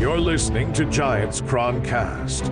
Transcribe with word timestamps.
You're 0.00 0.18
listening 0.18 0.72
to 0.72 0.84
Giants 0.86 1.40
Chroncast, 1.40 2.48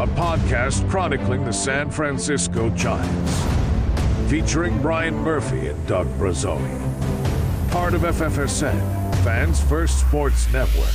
a 0.00 0.06
podcast 0.06 0.88
chronicling 0.88 1.44
the 1.44 1.52
San 1.52 1.90
Francisco 1.90 2.70
Giants, 2.70 3.42
featuring 4.30 4.80
Bryan 4.80 5.14
Murphy 5.16 5.66
and 5.68 5.86
Doug 5.88 6.06
Bruzzone. 6.18 6.80
Part 7.72 7.94
of 7.94 8.02
FFSN, 8.02 9.14
Fans 9.24 9.60
First 9.64 9.98
Sports 9.98 10.50
Network. 10.52 10.94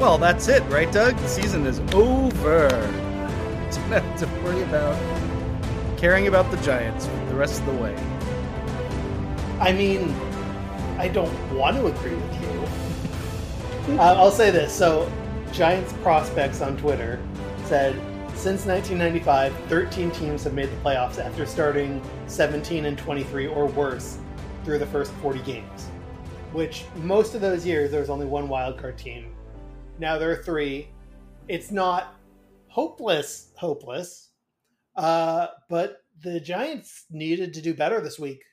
Well, 0.00 0.16
that's 0.16 0.48
it, 0.48 0.62
right, 0.70 0.90
Doug? 0.90 1.14
The 1.18 1.28
season 1.28 1.66
is 1.66 1.80
over. 1.92 2.68
Don't 3.70 3.90
have 3.90 4.18
to 4.20 4.26
worry 4.42 4.62
about 4.62 4.98
caring 5.98 6.28
about 6.28 6.50
the 6.50 6.56
Giants 6.58 7.04
the 7.28 7.34
rest 7.34 7.60
of 7.60 7.66
the 7.66 7.72
way. 7.82 7.94
I 9.60 9.72
mean, 9.74 10.14
I 10.96 11.08
don't 11.08 11.54
want 11.54 11.76
to 11.76 11.86
agree 11.86 12.14
with 12.14 12.42
you. 12.42 12.87
Uh, 13.96 14.14
I'll 14.16 14.30
say 14.30 14.50
this. 14.50 14.72
So, 14.72 15.10
Giants 15.52 15.92
prospects 16.02 16.60
on 16.60 16.76
Twitter 16.76 17.20
said 17.64 17.94
since 18.34 18.66
1995, 18.66 19.52
13 19.68 20.10
teams 20.12 20.44
have 20.44 20.54
made 20.54 20.70
the 20.70 20.76
playoffs 20.76 21.18
after 21.18 21.44
starting 21.44 22.00
17 22.28 22.84
and 22.84 22.96
23 22.96 23.48
or 23.48 23.66
worse 23.66 24.18
through 24.64 24.78
the 24.78 24.86
first 24.86 25.10
40 25.14 25.40
games. 25.40 25.86
Which 26.52 26.84
most 26.96 27.34
of 27.34 27.40
those 27.40 27.66
years 27.66 27.90
there 27.90 27.98
was 27.98 28.10
only 28.10 28.26
one 28.26 28.46
wildcard 28.46 28.96
team. 28.96 29.34
Now 29.98 30.18
there 30.18 30.30
are 30.30 30.42
three. 30.42 30.88
It's 31.48 31.72
not 31.72 32.14
hopeless, 32.68 33.50
hopeless, 33.56 34.30
uh, 34.94 35.48
but 35.68 36.02
the 36.22 36.38
Giants 36.38 37.06
needed 37.10 37.54
to 37.54 37.60
do 37.60 37.74
better 37.74 38.00
this 38.00 38.18
week. 38.18 38.44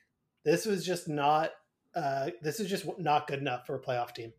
This 0.44 0.66
was 0.66 0.84
just 0.84 1.08
not. 1.08 1.50
Uh, 1.94 2.30
this 2.42 2.58
is 2.58 2.68
just 2.68 2.86
not 2.98 3.28
good 3.28 3.38
enough 3.38 3.66
for 3.66 3.76
a 3.76 3.80
playoff 3.80 4.14
team. 4.14 4.32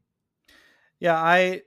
Yeah, 1.00 1.16
I 1.16 1.62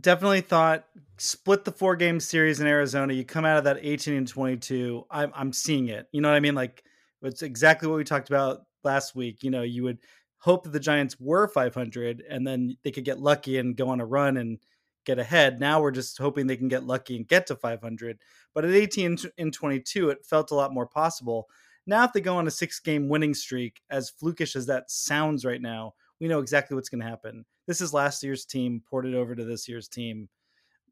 definitely 0.00 0.40
thought 0.40 0.84
split 1.18 1.64
the 1.64 1.72
four 1.72 1.96
game 1.96 2.20
series 2.20 2.60
in 2.60 2.66
Arizona. 2.66 3.12
You 3.12 3.24
come 3.24 3.44
out 3.44 3.58
of 3.58 3.64
that 3.64 3.78
18 3.80 4.14
and 4.14 4.28
22. 4.28 5.06
I'm, 5.10 5.32
I'm 5.34 5.52
seeing 5.52 5.88
it. 5.88 6.08
You 6.12 6.20
know 6.20 6.28
what 6.28 6.36
I 6.36 6.40
mean? 6.40 6.54
Like 6.54 6.82
it's 7.22 7.42
exactly 7.42 7.88
what 7.88 7.96
we 7.96 8.04
talked 8.04 8.28
about 8.28 8.62
last 8.82 9.14
week. 9.14 9.42
You 9.42 9.50
know, 9.50 9.62
you 9.62 9.84
would 9.84 9.98
hope 10.38 10.64
that 10.64 10.72
the 10.72 10.80
Giants 10.80 11.18
were 11.20 11.48
500 11.48 12.22
and 12.28 12.46
then 12.46 12.76
they 12.82 12.90
could 12.90 13.04
get 13.04 13.20
lucky 13.20 13.58
and 13.58 13.76
go 13.76 13.88
on 13.88 14.00
a 14.00 14.06
run 14.06 14.36
and 14.36 14.58
get 15.06 15.18
ahead. 15.18 15.60
Now 15.60 15.80
we're 15.80 15.90
just 15.90 16.18
hoping 16.18 16.46
they 16.46 16.56
can 16.56 16.68
get 16.68 16.84
lucky 16.84 17.16
and 17.16 17.28
get 17.28 17.46
to 17.46 17.56
500. 17.56 18.18
But 18.54 18.64
at 18.64 18.72
18 18.72 19.18
and 19.38 19.52
22, 19.52 20.10
it 20.10 20.26
felt 20.26 20.50
a 20.50 20.54
lot 20.54 20.72
more 20.72 20.86
possible. 20.86 21.48
Now, 21.86 22.04
if 22.04 22.12
they 22.12 22.20
go 22.20 22.36
on 22.36 22.46
a 22.46 22.50
six 22.50 22.80
game 22.80 23.08
winning 23.08 23.34
streak, 23.34 23.80
as 23.90 24.10
flukish 24.10 24.56
as 24.56 24.66
that 24.66 24.90
sounds 24.90 25.44
right 25.44 25.60
now, 25.60 25.92
we 26.20 26.28
know 26.28 26.40
exactly 26.40 26.74
what's 26.74 26.88
going 26.88 27.00
to 27.00 27.08
happen. 27.08 27.44
This 27.66 27.80
is 27.80 27.92
last 27.92 28.22
year's 28.22 28.44
team 28.44 28.82
ported 28.88 29.14
over 29.14 29.34
to 29.34 29.44
this 29.44 29.68
year's 29.68 29.88
team, 29.88 30.28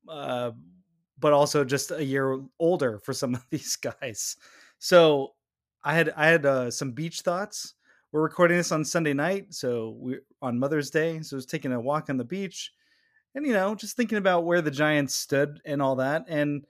uh, 0.09 0.53
but 1.19 1.33
also 1.33 1.65
just 1.65 1.91
a 1.91 2.05
year 2.05 2.41
older 2.59 2.99
for 2.99 3.13
some 3.13 3.35
of 3.37 3.45
these 3.51 3.77
guys. 3.77 4.37
So 4.79 5.33
I 5.85 5.95
had 5.95 6.13
I 6.17 6.27
had 6.27 6.47
uh, 6.47 6.71
some 6.71 6.93
beach 6.93 7.21
thoughts. 7.21 7.75
We're 8.13 8.23
recording 8.23 8.59
this 8.59 8.73
on 8.73 8.85
Sunday 8.85 9.15
night, 9.15 9.55
so 9.55 9.97
we're 9.99 10.23
on 10.43 10.59
Mother's 10.59 10.91
Day. 10.91 11.21
So 11.23 11.37
I 11.37 11.39
was 11.39 11.47
taking 11.47 11.73
a 11.73 11.81
walk 11.81 12.11
on 12.11 12.19
the 12.19 12.25
beach, 12.25 12.73
and 13.35 13.47
you 13.47 13.53
know, 13.53 13.75
just 13.75 13.97
thinking 13.97 14.19
about 14.19 14.45
where 14.45 14.61
the 14.61 14.71
Giants 14.71 15.15
stood 15.15 15.61
and 15.65 15.81
all 15.81 15.97
that, 15.97 16.25
and 16.29 16.67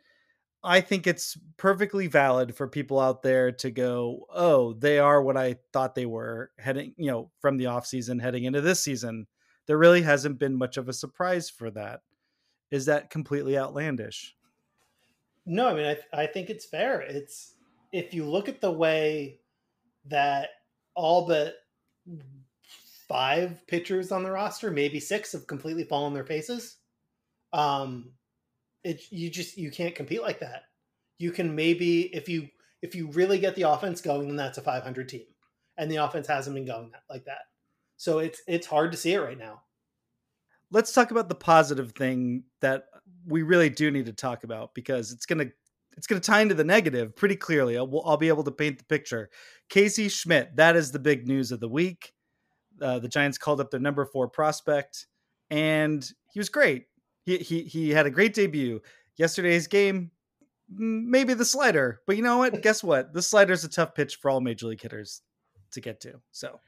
I 0.64 0.80
think 0.80 1.06
it's 1.06 1.36
perfectly 1.56 2.06
valid 2.06 2.54
for 2.54 2.68
people 2.68 3.00
out 3.00 3.22
there 3.22 3.50
to 3.52 3.70
go, 3.70 4.26
oh, 4.32 4.74
they 4.74 4.98
are 4.98 5.20
what 5.20 5.36
I 5.36 5.56
thought 5.72 5.94
they 5.94 6.06
were 6.06 6.50
heading, 6.58 6.94
you 6.96 7.10
know, 7.10 7.30
from 7.40 7.56
the 7.56 7.64
offseason 7.64 8.20
heading 8.20 8.44
into 8.44 8.60
this 8.60 8.82
season. 8.82 9.26
There 9.66 9.78
really 9.78 10.02
hasn't 10.02 10.38
been 10.38 10.56
much 10.56 10.76
of 10.76 10.88
a 10.88 10.92
surprise 10.92 11.50
for 11.50 11.70
that. 11.72 12.00
Is 12.70 12.86
that 12.86 13.10
completely 13.10 13.58
outlandish? 13.58 14.36
No, 15.44 15.68
I 15.68 15.74
mean, 15.74 15.86
I, 15.86 16.22
I 16.22 16.26
think 16.26 16.48
it's 16.48 16.64
fair. 16.64 17.00
It's 17.00 17.54
if 17.92 18.14
you 18.14 18.24
look 18.24 18.48
at 18.48 18.60
the 18.60 18.70
way 18.70 19.40
that 20.06 20.50
all 20.94 21.26
but 21.26 21.54
five 23.08 23.66
pitchers 23.66 24.12
on 24.12 24.22
the 24.22 24.30
roster, 24.30 24.70
maybe 24.70 25.00
six, 25.00 25.32
have 25.32 25.46
completely 25.46 25.84
fallen 25.84 26.14
their 26.14 26.24
faces. 26.24 26.76
Um, 27.52 28.12
it 28.84 29.02
you 29.10 29.30
just 29.30 29.56
you 29.56 29.70
can't 29.70 29.94
compete 29.94 30.22
like 30.22 30.40
that. 30.40 30.64
You 31.18 31.30
can 31.32 31.54
maybe 31.54 32.02
if 32.14 32.28
you 32.28 32.48
if 32.82 32.94
you 32.94 33.08
really 33.12 33.38
get 33.38 33.54
the 33.54 33.62
offense 33.62 34.00
going, 34.00 34.26
then 34.26 34.36
that's 34.36 34.58
a 34.58 34.62
500 34.62 35.08
team, 35.08 35.26
and 35.76 35.90
the 35.90 35.96
offense 35.96 36.26
hasn't 36.26 36.54
been 36.54 36.66
going 36.66 36.90
that, 36.90 37.02
like 37.08 37.24
that. 37.24 37.42
So 37.96 38.18
it's 38.18 38.42
it's 38.46 38.66
hard 38.66 38.92
to 38.92 38.98
see 38.98 39.12
it 39.12 39.20
right 39.20 39.38
now. 39.38 39.62
Let's 40.70 40.92
talk 40.92 41.10
about 41.10 41.28
the 41.28 41.34
positive 41.34 41.92
thing 41.92 42.44
that 42.60 42.86
we 43.26 43.42
really 43.42 43.70
do 43.70 43.90
need 43.90 44.06
to 44.06 44.12
talk 44.12 44.44
about 44.44 44.74
because 44.74 45.12
it's 45.12 45.26
gonna 45.26 45.46
it's 45.96 46.06
gonna 46.06 46.20
tie 46.20 46.40
into 46.40 46.54
the 46.54 46.64
negative 46.64 47.14
pretty 47.14 47.36
clearly. 47.36 47.76
I'll, 47.76 48.02
I'll 48.04 48.16
be 48.16 48.28
able 48.28 48.44
to 48.44 48.50
paint 48.50 48.78
the 48.78 48.84
picture. 48.84 49.30
Casey 49.68 50.08
Schmitt, 50.08 50.56
that 50.56 50.76
is 50.76 50.90
the 50.90 50.98
big 50.98 51.28
news 51.28 51.52
of 51.52 51.60
the 51.60 51.68
week. 51.68 52.12
Uh, 52.80 52.98
the 52.98 53.08
Giants 53.08 53.38
called 53.38 53.60
up 53.60 53.70
their 53.70 53.78
number 53.78 54.04
four 54.04 54.28
prospect, 54.28 55.06
and 55.50 56.04
he 56.32 56.40
was 56.40 56.48
great. 56.48 56.86
He 57.24 57.38
he 57.38 57.62
he 57.62 57.90
had 57.90 58.06
a 58.06 58.10
great 58.10 58.34
debut. 58.34 58.80
Yesterday's 59.16 59.66
game, 59.66 60.10
maybe 60.68 61.34
the 61.34 61.44
slider, 61.44 62.00
but 62.06 62.16
you 62.16 62.22
know 62.22 62.38
what? 62.38 62.62
Guess 62.62 62.82
what? 62.82 63.12
The 63.12 63.22
slider 63.22 63.52
is 63.52 63.64
a 63.64 63.68
tough 63.68 63.94
pitch 63.94 64.16
for 64.16 64.30
all 64.30 64.40
major 64.40 64.66
league 64.66 64.80
hitters 64.80 65.22
to 65.72 65.80
get 65.80 66.00
to. 66.00 66.20
So 66.30 66.60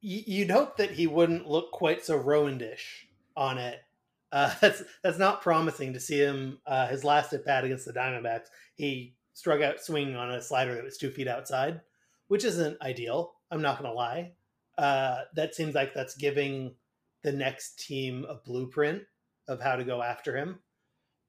you'd 0.00 0.50
hope 0.50 0.76
that 0.76 0.92
he 0.92 1.06
wouldn't 1.06 1.48
look 1.48 1.72
quite 1.72 2.04
so 2.04 2.18
Rowandish 2.18 3.06
on 3.36 3.58
it. 3.58 3.80
Uh, 4.30 4.52
that's 4.60 4.82
that's 5.02 5.16
not 5.16 5.40
promising 5.40 5.94
to 5.94 5.98
see 5.98 6.18
him. 6.18 6.58
Uh, 6.66 6.86
his 6.88 7.02
last 7.02 7.32
at 7.32 7.46
bat 7.46 7.64
against 7.64 7.86
the 7.86 7.94
Diamondbacks, 7.94 8.48
he 8.74 9.14
struck 9.32 9.62
out 9.62 9.80
swinging 9.80 10.16
on 10.16 10.30
a 10.30 10.42
slider 10.42 10.74
that 10.74 10.84
was 10.84 10.98
two 10.98 11.10
feet 11.10 11.26
outside, 11.26 11.80
which 12.26 12.44
isn't 12.44 12.76
ideal. 12.82 13.32
I'm 13.50 13.62
not 13.62 13.78
going 13.78 13.90
to 13.90 13.96
lie. 13.96 14.32
Uh, 14.76 15.22
that 15.34 15.54
seems 15.54 15.74
like 15.74 15.94
that's 15.94 16.14
giving 16.14 16.74
the 17.22 17.32
next 17.32 17.78
team 17.78 18.26
a 18.28 18.34
blueprint 18.34 19.04
of 19.48 19.60
how 19.60 19.76
to 19.76 19.84
go 19.84 20.02
after 20.02 20.36
him. 20.36 20.58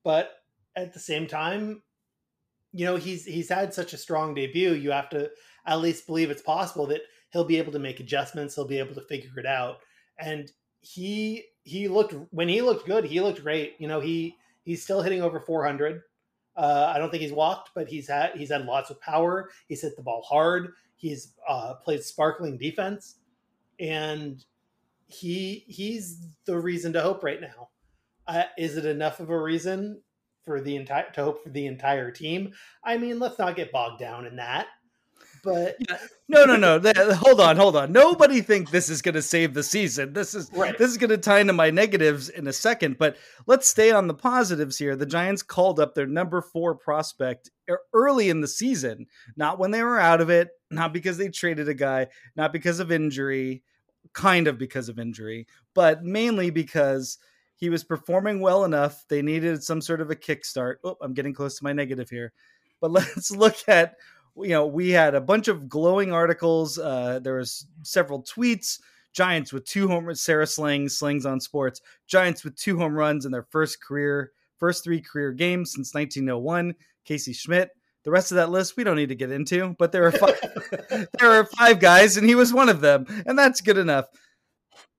But 0.03 0.31
at 0.75 0.93
the 0.93 0.99
same 0.99 1.27
time, 1.27 1.81
you 2.71 2.85
know, 2.85 2.95
he's 2.95 3.25
he's 3.25 3.49
had 3.49 3.73
such 3.73 3.93
a 3.93 3.97
strong 3.97 4.33
debut, 4.33 4.73
you 4.73 4.91
have 4.91 5.09
to 5.09 5.31
at 5.65 5.81
least 5.81 6.07
believe 6.07 6.29
it's 6.29 6.41
possible 6.41 6.85
that 6.87 7.01
he'll 7.31 7.45
be 7.45 7.57
able 7.57 7.71
to 7.71 7.79
make 7.79 7.99
adjustments, 7.99 8.55
he'll 8.55 8.67
be 8.67 8.79
able 8.79 8.95
to 8.95 9.01
figure 9.01 9.39
it 9.39 9.45
out. 9.45 9.77
And 10.19 10.51
he 10.81 11.45
he 11.63 11.87
looked 11.87 12.15
when 12.31 12.47
he 12.47 12.61
looked 12.61 12.85
good, 12.85 13.05
he 13.05 13.21
looked 13.21 13.41
great. 13.41 13.75
You 13.79 13.87
know, 13.87 13.99
he 13.99 14.35
he's 14.63 14.83
still 14.83 15.01
hitting 15.01 15.21
over 15.21 15.39
400. 15.39 16.01
Uh, 16.55 16.91
I 16.93 16.99
don't 16.99 17.09
think 17.09 17.23
he's 17.23 17.31
walked, 17.31 17.71
but 17.73 17.87
he's 17.87 18.07
had 18.07 18.31
he's 18.35 18.51
had 18.51 18.65
lots 18.65 18.89
of 18.89 19.01
power. 19.01 19.49
He's 19.67 19.81
hit 19.81 19.95
the 19.95 20.03
ball 20.03 20.21
hard. 20.27 20.73
He's 20.95 21.33
uh, 21.47 21.75
played 21.75 22.03
sparkling 22.03 22.57
defense, 22.57 23.15
and 23.79 24.43
he 25.07 25.63
he's 25.67 26.27
the 26.45 26.57
reason 26.57 26.93
to 26.93 27.01
hope 27.01 27.23
right 27.23 27.39
now. 27.39 27.69
Uh, 28.29 28.43
is 28.57 28.77
it 28.77 28.85
enough 28.85 29.19
of 29.19 29.29
a 29.31 29.41
reason 29.41 30.01
for 30.45 30.61
the 30.61 30.75
entire 30.75 31.09
to 31.13 31.23
hope 31.23 31.43
for 31.43 31.49
the 31.49 31.65
entire 31.65 32.11
team? 32.11 32.53
I 32.83 32.97
mean, 32.97 33.17
let's 33.19 33.39
not 33.39 33.55
get 33.55 33.71
bogged 33.71 33.99
down 33.99 34.25
in 34.27 34.35
that. 34.35 34.67
but 35.43 35.77
no, 36.27 36.45
no, 36.45 36.55
no. 36.55 36.77
The, 36.79 37.15
hold 37.15 37.39
on, 37.41 37.55
hold 37.55 37.75
on. 37.75 37.91
Nobody 37.91 38.41
think 38.41 38.69
this 38.69 38.87
is 38.89 39.01
going 39.01 39.15
to 39.15 39.21
save 39.21 39.53
the 39.53 39.63
season. 39.63 40.13
This 40.13 40.35
is 40.35 40.49
Right. 40.53 40.77
this 40.77 40.91
is 40.91 40.97
going 40.97 41.09
to 41.09 41.17
tie 41.17 41.39
into 41.39 41.53
my 41.53 41.71
negatives 41.71 42.29
in 42.29 42.45
a 42.47 42.53
second. 42.53 42.97
But 42.99 43.17
let's 43.47 43.67
stay 43.67 43.91
on 43.91 44.07
the 44.07 44.13
positives 44.13 44.77
here. 44.77 44.95
The 44.95 45.05
Giants 45.07 45.41
called 45.41 45.79
up 45.79 45.95
their 45.95 46.07
number 46.07 46.41
four 46.41 46.75
prospect 46.75 47.49
early 47.93 48.29
in 48.29 48.41
the 48.41 48.47
season, 48.47 49.07
not 49.35 49.57
when 49.59 49.71
they 49.71 49.81
were 49.81 49.99
out 49.99 50.21
of 50.21 50.29
it, 50.29 50.49
not 50.69 50.93
because 50.93 51.17
they 51.17 51.29
traded 51.29 51.67
a 51.67 51.73
guy, 51.73 52.07
not 52.35 52.53
because 52.53 52.79
of 52.79 52.91
injury, 52.91 53.63
kind 54.13 54.47
of 54.47 54.57
because 54.57 54.87
of 54.89 54.99
injury, 54.99 55.47
but 55.73 56.03
mainly 56.03 56.49
because 56.49 57.17
he 57.59 57.69
was 57.69 57.83
performing 57.83 58.39
well 58.39 58.63
enough. 58.63 59.05
They 59.09 59.21
needed 59.21 59.63
some 59.63 59.81
sort 59.81 59.99
of 59.99 60.09
a 60.09 60.15
kickstart. 60.15 60.75
Oh, 60.83 60.95
I'm 61.01 61.13
getting 61.13 61.33
close 61.33 61.57
to 61.57 61.63
my 61.63 61.73
negative 61.73 62.09
here. 62.09 62.31
But 62.79 62.91
let's 62.91 63.31
look 63.31 63.57
at 63.67 63.95
you 64.37 64.49
know 64.49 64.65
we 64.65 64.89
had 64.89 65.15
a 65.15 65.21
bunch 65.21 65.47
of 65.47 65.67
glowing 65.67 66.13
articles 66.13 66.77
uh 66.77 67.19
there 67.19 67.35
was 67.35 67.65
several 67.83 68.23
tweets 68.23 68.79
giants 69.11 69.51
with 69.51 69.65
two 69.65 69.87
home 69.87 70.13
sarah 70.15 70.47
slings 70.47 70.97
slings 70.97 71.25
on 71.25 71.39
sports 71.39 71.81
giants 72.07 72.43
with 72.43 72.55
two 72.55 72.77
home 72.77 72.93
runs 72.93 73.25
in 73.25 73.31
their 73.31 73.47
first 73.49 73.83
career 73.83 74.31
first 74.57 74.83
three 74.83 75.01
career 75.01 75.31
games 75.31 75.73
since 75.73 75.93
1901 75.93 76.73
casey 77.05 77.33
schmitt 77.33 77.71
the 78.03 78.11
rest 78.11 78.31
of 78.31 78.35
that 78.35 78.51
list 78.51 78.77
we 78.77 78.83
don't 78.83 78.95
need 78.95 79.09
to 79.09 79.15
get 79.15 79.31
into 79.31 79.75
but 79.77 79.91
there 79.91 80.05
are 80.05 80.11
five 80.11 80.39
there 81.19 81.31
are 81.31 81.45
five 81.45 81.79
guys 81.79 82.15
and 82.15 82.27
he 82.27 82.35
was 82.35 82.53
one 82.53 82.69
of 82.69 82.81
them 82.81 83.05
and 83.25 83.37
that's 83.37 83.61
good 83.61 83.77
enough 83.77 84.05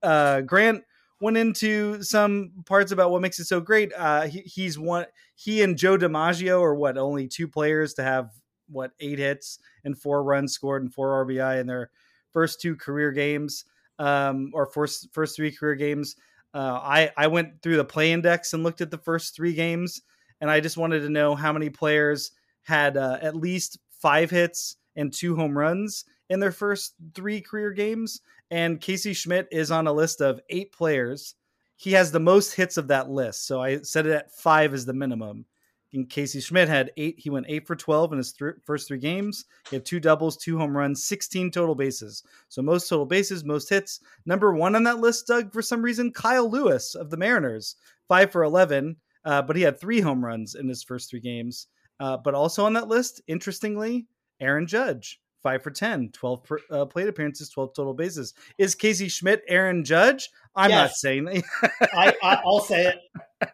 uh 0.03 0.41
grant 0.41 0.83
went 1.21 1.37
into 1.37 2.01
some 2.03 2.51
parts 2.65 2.91
about 2.91 3.11
what 3.11 3.21
makes 3.21 3.39
it 3.39 3.45
so 3.45 3.61
great 3.61 3.91
uh 3.97 4.23
he, 4.23 4.39
he's 4.41 4.77
one 4.77 5.05
he 5.35 5.61
and 5.61 5.77
joe 5.77 5.97
dimaggio 5.97 6.61
are 6.61 6.75
what 6.75 6.97
only 6.97 7.27
two 7.27 7.47
players 7.47 7.93
to 7.93 8.03
have 8.03 8.31
what 8.71 8.91
eight 8.99 9.19
hits 9.19 9.59
and 9.83 9.97
four 9.97 10.23
runs 10.23 10.53
scored 10.53 10.81
and 10.81 10.93
four 10.93 11.25
RBI 11.25 11.59
in 11.59 11.67
their 11.67 11.91
first 12.31 12.61
two 12.61 12.75
career 12.75 13.11
games, 13.11 13.65
um, 13.99 14.51
or 14.53 14.65
first 14.65 15.09
first 15.11 15.35
three 15.35 15.51
career 15.51 15.75
games. 15.75 16.15
Uh, 16.53 16.79
I 16.81 17.11
I 17.17 17.27
went 17.27 17.61
through 17.61 17.77
the 17.77 17.85
play 17.85 18.11
index 18.11 18.53
and 18.53 18.63
looked 18.63 18.81
at 18.81 18.91
the 18.91 18.97
first 18.97 19.35
three 19.35 19.53
games, 19.53 20.01
and 20.39 20.49
I 20.49 20.59
just 20.59 20.77
wanted 20.77 21.01
to 21.01 21.09
know 21.09 21.35
how 21.35 21.53
many 21.53 21.69
players 21.69 22.31
had 22.63 22.97
uh, 22.97 23.17
at 23.21 23.35
least 23.35 23.79
five 23.89 24.29
hits 24.31 24.77
and 24.95 25.13
two 25.13 25.35
home 25.35 25.57
runs 25.57 26.05
in 26.29 26.39
their 26.39 26.51
first 26.51 26.95
three 27.13 27.41
career 27.41 27.71
games. 27.71 28.21
And 28.51 28.81
Casey 28.81 29.13
Schmitt 29.13 29.47
is 29.49 29.71
on 29.71 29.87
a 29.87 29.93
list 29.93 30.21
of 30.21 30.41
eight 30.49 30.73
players. 30.73 31.35
He 31.77 31.93
has 31.93 32.11
the 32.11 32.19
most 32.19 32.53
hits 32.53 32.77
of 32.77 32.89
that 32.89 33.09
list, 33.09 33.47
so 33.47 33.61
I 33.61 33.79
set 33.81 34.05
it 34.05 34.11
at 34.11 34.35
five 34.35 34.73
as 34.73 34.85
the 34.85 34.93
minimum. 34.93 35.45
And 35.93 36.09
Casey 36.09 36.39
Schmitt 36.39 36.69
had 36.69 36.91
eight. 36.95 37.15
He 37.17 37.29
went 37.29 37.47
eight 37.49 37.65
for 37.65 37.75
12 37.75 38.11
in 38.11 38.17
his 38.17 38.33
th- 38.33 38.53
first 38.65 38.87
three 38.87 38.97
games. 38.97 39.45
He 39.69 39.75
had 39.77 39.85
two 39.85 39.99
doubles, 39.99 40.37
two 40.37 40.57
home 40.57 40.75
runs, 40.75 41.03
16 41.03 41.51
total 41.51 41.75
bases. 41.75 42.23
So 42.49 42.61
most 42.61 42.87
total 42.87 43.05
bases, 43.05 43.43
most 43.43 43.69
hits. 43.69 43.99
Number 44.25 44.53
one 44.53 44.75
on 44.75 44.83
that 44.83 44.99
list, 44.99 45.27
Doug, 45.27 45.51
for 45.51 45.61
some 45.61 45.81
reason, 45.81 46.13
Kyle 46.13 46.49
Lewis 46.49 46.95
of 46.95 47.09
the 47.09 47.17
Mariners, 47.17 47.75
five 48.07 48.31
for 48.31 48.43
11, 48.43 48.95
uh, 49.25 49.41
but 49.41 49.55
he 49.55 49.61
had 49.63 49.79
three 49.79 49.99
home 50.01 50.23
runs 50.23 50.55
in 50.55 50.67
his 50.67 50.83
first 50.83 51.09
three 51.09 51.19
games. 51.19 51.67
Uh, 51.99 52.17
but 52.17 52.35
also 52.35 52.65
on 52.65 52.73
that 52.73 52.87
list, 52.87 53.21
interestingly, 53.27 54.07
Aaron 54.39 54.67
Judge, 54.67 55.19
five 55.41 55.63
for 55.63 55.71
10, 55.71 56.09
12 56.11 56.43
per, 56.43 56.59
uh, 56.69 56.85
plate 56.85 57.07
appearances, 57.07 57.49
12 57.49 57.73
total 57.73 57.93
bases. 57.93 58.33
Is 58.57 58.75
Casey 58.75 59.09
Schmitt 59.09 59.43
Aaron 59.47 59.83
Judge? 59.83 60.29
I'm 60.55 60.71
not 60.71 60.91
saying 60.91 61.25
that. 61.25 61.43
I, 61.93 62.13
I 62.23 62.41
I'll 62.45 62.59
say 62.59 62.93
it. 62.93 63.49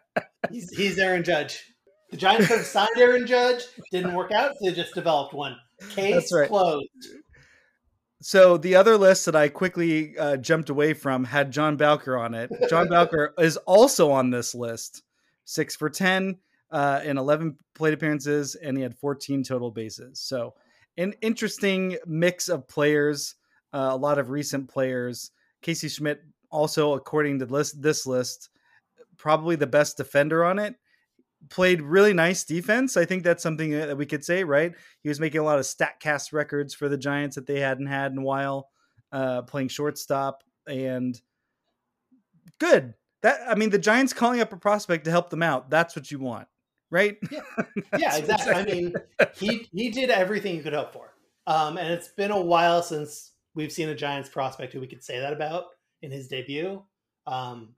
He's 0.50 0.70
he's 0.70 0.98
Aaron 0.98 1.24
Judge. 1.24 1.62
The 2.10 2.16
Giants 2.16 2.48
could 2.48 2.58
have 2.58 2.66
signed 2.66 2.96
Aaron 2.96 3.26
Judge, 3.26 3.64
didn't 3.90 4.14
work 4.14 4.32
out, 4.32 4.52
so 4.58 4.70
they 4.70 4.74
just 4.74 4.94
developed 4.94 5.34
one. 5.34 5.56
Case 5.90 6.14
That's 6.14 6.32
right. 6.32 6.48
closed. 6.48 6.88
So 8.20 8.56
the 8.56 8.74
other 8.74 8.96
list 8.96 9.26
that 9.26 9.36
I 9.36 9.48
quickly 9.48 10.16
uh, 10.18 10.38
jumped 10.38 10.70
away 10.70 10.94
from 10.94 11.24
had 11.24 11.52
John 11.52 11.76
Bowker 11.76 12.16
on 12.16 12.34
it. 12.34 12.50
John 12.68 12.88
Bowker 12.90 13.34
is 13.38 13.56
also 13.58 14.10
on 14.10 14.30
this 14.30 14.54
list, 14.54 15.02
six 15.44 15.76
for 15.76 15.90
ten 15.90 16.38
uh, 16.70 17.00
in 17.04 17.18
eleven 17.18 17.58
plate 17.74 17.94
appearances, 17.94 18.54
and 18.54 18.76
he 18.76 18.82
had 18.82 18.96
fourteen 18.96 19.44
total 19.44 19.70
bases. 19.70 20.20
So 20.20 20.54
an 20.98 21.14
interesting 21.22 21.96
mix 22.06 22.48
of 22.48 22.68
players, 22.68 23.36
uh, 23.72 23.88
a 23.92 23.96
lot 23.96 24.18
of 24.18 24.30
recent 24.30 24.68
players. 24.68 25.30
Casey 25.62 25.88
Schmitt 25.88 26.22
also, 26.50 26.94
according 26.94 27.38
to 27.38 27.46
list 27.46 27.80
this 27.80 28.06
list, 28.06 28.50
probably 29.16 29.56
the 29.56 29.66
best 29.66 29.96
defender 29.96 30.44
on 30.44 30.58
it. 30.58 30.74
Played 31.50 31.82
really 31.82 32.12
nice 32.12 32.44
defense. 32.44 32.96
I 32.96 33.04
think 33.04 33.22
that's 33.22 33.42
something 33.42 33.70
that 33.70 33.96
we 33.96 34.06
could 34.06 34.24
say, 34.24 34.42
right? 34.42 34.74
He 35.02 35.08
was 35.08 35.20
making 35.20 35.40
a 35.40 35.44
lot 35.44 35.58
of 35.58 35.64
Statcast 35.64 36.32
records 36.32 36.74
for 36.74 36.88
the 36.88 36.98
Giants 36.98 37.36
that 37.36 37.46
they 37.46 37.60
hadn't 37.60 37.86
had 37.86 38.10
in 38.10 38.18
a 38.18 38.22
while, 38.22 38.68
uh, 39.12 39.42
playing 39.42 39.68
shortstop 39.68 40.42
and 40.66 41.20
good. 42.58 42.94
That 43.22 43.40
I 43.48 43.54
mean, 43.54 43.70
the 43.70 43.78
Giants 43.78 44.12
calling 44.12 44.40
up 44.40 44.52
a 44.52 44.56
prospect 44.56 45.04
to 45.04 45.10
help 45.12 45.30
them 45.30 45.42
out. 45.42 45.70
That's 45.70 45.94
what 45.94 46.10
you 46.10 46.18
want, 46.18 46.48
right? 46.90 47.16
Yeah, 47.30 47.40
That's 47.92 48.18
exactly. 48.18 48.54
I 48.54 48.64
mean, 48.64 48.94
he 49.36 49.68
he 49.72 49.90
did 49.90 50.10
everything 50.10 50.56
you 50.56 50.62
could 50.62 50.72
hope 50.74 50.92
for. 50.92 51.14
Um, 51.46 51.78
and 51.78 51.92
it's 51.92 52.08
been 52.08 52.30
a 52.30 52.40
while 52.40 52.82
since 52.82 53.32
we've 53.54 53.72
seen 53.72 53.88
a 53.88 53.94
Giants 53.94 54.28
prospect 54.28 54.72
who 54.72 54.80
we 54.80 54.86
could 54.86 55.02
say 55.02 55.18
that 55.20 55.32
about 55.32 55.64
in 56.02 56.10
his 56.10 56.28
debut. 56.28 56.82
Um, 57.26 57.70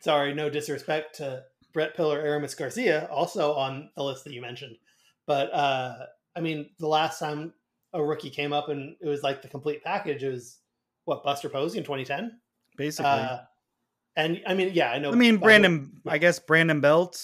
sorry, 0.00 0.32
no 0.34 0.48
disrespect 0.48 1.16
to 1.16 1.42
Brett 1.72 1.94
Pillar, 1.96 2.20
Aramis 2.20 2.54
Garcia, 2.54 3.06
also 3.10 3.52
on 3.54 3.90
the 3.96 4.02
list 4.02 4.24
that 4.24 4.32
you 4.32 4.40
mentioned. 4.40 4.76
But 5.26 5.52
uh, 5.52 6.06
I 6.36 6.40
mean, 6.40 6.70
the 6.78 6.86
last 6.86 7.18
time 7.18 7.52
a 7.92 8.02
rookie 8.02 8.30
came 8.30 8.52
up 8.52 8.68
and 8.68 8.96
it 9.00 9.08
was 9.08 9.22
like 9.22 9.42
the 9.42 9.48
complete 9.48 9.82
package, 9.82 10.22
it 10.22 10.30
was 10.30 10.58
what 11.04 11.24
Buster 11.24 11.48
Posey 11.48 11.78
in 11.78 11.84
2010. 11.84 12.38
basically. 12.76 13.10
Uh, 13.10 13.38
and 14.16 14.40
I 14.46 14.54
mean, 14.54 14.70
yeah, 14.72 14.90
I 14.92 14.98
know. 14.98 15.10
I 15.12 15.14
mean, 15.14 15.34
by 15.36 15.40
the- 15.40 15.44
Brandon. 15.44 16.00
I 16.06 16.18
guess 16.18 16.38
Brandon 16.38 16.80
Belt. 16.80 17.20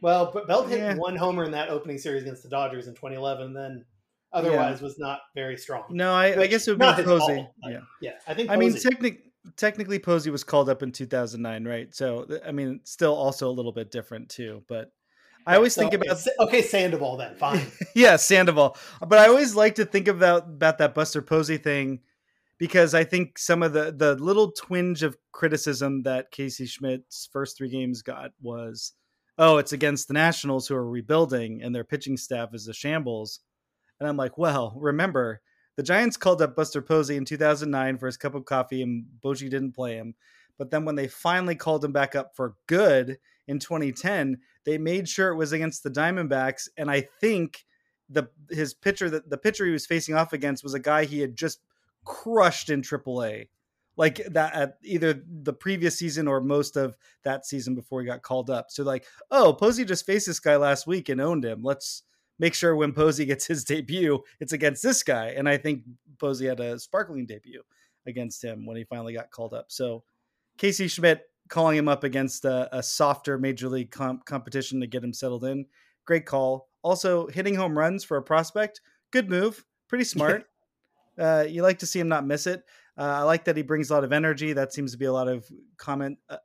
Well, 0.00 0.30
but 0.32 0.46
Belt 0.46 0.68
hit 0.68 0.78
Yeah. 0.78 0.94
one 0.96 1.16
homer 1.16 1.44
in 1.44 1.50
that 1.52 1.68
opening 1.68 1.98
series 1.98 2.22
against 2.22 2.42
the 2.42 2.48
Dodgers 2.48 2.86
in 2.88 2.94
2011. 2.94 3.52
Then 3.52 3.84
otherwise 4.32 4.80
was 4.80 4.98
not 4.98 5.20
very 5.34 5.56
strong. 5.56 5.84
No, 5.90 6.12
I, 6.12 6.40
I 6.42 6.46
guess 6.46 6.66
it 6.68 6.76
would 6.78 6.96
be 6.96 7.02
Posey. 7.02 7.46
Yeah. 7.66 7.80
yeah. 8.00 8.12
I 8.26 8.34
think. 8.34 8.50
I 8.50 8.56
mean, 8.56 8.72
Posey- 8.72 8.88
technic- 8.88 9.22
technically, 9.56 9.98
Posey 9.98 10.30
was 10.30 10.44
called 10.44 10.68
up 10.68 10.82
in 10.82 10.92
2009, 10.92 11.64
right? 11.66 11.94
So, 11.94 12.26
I 12.46 12.52
mean, 12.52 12.80
still 12.84 13.14
also 13.14 13.48
a 13.48 13.52
little 13.52 13.72
bit 13.72 13.90
different 13.90 14.28
too. 14.28 14.62
But 14.68 14.92
I 15.46 15.56
always 15.56 15.74
So, 15.74 15.82
think 15.82 15.94
about 15.94 16.18
Sa- 16.18 16.30
okay, 16.40 16.62
Sandoval 16.62 17.16
then 17.16 17.34
fine. 17.36 17.66
yeah, 17.94 18.16
Sandoval. 18.16 18.76
But 19.06 19.18
I 19.18 19.28
always 19.28 19.54
like 19.54 19.74
to 19.76 19.84
think 19.84 20.08
about 20.08 20.44
about 20.44 20.78
that 20.78 20.94
Buster 20.94 21.22
Posey 21.22 21.56
thing 21.56 22.00
because 22.58 22.94
I 22.94 23.04
think 23.04 23.38
some 23.38 23.62
of 23.62 23.72
the 23.72 23.90
the 23.90 24.14
little 24.16 24.52
twinge 24.52 25.02
of 25.02 25.16
criticism 25.32 26.02
that 26.02 26.30
Casey 26.30 26.66
Schmitt's 26.66 27.28
first 27.32 27.56
three 27.56 27.70
games 27.70 28.02
got 28.02 28.30
was, 28.42 28.92
oh, 29.40 29.56
it's 29.56 29.72
against 29.72 30.06
the 30.06 30.14
Nationals 30.14 30.68
who 30.68 30.74
are 30.74 30.88
rebuilding 30.88 31.62
and 31.62 31.74
their 31.74 31.82
pitching 31.82 32.18
staff 32.18 32.50
is 32.52 32.68
a 32.68 32.74
shambles. 32.74 33.40
And 33.98 34.06
I'm 34.06 34.18
like, 34.18 34.36
well, 34.36 34.74
remember 34.76 35.40
the 35.76 35.82
Giants 35.82 36.18
called 36.18 36.42
up 36.42 36.54
Buster 36.54 36.82
Posey 36.82 37.16
in 37.16 37.24
2009 37.24 37.96
for 37.96 38.04
his 38.04 38.18
cup 38.18 38.34
of 38.34 38.44
coffee, 38.44 38.82
and 38.82 39.06
Bochy 39.24 39.48
didn't 39.48 39.72
play 39.72 39.94
him. 39.94 40.14
But 40.58 40.70
then 40.70 40.84
when 40.84 40.94
they 40.94 41.08
finally 41.08 41.54
called 41.54 41.82
him 41.82 41.92
back 41.92 42.14
up 42.14 42.36
for 42.36 42.54
good 42.66 43.16
in 43.48 43.58
2010, 43.58 44.36
they 44.66 44.76
made 44.76 45.08
sure 45.08 45.30
it 45.30 45.36
was 45.36 45.52
against 45.52 45.82
the 45.82 45.90
Diamondbacks, 45.90 46.68
and 46.76 46.90
I 46.90 47.08
think 47.20 47.64
the 48.10 48.28
his 48.50 48.74
pitcher 48.74 49.08
that 49.08 49.30
the 49.30 49.38
pitcher 49.38 49.64
he 49.64 49.72
was 49.72 49.86
facing 49.86 50.16
off 50.16 50.34
against 50.34 50.62
was 50.62 50.74
a 50.74 50.80
guy 50.80 51.04
he 51.04 51.20
had 51.20 51.34
just 51.34 51.60
crushed 52.04 52.68
in 52.68 52.82
AAA, 52.82 53.48
like 53.96 54.16
that 54.30 54.54
at 54.54 54.78
either 54.82 55.22
the 55.26 55.52
previous 55.52 55.98
season 55.98 56.26
or 56.28 56.40
most 56.40 56.76
of 56.76 56.96
that 57.24 57.44
season 57.44 57.74
before 57.74 58.00
he 58.00 58.06
got 58.06 58.22
called 58.22 58.48
up. 58.50 58.70
So 58.70 58.82
like, 58.82 59.04
oh, 59.30 59.52
Posey 59.52 59.84
just 59.84 60.06
faced 60.06 60.26
this 60.26 60.40
guy 60.40 60.56
last 60.56 60.86
week 60.86 61.08
and 61.08 61.20
owned 61.20 61.44
him. 61.44 61.62
Let's 61.62 62.02
make 62.38 62.54
sure 62.54 62.74
when 62.76 62.92
Posey 62.92 63.26
gets 63.26 63.46
his 63.48 63.64
debut, 63.64 64.20
it's 64.40 64.52
against 64.52 64.82
this 64.82 65.02
guy. 65.02 65.34
And 65.36 65.48
I 65.48 65.56
think 65.56 65.82
Posey 66.18 66.46
had 66.46 66.60
a 66.60 66.78
sparkling 66.78 67.26
debut 67.26 67.62
against 68.06 68.42
him 68.42 68.64
when 68.64 68.76
he 68.76 68.84
finally 68.84 69.12
got 69.12 69.30
called 69.30 69.52
up. 69.52 69.66
So 69.68 70.04
Casey 70.56 70.88
Schmitt 70.88 71.22
calling 71.48 71.76
him 71.76 71.88
up 71.88 72.04
against 72.04 72.44
a, 72.44 72.68
a 72.76 72.82
softer 72.82 73.36
major 73.36 73.68
league 73.68 73.90
comp- 73.90 74.24
competition 74.24 74.80
to 74.80 74.86
get 74.86 75.04
him 75.04 75.12
settled 75.12 75.44
in. 75.44 75.66
Great 76.06 76.24
call. 76.24 76.68
Also, 76.82 77.26
hitting 77.26 77.54
home 77.54 77.76
runs 77.76 78.04
for 78.04 78.16
a 78.16 78.22
prospect, 78.22 78.80
good 79.10 79.28
move. 79.28 79.64
Pretty 79.88 80.04
smart. 80.06 80.46
uh, 81.18 81.44
you 81.46 81.62
like 81.62 81.80
to 81.80 81.86
see 81.86 82.00
him 82.00 82.08
not 82.08 82.26
miss 82.26 82.46
it. 82.46 82.62
Uh, 83.00 83.20
I 83.20 83.22
like 83.22 83.44
that 83.46 83.56
he 83.56 83.62
brings 83.62 83.88
a 83.88 83.94
lot 83.94 84.04
of 84.04 84.12
energy. 84.12 84.52
That 84.52 84.74
seems 84.74 84.92
to 84.92 84.98
be 84.98 85.06
a 85.06 85.12
lot 85.12 85.26
of 85.26 85.50
comment. 85.78 86.18
Uh, 86.28 86.36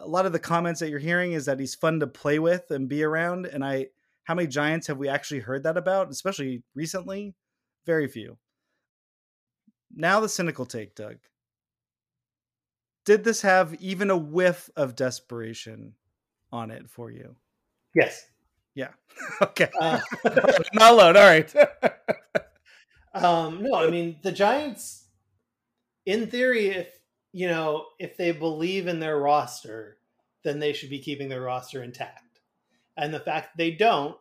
a 0.00 0.08
lot 0.08 0.26
of 0.26 0.32
the 0.32 0.40
comments 0.40 0.80
that 0.80 0.90
you're 0.90 0.98
hearing 0.98 1.32
is 1.32 1.46
that 1.46 1.60
he's 1.60 1.76
fun 1.76 2.00
to 2.00 2.08
play 2.08 2.40
with 2.40 2.72
and 2.72 2.88
be 2.88 3.04
around. 3.04 3.46
And 3.46 3.64
I, 3.64 3.86
how 4.24 4.34
many 4.34 4.48
Giants 4.48 4.88
have 4.88 4.98
we 4.98 5.08
actually 5.08 5.40
heard 5.40 5.62
that 5.62 5.76
about, 5.76 6.10
especially 6.10 6.64
recently? 6.74 7.34
Very 7.86 8.08
few. 8.08 8.36
Now 9.94 10.18
the 10.18 10.28
cynical 10.28 10.66
take, 10.66 10.96
Doug. 10.96 11.18
Did 13.04 13.22
this 13.22 13.42
have 13.42 13.74
even 13.76 14.10
a 14.10 14.16
whiff 14.16 14.68
of 14.74 14.96
desperation 14.96 15.92
on 16.50 16.72
it 16.72 16.90
for 16.90 17.12
you? 17.12 17.36
yes. 17.94 18.26
Yeah. 18.74 18.88
okay. 19.40 19.70
Uh, 19.80 20.00
Not 20.74 20.92
alone. 20.92 21.16
All 21.16 21.22
right. 21.22 21.54
Um, 23.14 23.62
no, 23.62 23.76
I 23.76 23.88
mean 23.88 24.16
the 24.22 24.30
Giants. 24.30 25.05
In 26.06 26.28
theory, 26.28 26.68
if 26.68 26.88
you 27.32 27.48
know 27.48 27.86
if 27.98 28.16
they 28.16 28.32
believe 28.32 28.86
in 28.86 29.00
their 29.00 29.18
roster, 29.18 29.98
then 30.44 30.60
they 30.60 30.72
should 30.72 30.90
be 30.90 31.00
keeping 31.00 31.28
their 31.28 31.42
roster 31.42 31.82
intact. 31.82 32.40
And 32.96 33.12
the 33.12 33.20
fact 33.20 33.58
they 33.58 33.72
don't, 33.72 34.16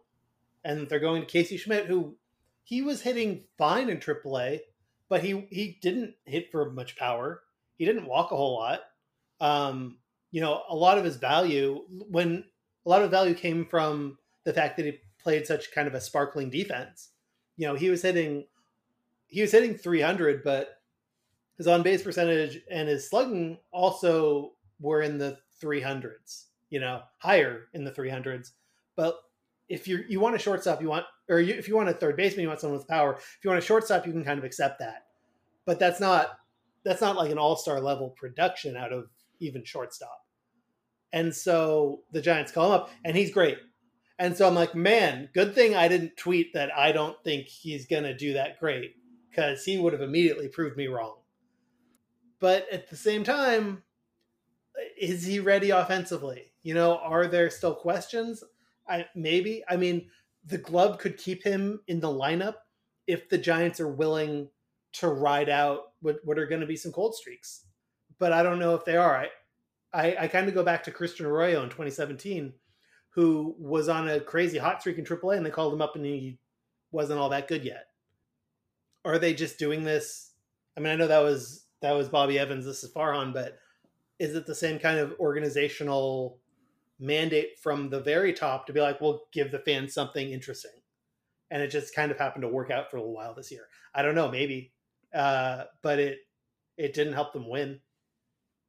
and 0.63 0.89
they're 0.89 0.99
going 0.99 1.21
to 1.21 1.27
Casey 1.27 1.57
Schmitt, 1.57 1.85
who 1.85 2.17
he 2.63 2.81
was 2.81 3.01
hitting 3.01 3.43
fine 3.57 3.89
in 3.89 3.99
AAA, 3.99 4.61
but 5.07 5.23
he 5.23 5.47
he 5.51 5.77
didn't 5.81 6.15
hit 6.25 6.51
for 6.51 6.71
much 6.71 6.97
power. 6.97 7.41
He 7.77 7.85
didn't 7.85 8.07
walk 8.07 8.31
a 8.31 8.37
whole 8.37 8.57
lot. 8.57 8.81
Um, 9.39 9.99
you 10.31 10.41
know, 10.41 10.63
a 10.67 10.75
lot 10.75 10.97
of 10.97 11.05
his 11.05 11.17
value 11.17 11.83
when 12.09 12.43
a 12.85 12.89
lot 12.89 13.03
of 13.03 13.11
value 13.11 13.35
came 13.35 13.65
from 13.65 14.17
the 14.43 14.53
fact 14.53 14.77
that 14.77 14.85
he 14.85 14.99
played 15.21 15.47
such 15.47 15.71
kind 15.71 15.87
of 15.87 15.93
a 15.93 16.01
sparkling 16.01 16.49
defense. 16.49 17.09
You 17.57 17.67
know, 17.67 17.75
he 17.75 17.89
was 17.89 18.01
hitting 18.01 18.45
he 19.27 19.41
was 19.41 19.51
hitting 19.51 19.75
300, 19.75 20.43
but 20.43 20.81
his 21.57 21.67
on 21.67 21.83
base 21.83 22.01
percentage 22.01 22.61
and 22.69 22.87
his 22.87 23.09
slugging 23.09 23.57
also 23.71 24.53
were 24.79 25.01
in 25.01 25.17
the 25.17 25.37
300s. 25.63 26.45
You 26.69 26.79
know, 26.79 27.01
higher 27.17 27.67
in 27.73 27.83
the 27.83 27.91
300s. 27.91 28.51
But 28.95 29.17
if 29.69 29.87
you 29.87 30.03
you 30.07 30.19
want 30.19 30.35
a 30.35 30.39
shortstop, 30.39 30.81
you 30.81 30.89
want 30.89 31.05
or 31.29 31.39
you, 31.39 31.53
if 31.53 31.67
you 31.67 31.75
want 31.75 31.89
a 31.89 31.93
third 31.93 32.17
baseman, 32.17 32.43
you 32.43 32.47
want 32.47 32.59
someone 32.59 32.77
with 32.77 32.87
power. 32.87 33.15
If 33.15 33.39
you 33.43 33.49
want 33.49 33.63
a 33.63 33.65
shortstop, 33.65 34.05
you 34.05 34.11
can 34.11 34.23
kind 34.23 34.39
of 34.39 34.45
accept 34.45 34.79
that. 34.79 35.05
But 35.65 35.79
that's 35.79 35.99
not 35.99 36.39
that's 36.83 37.01
not 37.01 37.15
like 37.15 37.31
an 37.31 37.37
all 37.37 37.55
star 37.55 37.79
level 37.79 38.09
production 38.09 38.75
out 38.77 38.93
of 38.93 39.05
even 39.39 39.63
shortstop. 39.63 40.21
And 41.13 41.33
so 41.33 42.01
the 42.11 42.21
Giants 42.21 42.51
call 42.51 42.67
him 42.67 42.81
up, 42.81 42.89
and 43.03 43.15
he's 43.15 43.31
great. 43.31 43.57
And 44.19 44.35
so 44.35 44.47
I'm 44.47 44.55
like, 44.55 44.75
man, 44.75 45.29
good 45.33 45.55
thing 45.55 45.75
I 45.75 45.87
didn't 45.87 46.17
tweet 46.17 46.53
that 46.53 46.75
I 46.75 46.91
don't 46.91 47.21
think 47.23 47.47
he's 47.47 47.85
going 47.85 48.03
to 48.03 48.15
do 48.15 48.33
that 48.33 48.59
great 48.59 48.95
because 49.29 49.63
he 49.63 49.77
would 49.77 49.93
have 49.93 50.01
immediately 50.01 50.47
proved 50.47 50.77
me 50.77 50.87
wrong. 50.87 51.15
But 52.45 52.71
at 52.71 52.91
the 52.91 52.95
same 52.95 53.23
time, 53.23 53.81
is 55.01 55.25
he 55.25 55.39
ready 55.39 55.71
offensively? 55.71 56.53
You 56.61 56.75
know, 56.75 56.99
are 56.99 57.25
there 57.25 57.49
still 57.49 57.73
questions? 57.73 58.43
I 58.87 59.07
maybe. 59.15 59.63
I 59.67 59.77
mean, 59.77 60.11
the 60.45 60.59
glove 60.59 60.99
could 60.99 61.17
keep 61.17 61.43
him 61.43 61.81
in 61.87 61.99
the 61.99 62.07
lineup 62.07 62.57
if 63.07 63.29
the 63.29 63.39
Giants 63.39 63.79
are 63.79 63.87
willing 63.87 64.47
to 64.93 65.07
ride 65.07 65.49
out 65.49 65.93
what, 66.01 66.17
what 66.23 66.37
are 66.37 66.45
going 66.45 66.61
to 66.61 66.67
be 66.67 66.75
some 66.75 66.91
cold 66.91 67.15
streaks. 67.15 67.65
But 68.19 68.31
I 68.31 68.43
don't 68.43 68.59
know 68.59 68.75
if 68.75 68.85
they 68.85 68.95
are. 68.95 69.17
I 69.17 69.29
I, 69.91 70.25
I 70.25 70.27
kind 70.27 70.47
of 70.47 70.53
go 70.53 70.63
back 70.63 70.83
to 70.83 70.91
Christian 70.91 71.25
Arroyo 71.25 71.63
in 71.63 71.69
2017, 71.69 72.53
who 73.09 73.55
was 73.57 73.89
on 73.89 74.07
a 74.07 74.19
crazy 74.19 74.59
hot 74.59 74.81
streak 74.81 74.99
in 74.99 75.03
AAA, 75.03 75.37
and 75.37 75.43
they 75.43 75.49
called 75.49 75.73
him 75.73 75.81
up, 75.81 75.95
and 75.95 76.05
he 76.05 76.37
wasn't 76.91 77.19
all 77.19 77.29
that 77.29 77.47
good 77.47 77.65
yet. 77.65 77.87
Are 79.03 79.17
they 79.17 79.33
just 79.33 79.57
doing 79.57 79.83
this? 79.83 80.29
I 80.77 80.79
mean, 80.79 80.93
I 80.93 80.95
know 80.95 81.07
that 81.07 81.23
was 81.23 81.64
that 81.85 81.95
was 81.95 82.09
Bobby 82.09 82.39
Evans. 82.39 82.65
This 82.65 82.83
is 82.83 82.91
Farhan, 82.91 83.31
but 83.31 83.59
is 84.17 84.35
it 84.35 84.47
the 84.47 84.55
same 84.55 84.79
kind 84.79 84.97
of 84.97 85.13
organizational 85.19 86.39
mandate 86.99 87.59
from 87.59 87.91
the 87.91 87.99
very 87.99 88.33
top 88.33 88.65
to 88.65 88.73
be 88.73 88.81
like, 88.81 88.99
we'll 88.99 89.21
give 89.31 89.51
the 89.51 89.59
fans 89.59 89.93
something 89.93 90.31
interesting? 90.31 90.71
And 91.51 91.61
it 91.61 91.67
just 91.67 91.93
kind 91.93 92.11
of 92.11 92.17
happened 92.17 92.41
to 92.41 92.47
work 92.47 92.71
out 92.71 92.89
for 92.89 92.97
a 92.97 93.01
little 93.01 93.13
while 93.13 93.35
this 93.35 93.51
year. 93.51 93.67
I 93.93 94.01
don't 94.01 94.15
know, 94.15 94.31
maybe, 94.31 94.73
uh, 95.13 95.65
but 95.83 95.99
it 95.99 96.19
it 96.75 96.93
didn't 96.93 97.13
help 97.13 97.33
them 97.33 97.47
win. 97.47 97.79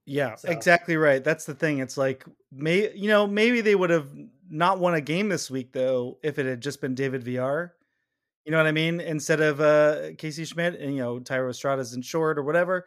Yeah, 0.05 0.35
so. 0.35 0.51
exactly 0.51 0.99
right. 0.99 1.25
That's 1.25 1.47
the 1.47 1.55
thing. 1.55 1.79
It's 1.79 1.97
like 1.97 2.27
may 2.53 2.95
you 2.95 3.09
know 3.09 3.27
maybe 3.27 3.63
they 3.63 3.75
would 3.75 3.91
have 3.91 4.11
not 4.51 4.79
won 4.79 4.93
a 4.93 5.01
game 5.01 5.31
this 5.31 5.51
week 5.51 5.73
though 5.73 6.19
if 6.23 6.39
it 6.39 6.45
had 6.45 6.61
just 6.61 6.83
been 6.83 6.95
David 6.95 7.23
Villar. 7.23 7.75
You 8.47 8.53
know 8.53 8.59
what 8.59 8.67
I 8.67 8.73
mean? 8.73 9.01
Instead 9.01 9.41
of 9.41 9.61
uh, 9.61 10.15
Casey 10.17 10.47
Schmitt 10.47 10.81
and 10.81 10.95
you 10.95 11.03
know 11.03 11.21
Thairo 11.21 11.51
Estrada's 11.51 11.93
in 11.93 12.01
short 12.01 12.39
or 12.39 12.43
whatever. 12.43 12.87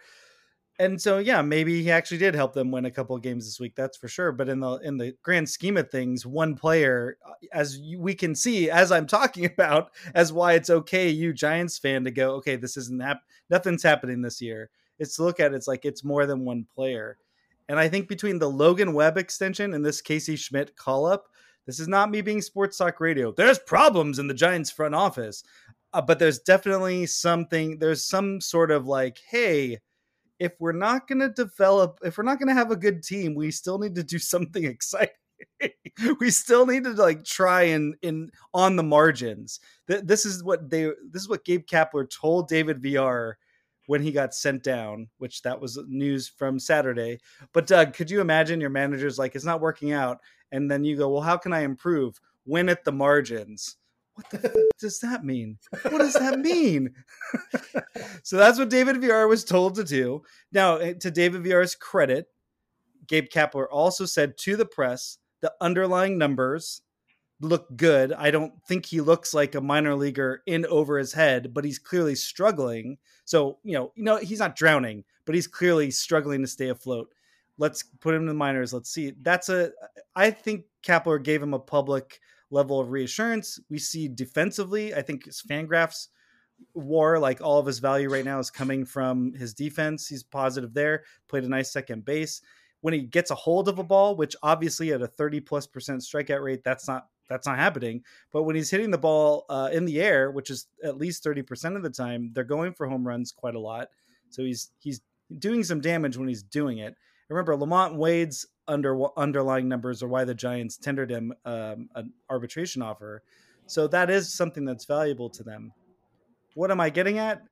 And 0.80 1.00
so 1.00 1.18
yeah, 1.18 1.42
maybe 1.42 1.84
he 1.84 1.92
actually 1.92 2.20
did 2.20 2.34
help 2.34 2.54
them 2.54 2.72
win 2.72 2.86
a 2.86 2.92
couple 2.92 3.16
of 3.16 3.22
games 3.22 3.46
this 3.46 3.60
week. 3.60 3.76
That's 3.76 3.98
for 3.98 4.08
sure. 4.08 4.32
But 4.32 4.50
in 4.50 4.62
the 4.62 4.78
in 4.78 4.98
the 4.98 5.14
grand 5.22 5.50
scheme 5.50 5.78
of 5.78 5.92
things, 5.92 6.26
one 6.26 6.56
player, 6.56 7.18
uh, 7.24 7.34
as 7.54 7.80
we 7.98 8.16
can 8.16 8.34
see, 8.34 8.72
as 8.72 8.92
I'm 8.92 9.06
talking 9.06 9.46
about, 9.54 9.92
as 10.16 10.34
why 10.34 10.54
it's 10.54 10.70
okay, 10.70 11.10
you 11.10 11.34
Giants 11.34 11.78
fan, 11.78 12.06
to 12.06 12.12
go, 12.12 12.32
okay, 12.36 12.56
this 12.56 12.78
isn't 12.78 13.02
hap- 13.02 13.24
nothing's 13.50 13.84
happening 13.84 14.22
this 14.22 14.42
year 14.42 14.72
it's 15.00 15.16
to 15.16 15.24
look 15.24 15.40
at 15.40 15.54
it, 15.54 15.56
it's 15.56 15.68
like 15.68 15.86
it's 15.86 16.04
more 16.04 16.26
than 16.26 16.46
one 16.46 16.68
player. 16.76 17.18
And 17.68 17.80
I 17.80 17.88
think 17.88 18.08
between 18.08 18.40
the 18.40 18.50
Logan 18.50 18.94
Webb 18.94 19.18
extension 19.18 19.74
and 19.74 19.86
this 19.86 20.02
Casey 20.02 20.36
Schmitt 20.36 20.76
call 20.76 21.06
up, 21.06 21.28
this 21.70 21.80
is 21.80 21.88
not 21.88 22.10
me 22.10 22.22
being 22.22 22.42
sports 22.42 22.78
talk 22.78 23.00
radio. 23.00 23.32
There's 23.32 23.60
problems 23.60 24.18
in 24.18 24.26
the 24.26 24.34
Giants 24.34 24.72
front 24.72 24.96
office, 24.96 25.44
uh, 25.94 26.02
but 26.02 26.18
there's 26.18 26.40
definitely 26.40 27.06
something. 27.06 27.78
There's 27.78 28.04
some 28.04 28.42
sort 28.42 28.72
of 28.72 28.88
like, 28.88 29.20
hey, 29.30 29.78
if 30.40 30.54
we're 30.58 30.72
not 30.72 31.08
going 31.08 31.20
to 31.20 31.30
develop, 31.30 32.00
if 32.04 32.18
we're 32.18 32.24
not 32.24 32.40
going 32.40 32.48
to 32.48 32.56
have 32.56 32.72
a 32.72 32.76
good 32.76 33.04
team, 33.04 33.36
we 33.36 33.52
still 33.52 33.78
need 33.78 33.94
to 33.94 34.04
do 34.04 34.18
something 34.20 34.64
exciting. 34.64 35.14
we 36.20 36.32
still 36.32 36.66
need 36.66 36.86
to 36.86 36.94
like 36.94 37.24
try 37.24 37.62
and 37.62 37.94
in 38.02 38.32
on 38.56 38.76
the 38.76 38.82
margins. 38.82 39.60
This 39.86 40.26
is 40.26 40.44
what 40.44 40.72
they. 40.72 40.86
This 41.12 41.22
is 41.22 41.30
what 41.30 41.46
Gabe 41.46 41.68
Kapler 41.68 42.10
told 42.10 42.48
David 42.48 42.82
Villar 42.82 43.38
when 43.86 44.02
he 44.02 44.12
got 44.12 44.34
sent 44.34 44.64
down, 44.64 45.08
which 45.20 45.44
that 45.44 45.62
was 45.62 45.80
news 45.88 46.28
from 46.28 46.60
Saturday. 46.60 47.20
But 47.54 47.68
Doug, 47.68 47.94
could 47.94 48.10
you 48.10 48.22
imagine 48.22 48.60
your 48.60 48.72
manager's 48.72 49.20
like, 49.20 49.36
it's 49.36 49.46
not 49.46 49.62
working 49.62 49.92
out. 49.92 50.20
And 50.52 50.70
then 50.70 50.84
you 50.84 50.98
go, 50.98 51.10
well, 51.10 51.22
how 51.22 51.38
can 51.38 51.54
I 51.54 51.62
improve? 51.62 52.20
Win 52.46 52.70
at 52.70 52.84
the 52.84 52.92
margins. 52.92 53.78
What 54.16 54.30
the 54.30 54.50
f- 54.50 54.56
does 54.80 55.00
that 55.00 55.24
mean? 55.24 55.58
What 55.84 56.00
does 56.00 56.14
that 56.14 56.40
mean? 56.40 56.94
so 58.24 58.38
that's 58.38 58.60
what 58.60 58.70
David 58.70 59.00
Villar 59.00 59.28
was 59.28 59.46
told 59.46 59.76
to 59.76 59.84
do. 59.84 60.24
Now, 60.52 60.78
eh, 60.78 60.94
to 60.96 61.12
David 61.12 61.44
Villar's 61.44 61.76
credit, 61.76 62.28
Gabe 63.08 63.28
Kapler 63.30 63.68
also 63.72 64.06
said 64.06 64.38
to 64.40 64.56
the 64.56 64.66
press 64.66 65.18
the 65.42 65.54
underlying 65.62 66.18
numbers 66.18 66.82
look 67.42 67.76
good. 67.78 68.12
I 68.14 68.32
don't 68.32 68.54
think 68.66 68.86
he 68.86 69.02
looks 69.02 69.34
like 69.34 69.56
a 69.56 69.62
minor 69.62 69.96
leaguer 69.96 70.44
in 70.46 70.66
over 70.66 70.98
his 70.98 71.14
head, 71.14 71.54
but 71.54 71.64
he's 71.64 71.80
clearly 71.80 72.16
struggling. 72.16 72.98
So, 73.26 73.60
you 73.64 73.74
know, 73.74 73.92
you 73.96 74.04
know, 74.04 74.18
he's 74.18 74.40
not 74.40 74.56
drowning, 74.56 75.06
but 75.26 75.36
he's 75.36 75.48
clearly 75.48 75.92
struggling 75.92 76.42
to 76.42 76.48
stay 76.48 76.70
afloat. 76.70 77.10
Let's 77.60 77.84
put 77.84 78.16
him 78.16 78.22
in 78.22 78.28
the 78.28 78.34
minors. 78.34 78.74
Let's 78.74 78.90
see. 78.90 79.14
That's 79.22 79.50
a 79.50 79.72
I 80.16 80.32
think 80.32 80.66
Kapler 80.84 81.22
gave 81.22 81.44
him 81.44 81.54
a 81.54 81.60
public 81.60 82.20
level 82.50 82.80
of 82.80 82.90
reassurance. 82.90 83.60
We 83.70 83.78
see 83.78 84.08
defensively, 84.08 84.96
I 84.96 85.04
think 85.04 85.26
his 85.26 85.44
Fangraphs 85.48 86.08
war, 86.74 87.20
like 87.20 87.42
all 87.42 87.60
of 87.60 87.66
his 87.66 87.80
value 87.80 88.10
right 88.10 88.26
now 88.26 88.40
is 88.40 88.50
coming 88.50 88.86
from 88.86 89.34
his 89.34 89.54
defense. 89.54 90.08
He's 90.08 90.24
positive 90.24 90.74
there, 90.74 91.04
played 91.28 91.44
a 91.44 91.50
nice 91.50 91.72
second 91.72 92.06
base. 92.06 92.42
When 92.82 92.94
he 92.94 93.02
gets 93.02 93.30
a 93.30 93.36
hold 93.36 93.68
of 93.68 93.78
a 93.78 93.84
ball, 93.84 94.16
which 94.16 94.36
obviously 94.42 94.94
at 94.94 95.02
a 95.02 95.08
30 95.08 95.42
plus 95.42 95.68
percent 95.68 96.02
strikeout 96.02 96.42
rate, 96.42 96.64
that's 96.64 96.88
not 96.88 97.08
that's 97.28 97.46
not 97.46 97.58
happening. 97.60 98.04
But 98.32 98.44
when 98.44 98.56
he's 98.56 98.72
hitting 98.72 98.90
the 98.90 98.98
ball 98.98 99.46
uh, 99.50 99.70
in 99.72 99.86
the 99.86 100.02
air, 100.02 100.32
which 100.32 100.50
is 100.50 100.68
at 100.84 100.98
least 100.98 101.24
30% 101.24 101.76
of 101.76 101.84
the 101.84 101.90
time, 101.90 102.32
they're 102.34 102.44
going 102.44 102.74
for 102.74 102.88
home 102.88 103.06
runs 103.06 103.32
quite 103.32 103.56
a 103.56 103.60
lot. 103.60 103.90
So 104.30 104.44
he's 104.44 104.72
he's 104.80 105.02
doing 105.38 105.64
some 105.64 105.82
damage 105.82 106.18
when 106.18 106.28
he's 106.28 106.44
doing 106.44 106.80
it. 106.80 106.96
Remember, 107.30 107.56
LaMonte 107.56 107.96
Wade's 107.96 108.48
under 108.68 109.06
underlying 109.18 109.68
numbers 109.68 110.04
are 110.04 110.08
why 110.08 110.26
the 110.26 110.34
Giants 110.34 110.78
tendered 110.78 111.12
him 111.12 111.34
um, 111.46 111.90
an 111.96 112.14
arbitration 112.30 112.82
offer. 112.82 113.24
So 113.66 113.88
that 113.88 114.10
is 114.10 114.34
something 114.34 114.66
that's 114.66 114.86
valuable 114.86 115.30
to 115.32 115.44
them. 115.44 115.72
What 116.56 116.72
am 116.72 116.80
I 116.80 116.90
getting 116.90 117.20
at? 117.20 117.44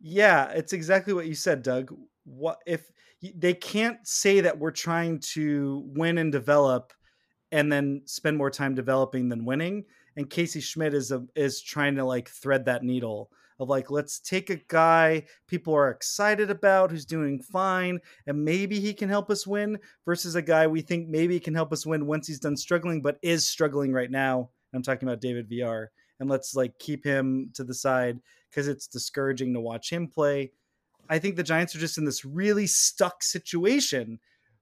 Yeah, 0.00 0.50
it's 0.50 0.72
exactly 0.72 1.12
what 1.12 1.26
you 1.26 1.34
said, 1.34 1.62
Doug. 1.62 1.94
What 2.24 2.58
if 2.66 2.90
they 3.34 3.54
can't 3.54 4.06
say 4.06 4.40
that 4.40 4.58
we're 4.58 4.70
trying 4.70 5.20
to 5.20 5.84
win 5.94 6.18
and 6.18 6.32
develop 6.32 6.92
and 7.52 7.72
then 7.72 8.02
spend 8.04 8.36
more 8.36 8.50
time 8.50 8.74
developing 8.74 9.28
than 9.28 9.44
winning. 9.44 9.84
And 10.16 10.28
Casey 10.28 10.60
Schmitt 10.60 10.94
is 10.94 11.12
a, 11.12 11.24
is 11.34 11.60
trying 11.60 11.94
to 11.96 12.04
like 12.04 12.28
thread 12.28 12.64
that 12.64 12.82
needle 12.82 13.30
of 13.58 13.68
like 13.68 13.90
let's 13.90 14.20
take 14.20 14.50
a 14.50 14.60
guy 14.68 15.24
people 15.46 15.74
are 15.74 15.90
excited 15.90 16.50
about 16.50 16.90
who's 16.90 17.04
doing 17.04 17.40
fine 17.40 17.98
and 18.26 18.44
maybe 18.44 18.80
he 18.80 18.92
can 18.92 19.08
help 19.08 19.30
us 19.30 19.46
win 19.46 19.78
versus 20.04 20.34
a 20.34 20.42
guy 20.42 20.66
we 20.66 20.82
think 20.82 21.08
maybe 21.08 21.40
can 21.40 21.54
help 21.54 21.72
us 21.72 21.86
win 21.86 22.06
once 22.06 22.26
he's 22.26 22.40
done 22.40 22.56
struggling 22.56 23.00
but 23.00 23.18
is 23.22 23.46
struggling 23.46 23.92
right 23.92 24.10
now. 24.10 24.50
I'm 24.74 24.82
talking 24.82 25.08
about 25.08 25.20
David 25.20 25.48
Villar 25.48 25.90
and 26.20 26.28
let's 26.28 26.54
like 26.54 26.78
keep 26.78 27.04
him 27.04 27.50
to 27.54 27.64
the 27.64 27.74
side 27.74 28.18
because 28.50 28.68
it's 28.68 28.86
discouraging 28.86 29.54
to 29.54 29.60
watch 29.60 29.90
him 29.90 30.08
play. 30.08 30.52
I 31.08 31.18
think 31.18 31.36
the 31.36 31.42
Giants 31.42 31.74
are 31.74 31.78
just 31.78 31.98
in 31.98 32.04
this 32.04 32.24
really 32.24 32.66
stuck 32.66 33.22
situation 33.22 34.18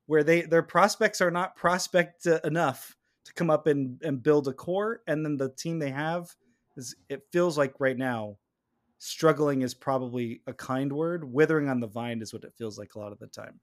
where 0.06 0.22
they 0.22 0.42
their 0.42 0.62
prospects 0.62 1.20
are 1.20 1.30
not 1.30 1.56
prospect 1.56 2.26
uh, 2.26 2.40
enough 2.44 2.96
to 3.24 3.32
come 3.32 3.50
up 3.50 3.66
and, 3.66 4.00
and 4.02 4.22
build 4.22 4.46
a 4.46 4.52
core 4.52 5.00
and 5.06 5.24
then 5.24 5.36
the 5.36 5.48
team 5.50 5.78
they 5.78 5.90
have 5.90 6.28
is 6.76 6.94
it 7.08 7.22
feels 7.32 7.56
like 7.56 7.74
right 7.78 7.96
now 7.96 8.36
struggling 9.04 9.60
is 9.60 9.74
probably 9.74 10.40
a 10.46 10.52
kind 10.54 10.90
word. 10.90 11.30
Withering 11.30 11.68
on 11.68 11.78
the 11.78 11.86
vine 11.86 12.22
is 12.22 12.32
what 12.32 12.44
it 12.44 12.54
feels 12.56 12.78
like 12.78 12.94
a 12.94 12.98
lot 12.98 13.12
of 13.12 13.18
the 13.18 13.26
time. 13.26 13.60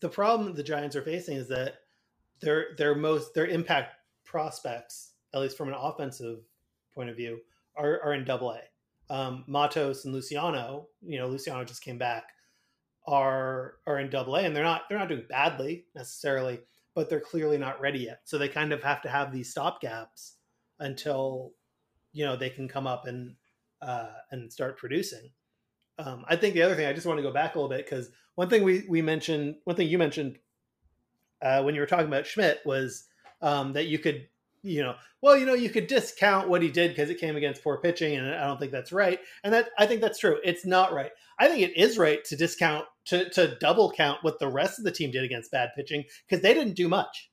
The 0.00 0.08
problem 0.08 0.54
the 0.54 0.62
giants 0.62 0.94
are 0.94 1.02
facing 1.02 1.36
is 1.36 1.48
that 1.48 1.80
their 2.40 2.68
their 2.76 2.94
most 2.94 3.34
their 3.34 3.46
impact 3.46 3.94
prospects 4.24 5.14
at 5.34 5.40
least 5.40 5.56
from 5.56 5.68
an 5.68 5.74
offensive 5.74 6.38
point 6.94 7.10
of 7.10 7.16
view 7.16 7.40
are, 7.76 8.00
are 8.02 8.14
in 8.14 8.24
double 8.24 8.52
a. 8.52 8.60
Um, 9.10 9.44
Matos 9.46 10.04
and 10.04 10.14
Luciano, 10.14 10.86
you 11.02 11.18
know, 11.18 11.26
Luciano 11.26 11.64
just 11.64 11.82
came 11.82 11.98
back, 11.98 12.28
are 13.06 13.76
are 13.86 13.98
in 13.98 14.10
double 14.10 14.36
A 14.36 14.42
and 14.42 14.54
they're 14.54 14.62
not 14.62 14.82
they're 14.88 14.98
not 14.98 15.08
doing 15.08 15.24
badly 15.28 15.86
necessarily, 15.96 16.60
but 16.94 17.10
they're 17.10 17.20
clearly 17.20 17.58
not 17.58 17.80
ready 17.80 18.00
yet. 18.00 18.20
So 18.24 18.38
they 18.38 18.48
kind 18.48 18.72
of 18.72 18.82
have 18.84 19.02
to 19.02 19.08
have 19.08 19.32
these 19.32 19.50
stop 19.50 19.80
gaps 19.80 20.34
until 20.78 21.52
you 22.12 22.24
know 22.24 22.36
they 22.36 22.50
can 22.50 22.68
come 22.68 22.86
up 22.86 23.08
and 23.08 23.34
uh, 23.82 24.08
and 24.30 24.52
start 24.52 24.78
producing. 24.78 25.30
Um, 25.98 26.24
I 26.28 26.36
think 26.36 26.54
the 26.54 26.62
other 26.62 26.74
thing 26.74 26.86
I 26.86 26.92
just 26.92 27.06
want 27.06 27.18
to 27.18 27.22
go 27.22 27.32
back 27.32 27.54
a 27.54 27.58
little 27.58 27.68
bit 27.68 27.84
because 27.84 28.10
one 28.36 28.48
thing 28.48 28.62
we 28.62 28.84
we 28.88 29.02
mentioned, 29.02 29.56
one 29.64 29.76
thing 29.76 29.88
you 29.88 29.98
mentioned 29.98 30.38
uh, 31.42 31.62
when 31.62 31.74
you 31.74 31.80
were 31.80 31.86
talking 31.86 32.06
about 32.06 32.26
Schmitt 32.26 32.60
was 32.64 33.04
um, 33.42 33.72
that 33.72 33.86
you 33.86 33.98
could, 33.98 34.28
you 34.62 34.82
know, 34.82 34.94
well, 35.20 35.36
you 35.36 35.46
know, 35.46 35.54
you 35.54 35.70
could 35.70 35.88
discount 35.88 36.48
what 36.48 36.62
he 36.62 36.70
did 36.70 36.90
because 36.90 37.10
it 37.10 37.18
came 37.18 37.36
against 37.36 37.64
poor 37.64 37.78
pitching, 37.78 38.16
and 38.16 38.28
I 38.28 38.46
don't 38.46 38.58
think 38.58 38.72
that's 38.72 38.92
right. 38.92 39.18
And 39.42 39.52
that 39.52 39.70
I 39.76 39.86
think 39.86 40.00
that's 40.00 40.18
true. 40.18 40.38
It's 40.44 40.64
not 40.64 40.92
right. 40.92 41.10
I 41.38 41.48
think 41.48 41.62
it 41.62 41.76
is 41.76 41.98
right 41.98 42.24
to 42.26 42.36
discount 42.36 42.86
to 43.06 43.28
to 43.30 43.56
double 43.58 43.90
count 43.90 44.22
what 44.22 44.38
the 44.38 44.48
rest 44.48 44.78
of 44.78 44.84
the 44.84 44.92
team 44.92 45.10
did 45.10 45.24
against 45.24 45.50
bad 45.50 45.70
pitching 45.74 46.04
because 46.28 46.42
they 46.42 46.54
didn't 46.54 46.74
do 46.74 46.88
much. 46.88 47.30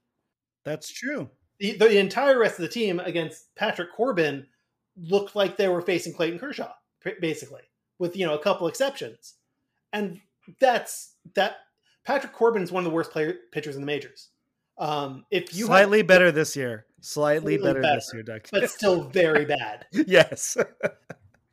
That's 0.64 0.92
true. 0.92 1.30
The, 1.60 1.78
the 1.78 2.00
entire 2.00 2.40
rest 2.40 2.56
of 2.56 2.64
the 2.64 2.70
team 2.70 3.00
against 3.00 3.56
Patrick 3.56 3.94
Corbin 3.96 4.48
looked 4.98 5.36
like 5.36 5.58
they 5.58 5.68
were 5.68 5.82
facing 5.82 6.14
Clayton 6.14 6.40
Kershaw, 6.40 6.72
basically, 7.22 7.62
with 8.00 8.16
you 8.16 8.26
know 8.26 8.36
a 8.36 8.42
couple 8.42 8.68
exceptions, 8.68 9.36
and 9.94 10.20
that's 10.60 11.16
that. 11.36 11.58
Patrick 12.04 12.34
Corbin 12.34 12.62
is 12.62 12.72
one 12.72 12.86
of 12.86 12.92
the 12.92 12.96
worst 12.96 13.10
player 13.10 13.36
pitchers 13.52 13.76
in 13.76 13.82
the 13.82 13.88
majors. 13.88 14.30
Um, 14.78 15.26
if 15.32 15.56
you 15.56 15.66
slightly 15.66 16.00
have, 16.00 16.08
better 16.08 16.32
this 16.32 16.56
year, 16.56 16.86
slightly, 17.02 17.56
slightly 17.56 17.58
better, 17.58 17.82
better, 17.82 17.96
this 17.96 18.12
year, 18.14 18.24
Doug, 18.24 18.42
but 18.52 18.70
still 18.70 19.06
very 19.06 19.46
bad. 19.46 19.86
yes. 19.92 20.56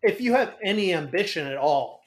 if 0.03 0.21
you 0.21 0.33
have 0.35 0.57
any 0.63 0.93
ambition 0.93 1.47
at 1.47 1.57
all 1.57 2.03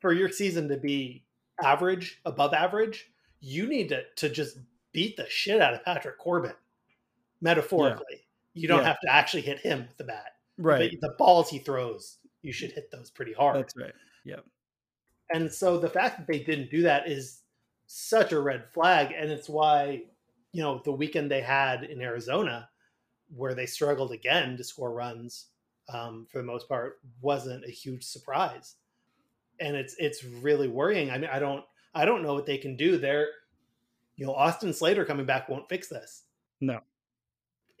for 0.00 0.12
your 0.12 0.28
season 0.28 0.68
to 0.68 0.76
be 0.76 1.24
average, 1.62 2.20
above 2.24 2.52
average, 2.54 3.12
you 3.40 3.66
need 3.66 3.90
to 3.90 4.02
to 4.16 4.28
just 4.28 4.58
beat 4.92 5.16
the 5.16 5.28
shit 5.28 5.60
out 5.60 5.74
of 5.74 5.84
Patrick 5.84 6.18
Corbin, 6.18 6.54
metaphorically. 7.40 8.04
Yeah. 8.10 8.18
You 8.54 8.68
don't 8.68 8.80
yeah. 8.80 8.86
have 8.86 9.00
to 9.00 9.12
actually 9.12 9.42
hit 9.42 9.58
him 9.58 9.80
with 9.80 9.96
the 9.96 10.04
bat. 10.04 10.33
Right. 10.58 10.96
But 11.00 11.08
the 11.08 11.14
balls 11.16 11.50
he 11.50 11.58
throws, 11.58 12.18
you 12.42 12.52
should 12.52 12.72
hit 12.72 12.90
those 12.90 13.10
pretty 13.10 13.32
hard. 13.32 13.56
That's 13.56 13.76
right. 13.76 13.92
Yeah. 14.24 14.40
And 15.32 15.52
so 15.52 15.78
the 15.78 15.88
fact 15.88 16.18
that 16.18 16.26
they 16.26 16.40
didn't 16.40 16.70
do 16.70 16.82
that 16.82 17.08
is 17.08 17.42
such 17.86 18.32
a 18.32 18.40
red 18.40 18.64
flag. 18.72 19.12
And 19.16 19.30
it's 19.30 19.48
why, 19.48 20.02
you 20.52 20.62
know, 20.62 20.80
the 20.84 20.92
weekend 20.92 21.30
they 21.30 21.40
had 21.40 21.84
in 21.84 22.00
Arizona, 22.00 22.68
where 23.34 23.54
they 23.54 23.66
struggled 23.66 24.12
again 24.12 24.56
to 24.56 24.64
score 24.64 24.92
runs 24.92 25.46
um, 25.92 26.26
for 26.30 26.38
the 26.38 26.44
most 26.44 26.68
part, 26.68 27.00
wasn't 27.20 27.64
a 27.64 27.70
huge 27.70 28.04
surprise. 28.04 28.76
And 29.60 29.76
it's 29.76 29.94
it's 29.98 30.24
really 30.24 30.68
worrying. 30.68 31.10
I 31.10 31.18
mean, 31.18 31.30
I 31.32 31.38
don't 31.38 31.64
I 31.94 32.04
don't 32.04 32.22
know 32.22 32.34
what 32.34 32.46
they 32.46 32.58
can 32.58 32.76
do. 32.76 32.98
They're 32.98 33.28
you 34.16 34.26
know, 34.26 34.34
Austin 34.34 34.72
Slater 34.72 35.04
coming 35.04 35.26
back 35.26 35.48
won't 35.48 35.68
fix 35.68 35.88
this. 35.88 36.22
No 36.60 36.80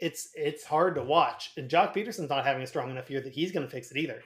it's 0.04 0.28
it's 0.34 0.64
hard 0.64 0.94
to 0.96 1.02
watch. 1.02 1.52
And 1.56 1.70
Joc 1.70 1.94
Pederson's 1.94 2.28
not 2.28 2.44
having 2.44 2.62
a 2.62 2.66
strong 2.66 2.90
enough 2.90 3.10
year 3.10 3.22
that 3.22 3.32
he's 3.32 3.52
going 3.52 3.64
to 3.64 3.72
fix 3.72 3.90
it 3.90 3.96
either. 3.96 4.22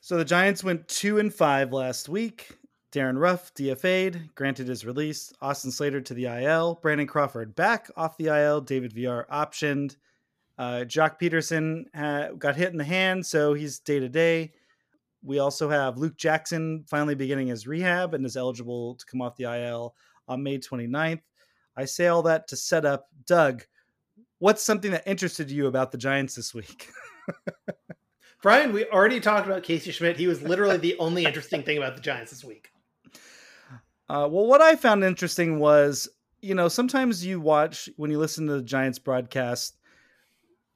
So 0.00 0.16
the 0.16 0.24
Giants 0.24 0.62
went 0.62 0.86
two 0.86 1.18
and 1.18 1.34
five 1.34 1.72
last 1.72 2.08
week. 2.08 2.56
Darin 2.92 3.18
Ruf 3.18 3.52
DFA'd, 3.54 4.34
granted 4.34 4.68
his 4.68 4.86
release. 4.86 5.32
Austin 5.42 5.72
Slater 5.72 6.00
to 6.00 6.14
the 6.14 6.26
IL. 6.26 6.78
Brandon 6.80 7.06
Crawford 7.08 7.54
back 7.56 7.90
off 7.96 8.16
the 8.16 8.28
IL. 8.28 8.60
David 8.60 8.92
Villar 8.92 9.26
optioned. 9.30 9.96
Uh, 10.56 10.84
Joc 10.86 11.20
Pederson 11.20 11.84
ha- 11.94 12.32
got 12.38 12.56
hit 12.56 12.70
in 12.70 12.78
the 12.78 12.84
hand, 12.84 13.26
so 13.26 13.52
he's 13.52 13.80
day 13.80 13.98
to 13.98 14.08
day. 14.08 14.52
We 15.22 15.40
also 15.40 15.68
have 15.68 15.98
Luke 15.98 16.16
Jackson 16.16 16.84
finally 16.88 17.16
beginning 17.16 17.48
his 17.48 17.66
rehab 17.66 18.14
and 18.14 18.24
is 18.24 18.36
eligible 18.36 18.94
to 18.94 19.04
come 19.06 19.20
off 19.20 19.36
the 19.36 19.44
IL 19.44 19.94
on 20.28 20.42
May 20.42 20.58
29th. 20.58 21.20
I 21.76 21.84
say 21.84 22.06
all 22.06 22.22
that 22.22 22.48
to 22.48 22.56
set 22.56 22.86
up 22.86 23.08
Doug 23.26 23.64
what's 24.38 24.62
something 24.62 24.90
that 24.92 25.06
interested 25.06 25.50
you 25.50 25.66
about 25.66 25.92
the 25.92 25.98
Giants 25.98 26.34
this 26.34 26.54
week? 26.54 26.90
Bryan, 28.42 28.72
we 28.72 28.86
already 28.86 29.20
talked 29.20 29.46
about 29.46 29.62
Casey 29.62 29.90
Schmitt. 29.90 30.16
He 30.16 30.26
was 30.26 30.42
literally 30.42 30.76
the 30.76 30.96
only 30.98 31.24
interesting 31.24 31.62
thing 31.62 31.76
about 31.78 31.96
the 31.96 32.02
Giants 32.02 32.30
this 32.30 32.44
week. 32.44 32.70
Uh, 34.08 34.28
well, 34.30 34.46
what 34.46 34.62
I 34.62 34.76
found 34.76 35.04
interesting 35.04 35.58
was, 35.58 36.08
you 36.40 36.54
know, 36.54 36.68
sometimes 36.68 37.26
you 37.26 37.40
watch 37.40 37.88
when 37.96 38.10
you 38.10 38.18
listen 38.18 38.46
to 38.46 38.54
the 38.54 38.62
Giants 38.62 38.98
broadcast. 38.98 39.76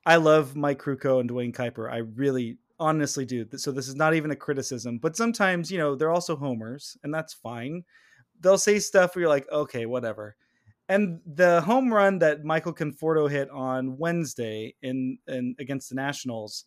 I 0.05 0.17
love 0.17 0.57
Mike 0.57 0.83
Krukow 0.83 1.21
and 1.21 1.29
Duane 1.29 1.53
Kuiper. 1.53 1.91
I 1.91 1.99
really, 1.99 2.59
honestly 2.83 3.25
do. 3.25 3.47
So 3.57 3.71
this 3.71 3.87
is 3.87 3.95
not 3.95 4.15
even 4.15 4.33
a 4.33 4.37
criticism, 4.37 4.99
but 4.99 5.17
sometimes, 5.17 5.71
you 5.71 5.79
know, 5.79 5.95
they're 5.95 6.11
also 6.11 6.37
homers, 6.37 6.97
and 7.05 7.15
that's 7.15 7.33
fine. 7.33 7.85
They'll 8.41 8.59
say 8.59 8.81
stuff 8.81 9.15
where 9.15 9.21
you're 9.21 9.29
like, 9.29 9.51
okay, 9.51 9.87
whatever. 9.87 10.37
And 10.88 11.21
the 11.27 11.61
home 11.62 11.92
run 11.92 12.18
that 12.18 12.45
Michael 12.45 12.75
Conforto 12.75 13.31
hit 13.31 13.49
on 13.51 13.97
Wednesday 13.97 14.75
in, 14.83 15.18
in 15.27 15.55
against 15.59 15.88
the 15.88 15.95
Nationals, 15.95 16.64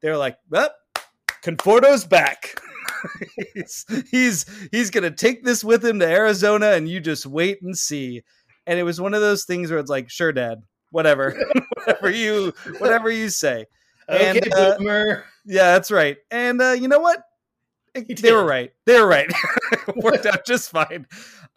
they're 0.00 0.16
like, 0.16 0.38
"Well, 0.48 0.70
Conforto's 1.42 2.04
back. 2.04 2.60
he's 3.54 3.84
he's 4.10 4.46
he's 4.72 4.90
gonna 4.90 5.10
take 5.10 5.44
this 5.44 5.62
with 5.62 5.84
him 5.84 6.00
to 6.00 6.06
Arizona, 6.06 6.72
and 6.72 6.88
you 6.88 7.00
just 7.00 7.26
wait 7.26 7.62
and 7.62 7.76
see." 7.76 8.22
And 8.66 8.78
it 8.78 8.82
was 8.82 9.00
one 9.00 9.14
of 9.14 9.20
those 9.20 9.44
things 9.44 9.70
where 9.70 9.78
it's 9.78 9.90
like, 9.90 10.10
"Sure, 10.10 10.32
Dad, 10.32 10.62
whatever, 10.90 11.36
whatever 11.74 12.10
you 12.10 12.52
whatever 12.78 13.10
you 13.10 13.28
say." 13.28 13.66
Okay, 14.08 14.40
and, 14.40 14.54
uh. 14.54 15.20
Yeah, 15.44 15.72
that's 15.72 15.90
right. 15.90 16.16
And 16.30 16.60
uh, 16.60 16.72
you 16.72 16.88
know 16.88 17.00
what? 17.00 17.22
They 17.94 18.32
were 18.32 18.44
right. 18.44 18.70
They 18.86 19.00
were 19.00 19.06
right. 19.06 19.30
Worked 19.96 20.26
out 20.26 20.46
just 20.46 20.70
fine. 20.70 21.06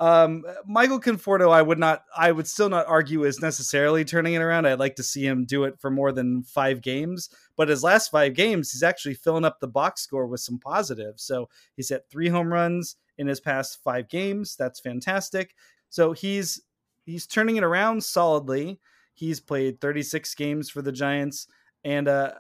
Um, 0.04 0.44
Michael 0.66 1.00
Conforto, 1.00 1.54
I 1.54 1.62
would 1.62 1.80
not, 1.80 2.04
I 2.14 2.34
would 2.34 2.46
still 2.46 2.68
not 2.68 2.88
argue 2.88 3.24
is 3.24 3.40
necessarily 3.40 4.04
turning 4.04 4.34
it 4.34 4.42
around. 4.42 4.66
I'd 4.68 4.78
like 4.78 4.98
to 4.98 5.04
see 5.04 5.26
him 5.26 5.46
do 5.46 5.64
it 5.64 5.80
for 5.80 5.90
more 5.90 6.12
than 6.12 6.44
five 6.44 6.82
games, 6.82 7.30
but 7.56 7.70
his 7.70 7.84
last 7.84 8.12
five 8.12 8.34
games, 8.34 8.74
he's 8.74 8.84
actually 8.84 9.14
filling 9.14 9.46
up 9.46 9.62
the 9.62 9.68
box 9.70 10.02
score 10.02 10.28
with 10.28 10.42
some 10.42 10.60
positives. 10.60 11.24
So 11.24 11.48
he's 11.78 11.90
at 11.90 12.10
three 12.10 12.28
home 12.28 12.52
runs 12.52 12.98
in 13.18 13.28
his 13.28 13.40
past 13.40 13.82
five 13.82 14.10
games. 14.10 14.58
That's 14.58 14.82
fantastic. 14.82 15.56
So 15.90 16.12
he's 16.12 16.62
he's 17.06 17.26
turning 17.26 17.56
it 17.56 17.64
around 17.64 18.04
solidly. 18.04 18.82
He's 19.14 19.40
played 19.40 19.80
36 19.80 20.36
games 20.36 20.70
for 20.70 20.82
the 20.82 20.92
Giants, 20.92 21.48
and 21.86 22.10
uh, 22.10 22.34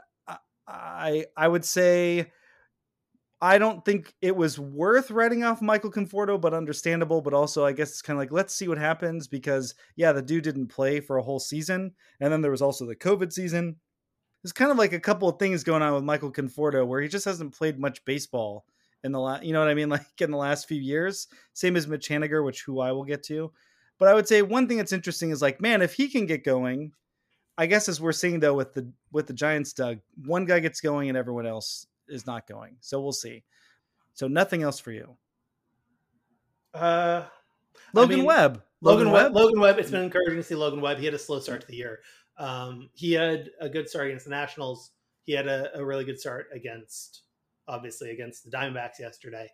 I 0.67 1.27
I 1.37 1.47
would 1.47 1.63
say 1.63 2.29
I 3.43 3.57
don't 3.57 3.83
think 3.83 4.13
it 4.21 4.37
was 4.37 4.57
worth 4.57 5.11
writing 5.11 5.43
off 5.43 5.61
Michael 5.61 5.91
Conforto, 5.91 6.39
but 6.39 6.53
understandable. 6.53 7.19
But 7.19 7.33
also, 7.33 7.65
I 7.65 7.73
guess 7.73 7.89
it's 7.89 8.01
kind 8.01 8.15
of 8.15 8.21
like 8.21 8.31
let's 8.31 8.55
see 8.55 8.69
what 8.69 8.77
happens 8.77 9.27
because 9.27 9.75
yeah, 9.97 10.13
the 10.13 10.21
dude 10.21 10.45
didn't 10.45 10.67
play 10.67 11.01
for 11.01 11.17
a 11.17 11.21
whole 11.21 11.41
season, 11.41 11.91
and 12.21 12.31
then 12.31 12.39
there 12.39 12.51
was 12.51 12.61
also 12.61 12.85
the 12.85 12.95
COVID 12.95 13.33
season. 13.33 13.75
There's 14.41 14.53
kind 14.53 14.71
of 14.71 14.77
like 14.77 14.93
a 14.93 14.99
couple 14.99 15.27
of 15.27 15.39
things 15.39 15.65
going 15.65 15.81
on 15.81 15.93
with 15.93 16.05
Michael 16.05 16.31
Conforto 16.31 16.87
where 16.87 17.01
he 17.01 17.09
just 17.09 17.25
hasn't 17.25 17.53
played 17.53 17.77
much 17.77 18.05
baseball 18.05 18.63
in 19.03 19.11
the 19.11 19.19
last, 19.19 19.43
you 19.43 19.51
know 19.51 19.59
what 19.59 19.67
I 19.67 19.73
mean, 19.73 19.89
like 19.89 20.05
in 20.21 20.31
the 20.31 20.37
last 20.37 20.69
few 20.69 20.79
years. 20.79 21.27
Same 21.51 21.75
as 21.75 21.85
Mitch 21.85 22.07
Haniger, 22.07 22.45
which 22.45 22.63
who 22.63 22.79
I 22.79 22.93
will 22.93 23.03
get 23.03 23.23
to. 23.23 23.51
But 23.99 24.07
I 24.07 24.13
would 24.13 24.27
say 24.27 24.41
one 24.41 24.69
thing 24.69 24.77
that's 24.77 24.93
interesting 24.93 25.31
is 25.31 25.41
like, 25.41 25.59
man, 25.59 25.81
if 25.81 25.95
he 25.95 26.07
can 26.07 26.27
get 26.27 26.45
going, 26.45 26.93
I 27.57 27.65
guess 27.65 27.89
as 27.89 27.99
we're 27.99 28.13
seeing 28.13 28.39
though 28.39 28.53
with 28.53 28.73
the 28.73 28.89
with 29.11 29.27
the 29.27 29.33
Giants, 29.33 29.73
Doug, 29.73 29.99
one 30.23 30.45
guy 30.45 30.61
gets 30.61 30.79
going 30.79 31.09
and 31.09 31.17
everyone 31.17 31.45
else 31.45 31.87
is 32.07 32.25
not 32.25 32.47
going. 32.47 32.77
So 32.81 33.01
we'll 33.01 33.11
see. 33.11 33.43
So 34.13 34.27
nothing 34.27 34.63
else 34.63 34.79
for 34.79 34.91
you. 34.91 35.17
Uh, 36.73 37.23
Logan 37.93 38.13
I 38.13 38.15
mean, 38.17 38.25
Webb. 38.25 38.63
Logan, 38.81 39.07
Logan 39.07 39.13
Webb. 39.13 39.35
Logan 39.35 39.59
Webb. 39.59 39.79
It's 39.79 39.91
been 39.91 40.03
encouraging 40.03 40.37
to 40.37 40.43
see 40.43 40.55
Logan 40.55 40.81
Webb. 40.81 40.97
He 40.99 41.05
had 41.05 41.13
a 41.13 41.19
slow 41.19 41.39
start 41.39 41.61
to 41.61 41.67
the 41.67 41.75
year. 41.75 41.99
Um, 42.37 42.89
he 42.93 43.13
had 43.13 43.49
a 43.59 43.69
good 43.69 43.89
start 43.89 44.07
against 44.07 44.25
the 44.25 44.31
Nationals. 44.31 44.91
He 45.23 45.33
had 45.33 45.47
a, 45.47 45.77
a 45.77 45.85
really 45.85 46.03
good 46.03 46.19
start 46.19 46.47
against, 46.53 47.21
obviously, 47.67 48.11
against 48.11 48.43
the 48.43 48.51
Diamondbacks 48.51 48.99
yesterday. 48.99 49.49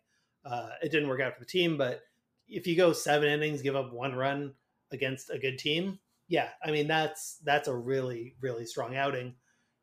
Uh, 0.45 0.69
it 0.81 0.91
didn't 0.91 1.09
work 1.09 1.21
out 1.21 1.33
for 1.33 1.41
the 1.41 1.45
team, 1.45 1.77
but 1.77 2.01
if 2.47 2.65
you 2.65 2.75
go 2.75 2.93
seven 2.93 3.29
innings, 3.29 3.61
give 3.61 3.75
up 3.75 3.93
one 3.93 4.15
run 4.15 4.53
against 4.91 5.29
a 5.29 5.37
good 5.37 5.59
team, 5.59 5.99
yeah, 6.29 6.49
I 6.63 6.71
mean 6.71 6.87
that's 6.87 7.39
that's 7.43 7.67
a 7.67 7.75
really 7.75 8.35
really 8.39 8.65
strong 8.65 8.95
outing. 8.95 9.33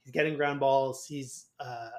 He's 0.03 0.13
getting 0.13 0.37
ground 0.37 0.61
balls. 0.61 1.05
He's 1.07 1.47
uh, 1.59 1.91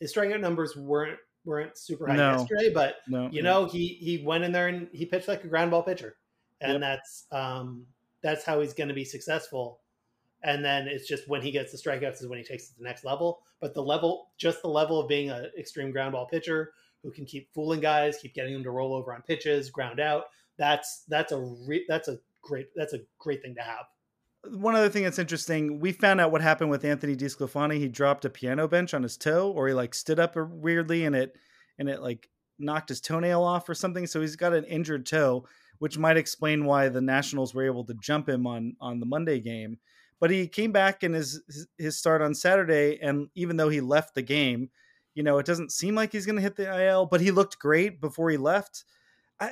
his 0.00 0.14
strikeout 0.14 0.40
numbers 0.40 0.76
weren't 0.76 1.18
weren't 1.44 1.76
super 1.78 2.06
high 2.06 2.16
no. 2.16 2.32
yesterday, 2.32 2.70
but 2.72 2.96
no. 3.08 3.28
you 3.32 3.42
know 3.42 3.66
he 3.66 3.88
he 4.00 4.22
went 4.24 4.44
in 4.44 4.52
there 4.52 4.68
and 4.68 4.88
he 4.92 5.04
pitched 5.06 5.28
like 5.28 5.44
a 5.44 5.48
ground 5.48 5.70
ball 5.70 5.82
pitcher, 5.82 6.16
and 6.60 6.72
yep. 6.72 6.80
that's 6.80 7.26
um 7.32 7.86
that's 8.22 8.44
how 8.44 8.60
he's 8.60 8.74
going 8.74 8.88
to 8.88 8.94
be 8.94 9.04
successful. 9.04 9.80
And 10.42 10.64
then 10.64 10.86
it's 10.86 11.08
just 11.08 11.28
when 11.28 11.42
he 11.42 11.50
gets 11.50 11.72
the 11.72 11.78
strikeouts 11.78 12.22
is 12.22 12.28
when 12.28 12.38
he 12.38 12.44
takes 12.44 12.64
it 12.64 12.72
to 12.74 12.78
the 12.78 12.84
next 12.84 13.04
level. 13.04 13.40
But 13.60 13.74
the 13.74 13.82
level, 13.82 14.30
just 14.36 14.62
the 14.62 14.68
level 14.68 15.00
of 15.00 15.08
being 15.08 15.30
an 15.30 15.50
extreme 15.58 15.90
ground 15.90 16.12
ball 16.12 16.26
pitcher 16.26 16.72
who 17.02 17.10
can 17.10 17.24
keep 17.24 17.52
fooling 17.52 17.80
guys, 17.80 18.18
keep 18.20 18.34
getting 18.34 18.52
them 18.52 18.62
to 18.62 18.70
roll 18.70 18.94
over 18.94 19.12
on 19.12 19.22
pitches, 19.22 19.70
ground 19.70 19.98
out. 19.98 20.24
That's 20.56 21.04
that's 21.08 21.32
a 21.32 21.40
re- 21.40 21.86
that's 21.88 22.08
a 22.08 22.18
great 22.42 22.68
that's 22.76 22.92
a 22.92 23.00
great 23.18 23.42
thing 23.42 23.54
to 23.56 23.62
have 23.62 23.86
one 24.50 24.74
other 24.74 24.88
thing 24.88 25.04
that's 25.04 25.18
interesting, 25.18 25.80
we 25.80 25.92
found 25.92 26.20
out 26.20 26.32
what 26.32 26.40
happened 26.40 26.70
with 26.70 26.84
Anthony 26.84 27.16
DeSclafani. 27.16 27.78
He 27.78 27.88
dropped 27.88 28.24
a 28.24 28.30
piano 28.30 28.68
bench 28.68 28.94
on 28.94 29.02
his 29.02 29.16
toe, 29.16 29.50
or 29.50 29.68
he 29.68 29.74
like 29.74 29.94
stood 29.94 30.18
up 30.18 30.36
uh, 30.36 30.44
weirdly, 30.44 31.04
and 31.04 31.14
it 31.14 31.36
and 31.78 31.88
it 31.88 32.02
like 32.02 32.28
knocked 32.58 32.88
his 32.88 33.00
toenail 33.00 33.42
off 33.42 33.68
or 33.68 33.74
something. 33.74 34.06
So 34.06 34.20
he's 34.20 34.36
got 34.36 34.52
an 34.52 34.64
injured 34.64 35.06
toe, 35.06 35.46
which 35.78 35.98
might 35.98 36.16
explain 36.16 36.64
why 36.64 36.88
the 36.88 37.00
Nationals 37.00 37.54
were 37.54 37.64
able 37.64 37.84
to 37.84 37.94
jump 37.94 38.28
him 38.28 38.46
on 38.46 38.76
on 38.80 39.00
the 39.00 39.06
Monday 39.06 39.40
game. 39.40 39.78
But 40.20 40.30
he 40.30 40.48
came 40.48 40.72
back 40.72 41.02
in 41.02 41.12
his 41.12 41.42
his 41.76 41.98
start 41.98 42.22
on 42.22 42.34
Saturday, 42.34 42.98
and 43.00 43.28
even 43.34 43.56
though 43.56 43.68
he 43.68 43.80
left 43.80 44.14
the 44.14 44.22
game, 44.22 44.70
you 45.14 45.22
know, 45.22 45.38
it 45.38 45.46
doesn't 45.46 45.72
seem 45.72 45.94
like 45.94 46.12
he's 46.12 46.26
going 46.26 46.36
to 46.36 46.42
hit 46.42 46.56
the 46.56 46.86
IL. 46.86 47.06
But 47.06 47.20
he 47.20 47.30
looked 47.30 47.58
great 47.58 48.00
before 48.00 48.30
he 48.30 48.36
left. 48.36 48.84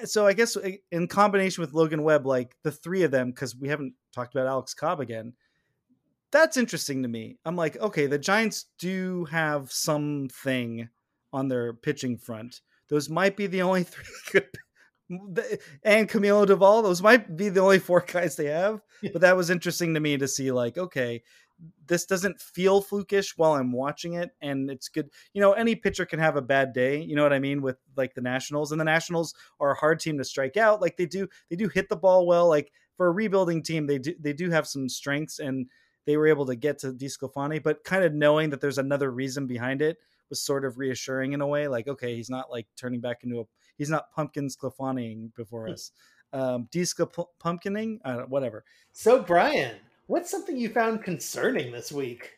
So 0.04 0.26
I 0.26 0.32
guess 0.32 0.56
uh, 0.56 0.70
in 0.90 1.06
combination 1.06 1.61
with 1.61 1.72
Logan 1.72 2.02
Webb, 2.02 2.26
like 2.26 2.56
the 2.64 2.72
three 2.72 3.04
of 3.04 3.12
them, 3.12 3.30
because 3.30 3.54
we 3.54 3.68
haven't 3.68 3.94
talked 4.16 4.35
about 4.35 4.48
Alex 4.48 4.74
Cobb 4.74 5.00
again. 5.00 5.35
That's 6.33 6.57
interesting 6.57 7.02
to 7.02 7.09
me. 7.09 7.38
I'm 7.44 7.55
like, 7.55 7.76
okay, 7.76 8.07
the 8.07 8.18
Giants 8.18 8.66
do 8.79 9.26
have 9.26 9.70
something 9.70 10.88
on 11.33 11.48
their 11.48 11.72
pitching 11.72 12.16
front. 12.16 12.62
Those 12.88 13.09
might 13.09 13.37
be 13.37 13.46
the 13.46 13.62
only 13.62 13.83
three 13.85 14.05
good 14.33 14.48
and 15.09 16.09
Camilo 16.09 16.46
Doval. 16.46 16.83
Those 16.83 17.02
might 17.02 17.37
be 17.37 17.48
the 17.48 17.61
only 17.61 17.79
four 17.79 18.05
guys 18.07 18.37
they 18.37 18.46
have. 18.46 18.81
But 19.12 19.22
that 19.22 19.37
was 19.37 19.50
interesting 19.50 19.94
to 19.94 20.00
me 20.00 20.16
to 20.16 20.26
see, 20.26 20.50
like, 20.50 20.79
okay, 20.79 21.22
this 21.87 22.07
doesn't 22.07 22.40
feel 22.40 22.83
flukish 22.83 23.35
while 23.37 23.52
I'm 23.52 23.72
watching 23.72 24.14
it, 24.14 24.31
and 24.42 24.70
it's 24.70 24.88
good. 24.88 25.09
You 25.33 25.40
know, 25.40 25.52
any 25.52 25.74
pitcher 25.74 26.05
can 26.05 26.18
have 26.18 26.37
a 26.37 26.42
bad 26.42 26.72
day. 26.72 27.00
You 27.00 27.16
know 27.16 27.22
what 27.22 27.33
I 27.33 27.38
mean 27.38 27.62
with 27.62 27.76
like 27.96 28.14
the 28.14 28.20
Nationals, 28.20 28.72
and 28.72 28.81
the 28.81 28.85
Nationals 28.85 29.35
are 29.61 29.72
a 29.72 29.76
hard 29.79 30.00
team 30.00 30.18
to 30.18 30.24
strike 30.24 30.57
out. 30.57 30.81
Like 30.81 30.96
they 30.96 31.07
do, 31.07 31.29
they 31.50 31.57
do 31.57 31.68
hit 31.68 31.88
the 31.88 31.96
ball 31.96 32.26
well. 32.26 32.48
Like 32.48 32.72
for 32.96 33.09
a 33.09 33.12
rebuilding 33.12 33.62
team, 33.62 33.87
they 33.87 33.98
do 33.98 34.14
they 34.20 34.32
do 34.32 34.50
have 34.50 34.66
some 34.66 34.88
strengths, 34.88 35.38
and 35.38 35.66
they 36.06 36.16
were 36.16 36.26
able 36.26 36.46
to 36.46 36.56
get 36.56 36.78
to 36.80 36.92
DeSclafani. 36.92 37.62
But 37.62 37.85
kind 37.85 38.04
of 38.04 38.14
knowing 38.14 38.50
that 38.50 38.61
there's 38.61 38.78
another 38.78 39.11
reason 39.11 39.46
behind 39.46 39.82
it 39.82 39.98
was 40.30 40.40
sort 40.40 40.64
of 40.64 40.78
reassuring 40.78 41.32
in 41.32 41.40
a 41.40 41.46
way. 41.46 41.68
Like 41.68 41.88
okay, 41.88 42.16
he's 42.16 42.30
not 42.30 42.50
like 42.50 42.66
turning 42.76 43.00
back 43.00 43.24
into 43.24 43.40
a 43.40 43.44
he's 43.78 43.90
not 43.90 44.12
pumpkin 44.12 44.48
Sclafaniing 44.48 45.35
before 45.35 45.66
hmm. 45.66 45.72
us. 45.72 45.92
Um, 46.32 46.68
pumpkining, 46.72 47.98
uh, 48.04 48.22
whatever. 48.22 48.64
So 48.92 49.22
Bryan, 49.22 49.76
what's 50.06 50.30
something 50.30 50.56
you 50.56 50.68
found 50.68 51.02
concerning 51.02 51.72
this 51.72 51.92
week? 51.92 52.32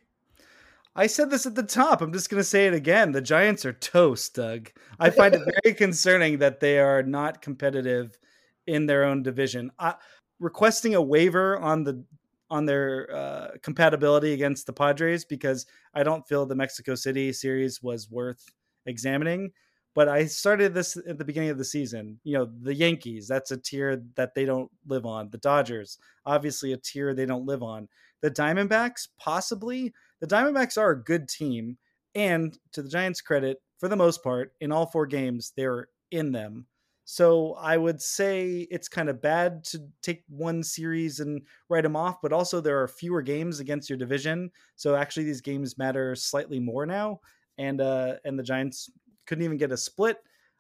I 0.95 1.07
said 1.07 1.31
this 1.31 1.47
at 1.47 1.55
the 1.55 1.63
top. 1.63 2.03
I'm 2.03 2.13
just 2.13 2.29
going 2.29 2.41
to 2.41 2.45
say 2.45 2.67
it 2.67 2.75
again. 2.75 3.13
The 3.13 3.21
Giants 3.21 3.65
are 3.65 3.73
toast, 3.73 4.35
Doug. 4.35 4.71
I 4.99 5.11
find 5.11 5.33
it 5.33 5.43
very 5.63 5.75
concerning 5.77 6.39
that 6.39 6.59
they 6.59 6.81
are 6.81 7.05
not 7.05 7.41
competitive 7.41 8.19
in 8.67 8.87
their 8.87 9.05
own 9.05 9.23
division. 9.23 9.71
I, 9.79 9.95
requesting 10.41 10.95
a 10.95 11.03
waiver 11.03 11.59
on 11.59 11.85
the 11.85 12.05
on 12.51 12.65
their 12.65 13.15
uh, 13.15 13.49
compatibility 13.63 14.33
against 14.33 14.67
the 14.67 14.73
Padres 14.73 15.25
because 15.25 15.67
I 15.93 16.03
don't 16.03 16.27
feel 16.27 16.47
the 16.47 16.55
Mexico 16.55 16.95
City 16.95 17.33
series 17.33 17.83
was 17.83 18.11
worth 18.11 18.43
examining. 18.87 19.53
But 19.95 20.09
I 20.09 20.27
started 20.27 20.75
this 20.75 20.97
at 20.97 21.19
the 21.19 21.25
beginning 21.25 21.51
of 21.51 21.59
the 21.59 21.65
season. 21.65 22.21
You 22.23 22.39
know, 22.39 22.51
the 22.63 22.75
Yankees, 22.75 23.27
that's 23.27 23.51
a 23.51 23.57
tier 23.57 24.03
that 24.15 24.35
they 24.35 24.45
don't 24.45 24.71
live 24.87 25.05
on. 25.05 25.29
The 25.29 25.39
Dodgers, 25.39 25.99
obviously 26.25 26.73
a 26.73 26.77
tier 26.77 27.15
they 27.15 27.27
don't 27.27 27.47
live 27.47 27.63
on. 27.63 27.89
The 28.21 28.31
Diamondbacks, 28.31 29.09
possibly. 29.19 29.93
The 30.21 30.27
Diamondbacks 30.27 30.79
are 30.79 30.91
a 30.93 31.03
good 31.03 31.29
team. 31.29 31.79
And 32.15 32.57
to 32.73 32.83
the 32.83 32.89
Giants' 32.89 33.21
credit, 33.21 33.59
for 33.79 33.89
the 33.89 33.97
most 33.97 34.23
part, 34.23 34.53
in 34.61 34.73
all 34.73 34.87
four 34.87 35.07
games, 35.07 35.53
they're 35.57 35.89
in 36.11 36.33
them. 36.33 36.67
So 37.11 37.55
I 37.55 37.79
would 37.79 38.03
say 38.03 38.69
it's 38.71 38.87
kind 38.87 39.09
of 39.09 39.23
bad 39.23 39.65
to 39.65 39.81
take 40.03 40.25
one 40.29 40.63
series 40.63 41.21
and 41.21 41.41
write 41.71 41.85
them 41.85 41.97
off, 41.97 42.21
but 42.21 42.35
also 42.35 42.61
there 42.61 42.83
are 42.83 42.87
fewer 42.87 43.23
games 43.23 43.61
against 43.61 43.89
your 43.89 43.97
division. 43.97 44.51
So 44.77 44.95
actually 44.95 45.25
these 45.25 45.41
games 45.41 45.79
matter 45.79 46.15
slightly 46.15 46.61
more 46.61 46.85
now. 46.85 47.21
And 47.57 47.81
uh 47.81 48.17
and 48.27 48.39
the 48.39 48.43
Giants 48.43 48.91
couldn't 49.25 49.43
even 49.43 49.57
get 49.57 49.73
a 49.73 49.77
split. 49.79 50.19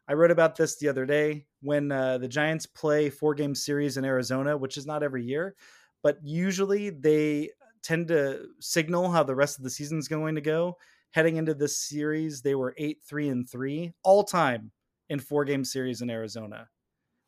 I 0.09 0.15
wrote 0.15 0.31
about 0.31 0.57
this 0.57 0.79
the 0.79 0.89
other 0.89 1.05
day 1.05 1.45
when 1.61 1.93
uh, 1.93 2.17
the 2.17 2.29
Giants 2.29 2.65
play 2.65 3.11
four 3.11 3.35
game 3.35 3.55
series 3.55 3.99
in 3.99 4.07
Arizona, 4.07 4.57
which 4.57 4.79
is 4.79 4.87
not 4.87 5.03
every 5.03 5.23
year, 5.27 5.55
but 6.03 6.17
usually 6.23 6.89
they 6.89 7.51
tend 7.83 8.09
to 8.09 8.47
signal 8.59 9.11
how 9.11 9.23
the 9.23 9.35
rest 9.35 9.59
of 9.59 9.65
the 9.65 9.71
season 9.71 9.99
is 9.99 10.09
going 10.09 10.35
to 10.37 10.41
go. 10.41 10.79
Heading 11.11 11.37
into 11.37 11.53
this 11.53 11.77
series, 11.77 12.41
they 12.41 12.55
were 12.55 12.75
eight, 12.79 13.03
three, 13.05 13.29
and 13.29 13.47
three 13.47 13.93
all 14.03 14.25
time 14.25 14.73
in 15.09 15.19
four 15.19 15.45
game 15.45 15.65
series 15.65 16.03
in 16.03 16.11
Arizona. 16.11 16.69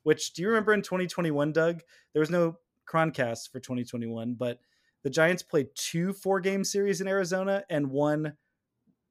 Which 0.03 0.33
do 0.33 0.43
you 0.43 0.49
remember 0.49 0.73
in 0.73 0.83
2021, 0.83 1.53
Doug? 1.53 1.83
There 2.13 2.21
was 2.21 2.31
no 2.31 2.57
Chroncast 2.89 3.51
for 3.51 3.61
2021, 3.61 4.35
but 4.35 4.59
the 5.03 5.11
Giants 5.11 5.43
played 5.43 5.69
two 5.75 6.13
four 6.13 6.41
game 6.41 6.65
series 6.65 7.01
in 7.01 7.09
Arizona 7.09 7.65
and 7.71 7.91
won 7.91 8.35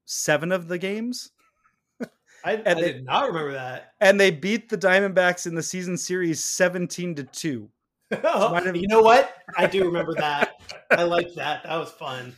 seven 0.04 0.52
of 0.52 0.68
the 0.68 0.78
games. 0.78 1.30
I, 2.44 2.62
I 2.66 2.74
they, 2.74 2.74
did 2.74 3.04
not 3.04 3.28
remember 3.28 3.52
that. 3.52 3.92
And 4.00 4.20
they 4.20 4.30
beat 4.30 4.68
the 4.68 4.78
Diamondbacks 4.78 5.46
in 5.46 5.54
the 5.54 5.62
season 5.62 5.96
series 5.96 6.44
17 6.44 7.14
to 7.16 7.24
2. 7.24 7.70
you 8.10 8.88
know 8.88 9.02
what? 9.02 9.34
I 9.56 9.66
do 9.66 9.84
remember 9.84 10.14
that. 10.14 10.60
I 10.90 11.04
like 11.04 11.32
that. 11.34 11.62
That 11.62 11.76
was 11.76 11.90
fun. 11.90 12.34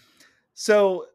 So 0.55 1.07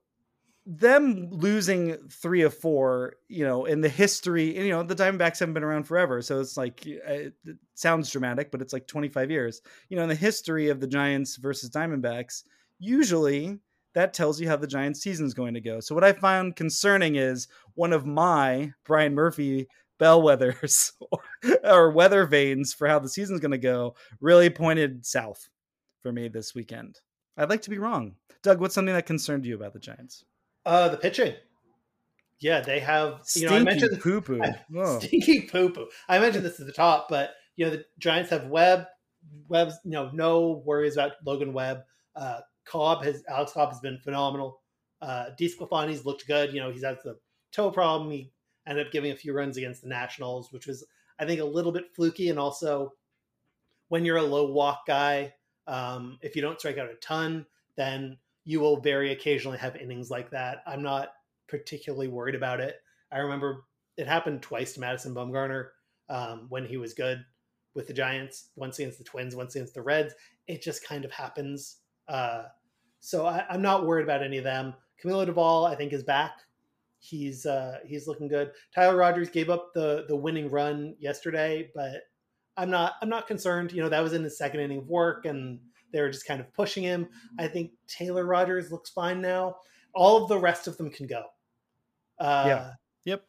them 0.69 1.29
losing 1.31 1.95
three 2.09 2.41
of 2.41 2.53
four, 2.53 3.13
you 3.29 3.45
know, 3.45 3.63
in 3.63 3.79
the 3.79 3.87
history, 3.87 4.57
you 4.57 4.69
know, 4.69 4.83
the 4.83 4.95
Diamondbacks 4.95 5.39
haven't 5.39 5.53
been 5.53 5.63
around 5.63 5.85
forever. 5.85 6.21
So 6.21 6.41
it's 6.41 6.57
like, 6.57 6.85
uh, 6.85 7.13
it 7.13 7.33
sounds 7.73 8.11
dramatic, 8.11 8.51
but 8.51 8.61
it's 8.61 8.73
like 8.73 8.85
25 8.85 9.31
years. 9.31 9.61
You 9.87 9.95
know, 9.95 10.03
in 10.03 10.09
the 10.09 10.15
history 10.15 10.67
of 10.67 10.81
the 10.81 10.87
Giants 10.87 11.37
versus 11.37 11.69
Diamondbacks, 11.69 12.43
usually 12.79 13.59
that 13.93 14.13
tells 14.13 14.41
you 14.41 14.49
how 14.49 14.57
the 14.57 14.67
Giants 14.67 14.99
season 14.99 15.25
is 15.25 15.33
going 15.33 15.53
to 15.53 15.61
go. 15.61 15.79
So 15.79 15.95
what 15.95 16.03
I 16.03 16.11
found 16.11 16.57
concerning 16.57 17.15
is 17.15 17.47
one 17.75 17.93
of 17.93 18.05
my 18.05 18.73
Bryan 18.85 19.15
Murphy 19.15 19.69
bellwethers 20.01 20.91
or, 21.63 21.91
weather 21.91 22.25
vanes 22.25 22.73
for 22.73 22.89
how 22.89 22.99
the 22.99 23.09
season's 23.09 23.39
going 23.39 23.51
to 23.51 23.57
go 23.57 23.95
really 24.19 24.49
pointed 24.49 25.05
south 25.05 25.47
for 26.03 26.11
me 26.11 26.27
this 26.27 26.53
weekend. 26.53 26.99
I'd 27.37 27.49
like 27.49 27.61
to 27.63 27.69
be 27.69 27.79
wrong. 27.79 28.15
Doug, 28.43 28.59
what's 28.59 28.75
something 28.75 28.93
that 28.93 29.05
concerned 29.05 29.45
you 29.45 29.55
about 29.55 29.73
the 29.73 29.79
Giants? 29.79 30.25
Uh, 30.67 30.89
the 30.89 30.97
pitching. 30.97 31.33
Yeah, 32.39 32.59
they 32.59 32.79
have. 32.81 33.21
You 33.35 33.49
know, 33.49 33.55
I 33.55 33.63
mentioned 33.63 34.01
poo 34.01 34.19
poo. 34.19 34.41
Stinky 34.99 35.43
poo 35.43 35.69
poo. 35.69 35.87
I 36.09 36.19
mentioned 36.19 36.45
this 36.45 36.59
at 36.59 36.65
the 36.65 36.73
top, 36.73 37.07
but 37.09 37.35
you 37.55 37.65
know, 37.65 37.71
the 37.71 37.85
Giants 37.99 38.29
have 38.31 38.47
Webb. 38.47 38.85
Webb's, 39.47 39.79
you 39.85 39.91
know, 39.91 40.11
no 40.13 40.61
worries 40.65 40.95
about 40.97 41.13
Logan 41.25 41.53
Webb. 41.53 41.83
Uh, 42.15 42.41
Cobb 42.65 43.03
has 43.05 43.23
Alex 43.29 43.53
Cobb 43.53 43.69
has 43.69 43.79
been 43.79 43.97
phenomenal. 43.99 44.61
Uh, 45.01 45.27
DeSclafani's 45.39 46.05
looked 46.05 46.27
good. 46.27 46.53
You 46.53 46.59
know, 46.59 46.69
he's 46.69 46.83
had 46.83 46.97
the 47.01 47.17
toe 47.53 47.71
problem. 47.71 48.11
He 48.11 48.31
ended 48.67 48.85
up 48.85 48.91
giving 48.91 49.11
a 49.11 49.15
few 49.15 49.33
runs 49.33 49.55
against 49.55 49.83
the 49.83 49.87
Nationals, 49.87 50.51
which 50.51 50.67
was 50.67 50.85
I 51.17 51.25
think 51.25 51.39
a 51.39 51.45
little 51.45 51.71
bit 51.71 51.95
fluky. 51.95 52.29
And 52.29 52.37
also, 52.37 52.91
when 53.87 54.03
you're 54.03 54.17
a 54.17 54.23
low 54.23 54.51
walk 54.51 54.85
guy, 54.85 55.33
um, 55.65 56.19
if 56.21 56.35
you 56.35 56.41
don't 56.41 56.59
strike 56.59 56.77
out 56.77 56.89
a 56.89 56.95
ton, 56.95 57.45
then 57.77 58.17
you 58.47 58.61
will 58.61 58.79
very 58.79 59.11
occasionally 59.11 59.57
have 59.57 59.75
innings 59.75 60.09
like 60.09 60.31
that. 60.31 60.63
I'm 60.65 60.81
not 60.81 61.09
particularly 61.49 62.07
worried 62.07 62.33
about 62.33 62.61
it. 62.61 62.77
I 63.11 63.17
remember 63.17 63.65
it 63.97 64.07
happened 64.07 64.41
twice 64.41 64.71
to 64.73 64.79
Madison 64.79 65.13
Bumgarner 65.13 65.67
um, 66.07 66.45
when 66.47 66.65
he 66.65 66.77
was 66.77 66.93
good 66.93 67.25
with 67.75 67.87
the 67.87 67.93
Giants, 67.93 68.51
once 68.55 68.79
against 68.79 68.99
the 68.99 69.03
Twins, 69.03 69.35
once 69.35 69.55
against 69.55 69.73
the 69.73 69.81
Reds. 69.81 70.13
It 70.47 70.61
just 70.61 70.87
kind 70.87 71.03
of 71.03 71.11
happens. 71.11 71.79
Uh, 72.07 72.43
so 73.01 73.25
I, 73.25 73.43
am 73.53 73.61
not 73.61 73.85
worried 73.85 74.05
about 74.05 74.23
any 74.23 74.37
of 74.37 74.45
them. 74.45 74.73
Camilo 75.03 75.27
Doval, 75.27 75.69
I 75.69 75.75
think, 75.75 75.91
is 75.91 76.03
back. 76.03 76.39
He's 76.99 77.45
uh, 77.45 77.79
he's 77.85 78.07
looking 78.07 78.29
good. 78.29 78.51
Tyler 78.73 78.95
Rogers 78.95 79.29
gave 79.29 79.49
up 79.49 79.73
the 79.73 80.05
the 80.07 80.15
winning 80.15 80.49
run 80.49 80.95
yesterday, 80.99 81.69
but 81.75 82.03
I'm 82.55 82.69
not 82.69 82.93
I'm 83.01 83.09
not 83.09 83.27
concerned. 83.27 83.73
You 83.73 83.83
know 83.83 83.89
that 83.89 84.01
was 84.01 84.13
in 84.13 84.23
the 84.23 84.29
second 84.29 84.61
inning 84.61 84.79
of 84.79 84.87
work, 84.87 85.25
and 85.25 85.59
they 85.91 86.01
were 86.01 86.09
just 86.09 86.27
kind 86.27 86.39
of 86.39 86.51
pushing 86.53 86.83
him. 86.83 87.07
I 87.39 87.47
think 87.47 87.71
Taylor 87.87 88.25
Rogers 88.25 88.71
looks 88.71 88.89
fine 88.89 89.21
now. 89.21 89.57
All 89.93 90.21
of 90.21 90.29
the 90.29 90.37
rest 90.37 90.67
of 90.67 90.77
them 90.77 90.89
can 90.89 91.07
go. 91.07 91.23
Uh, 92.19 92.43
yeah. 92.47 92.71
Yep. 93.05 93.23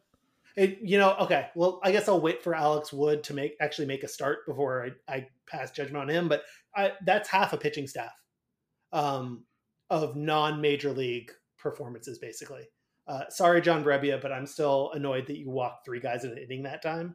It, 0.56 0.78
you 0.82 0.98
know, 0.98 1.14
okay. 1.20 1.48
Well, 1.54 1.80
I 1.84 1.92
guess 1.92 2.08
I'll 2.08 2.20
wait 2.20 2.42
for 2.42 2.54
Alex 2.54 2.92
Wood 2.92 3.22
to 3.24 3.34
make 3.34 3.56
actually 3.60 3.86
make 3.86 4.02
a 4.02 4.08
start 4.08 4.46
before 4.46 4.90
I, 5.08 5.14
I 5.14 5.26
pass 5.46 5.70
judgment 5.70 6.02
on 6.02 6.08
him. 6.08 6.28
But 6.28 6.42
I, 6.74 6.92
that's 7.06 7.28
half 7.28 7.52
a 7.52 7.56
pitching 7.56 7.86
staff 7.86 8.12
um, 8.92 9.44
of 9.88 10.16
non-major 10.16 10.92
league 10.92 11.30
performances, 11.58 12.18
basically. 12.18 12.68
Uh, 13.06 13.22
sorry, 13.30 13.60
John 13.62 13.82
Brebbia, 13.82 14.20
but 14.20 14.32
I'm 14.32 14.46
still 14.46 14.90
annoyed 14.92 15.26
that 15.28 15.38
you 15.38 15.48
walked 15.48 15.86
three 15.86 16.00
guys 16.00 16.24
in 16.24 16.32
an 16.32 16.38
inning 16.38 16.64
that 16.64 16.82
time. 16.82 17.14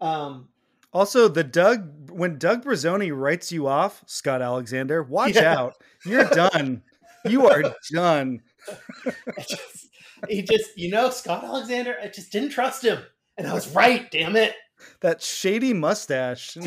Um, 0.00 0.48
also, 0.96 1.28
the 1.28 1.44
Doug 1.44 2.10
when 2.10 2.38
Doug 2.38 2.64
Bruzzone 2.64 3.14
writes 3.14 3.52
you 3.52 3.66
off, 3.66 4.02
Scott 4.06 4.40
Alexander, 4.40 5.02
watch 5.02 5.34
yeah. 5.34 5.54
out. 5.54 5.74
You're 6.06 6.24
done. 6.24 6.82
you 7.26 7.46
are 7.46 7.74
done. 7.92 8.40
just, 9.46 9.88
he 10.26 10.40
just, 10.40 10.70
you 10.78 10.90
know, 10.90 11.10
Scott 11.10 11.44
Alexander, 11.44 11.96
I 12.02 12.08
just 12.08 12.32
didn't 12.32 12.48
trust 12.48 12.82
him. 12.82 13.02
And 13.36 13.46
I 13.46 13.52
was 13.52 13.74
right, 13.74 14.10
damn 14.10 14.36
it. 14.36 14.54
That 15.02 15.20
shady 15.20 15.74
mustache. 15.74 16.56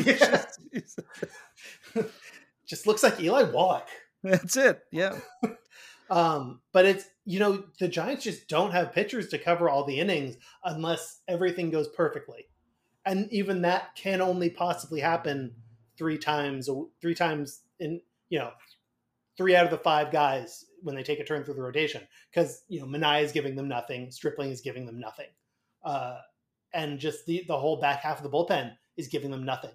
Yeah. 1.96 2.04
just 2.68 2.86
looks 2.86 3.02
like 3.02 3.20
Eli 3.20 3.42
Wallach. 3.42 3.88
That's 4.22 4.56
it. 4.56 4.80
Yeah. 4.92 5.18
um, 6.08 6.60
but 6.72 6.84
it's 6.84 7.04
you 7.24 7.40
know 7.40 7.64
the 7.80 7.88
Giants 7.88 8.22
just 8.22 8.46
don't 8.46 8.70
have 8.70 8.92
pitchers 8.92 9.26
to 9.30 9.38
cover 9.38 9.68
all 9.68 9.82
the 9.84 9.98
innings 9.98 10.36
unless 10.62 11.22
everything 11.26 11.70
goes 11.70 11.88
perfectly, 11.88 12.46
and 13.10 13.30
even 13.32 13.62
that 13.62 13.96
can 13.96 14.20
only 14.20 14.48
possibly 14.48 15.00
happen 15.00 15.52
three 15.98 16.16
times 16.16 16.70
three 17.02 17.14
times 17.14 17.62
in 17.80 18.00
you 18.28 18.38
know 18.38 18.52
three 19.36 19.56
out 19.56 19.64
of 19.64 19.70
the 19.70 19.78
five 19.78 20.12
guys 20.12 20.64
when 20.82 20.94
they 20.94 21.02
take 21.02 21.18
a 21.18 21.24
turn 21.24 21.42
through 21.42 21.54
the 21.54 21.62
rotation 21.62 22.02
because 22.32 22.62
you 22.68 22.80
know 22.80 22.86
Manaea 22.86 23.24
is 23.24 23.32
giving 23.32 23.56
them 23.56 23.68
nothing, 23.68 24.10
Stripling 24.12 24.50
is 24.50 24.60
giving 24.60 24.86
them 24.86 25.00
nothing, 25.00 25.26
uh, 25.84 26.18
and 26.72 27.00
just 27.00 27.26
the 27.26 27.44
the 27.48 27.58
whole 27.58 27.80
back 27.80 28.00
half 28.00 28.18
of 28.18 28.22
the 28.22 28.30
bullpen 28.30 28.72
is 28.96 29.08
giving 29.08 29.32
them 29.32 29.44
nothing, 29.44 29.74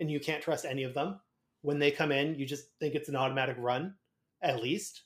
and 0.00 0.10
you 0.10 0.18
can't 0.18 0.42
trust 0.42 0.64
any 0.64 0.84
of 0.84 0.94
them. 0.94 1.20
When 1.60 1.78
they 1.78 1.90
come 1.90 2.10
in, 2.10 2.36
you 2.36 2.46
just 2.46 2.64
think 2.80 2.94
it's 2.94 3.10
an 3.10 3.16
automatic 3.16 3.56
run, 3.58 3.94
at 4.40 4.62
least. 4.62 5.02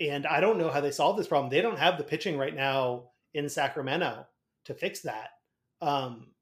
And 0.00 0.26
I 0.26 0.40
don't 0.40 0.58
know 0.58 0.70
how 0.70 0.80
they 0.80 0.90
solve 0.90 1.18
this 1.18 1.28
problem. 1.28 1.50
They 1.50 1.60
don't 1.60 1.78
have 1.78 1.98
the 1.98 2.04
pitching 2.04 2.38
right 2.38 2.56
now 2.56 3.10
in 3.34 3.50
Sacramento 3.50 4.26
to 4.64 4.74
fix 4.74 5.02
that. 5.02 5.28
Um, 5.82 6.33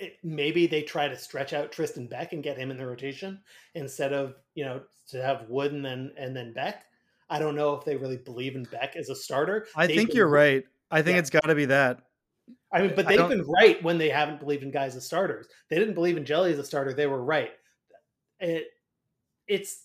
it, 0.00 0.16
maybe 0.22 0.66
they 0.66 0.82
try 0.82 1.08
to 1.08 1.16
stretch 1.16 1.52
out 1.52 1.72
Tristan 1.72 2.06
Beck 2.06 2.32
and 2.32 2.42
get 2.42 2.56
him 2.58 2.70
in 2.70 2.76
the 2.76 2.86
rotation 2.86 3.40
instead 3.74 4.12
of 4.12 4.34
you 4.54 4.64
know 4.64 4.80
to 5.08 5.22
have 5.22 5.48
Wood 5.48 5.72
and 5.72 5.84
then 5.84 6.12
and 6.16 6.36
then 6.36 6.52
Beck. 6.52 6.84
I 7.30 7.38
don't 7.38 7.54
know 7.56 7.74
if 7.74 7.84
they 7.84 7.96
really 7.96 8.16
believe 8.16 8.56
in 8.56 8.64
Beck 8.64 8.96
as 8.96 9.10
a 9.10 9.14
starter. 9.14 9.66
I 9.76 9.86
They've 9.86 9.96
think 9.96 10.08
been- 10.10 10.16
you're 10.16 10.28
right. 10.28 10.64
I 10.90 11.02
think 11.02 11.14
Yeah. 11.16 11.18
it's 11.20 11.30
got 11.30 11.44
to 11.44 11.54
be 11.54 11.66
that. 11.66 12.00
I 12.72 12.80
mean, 12.82 12.92
but 12.96 13.06
I 13.06 13.16
they've 13.16 13.28
been 13.28 13.44
right 13.46 13.82
when 13.82 13.98
they 13.98 14.08
haven't 14.08 14.40
believed 14.40 14.62
in 14.62 14.70
guys 14.70 14.96
as 14.96 15.04
starters. 15.04 15.46
They 15.68 15.78
didn't 15.78 15.94
believe 15.94 16.16
in 16.16 16.24
Jelly 16.24 16.52
as 16.52 16.58
a 16.58 16.64
starter. 16.64 16.94
They 16.94 17.06
were 17.06 17.22
right. 17.22 17.50
It, 18.40 18.68
it's 19.46 19.84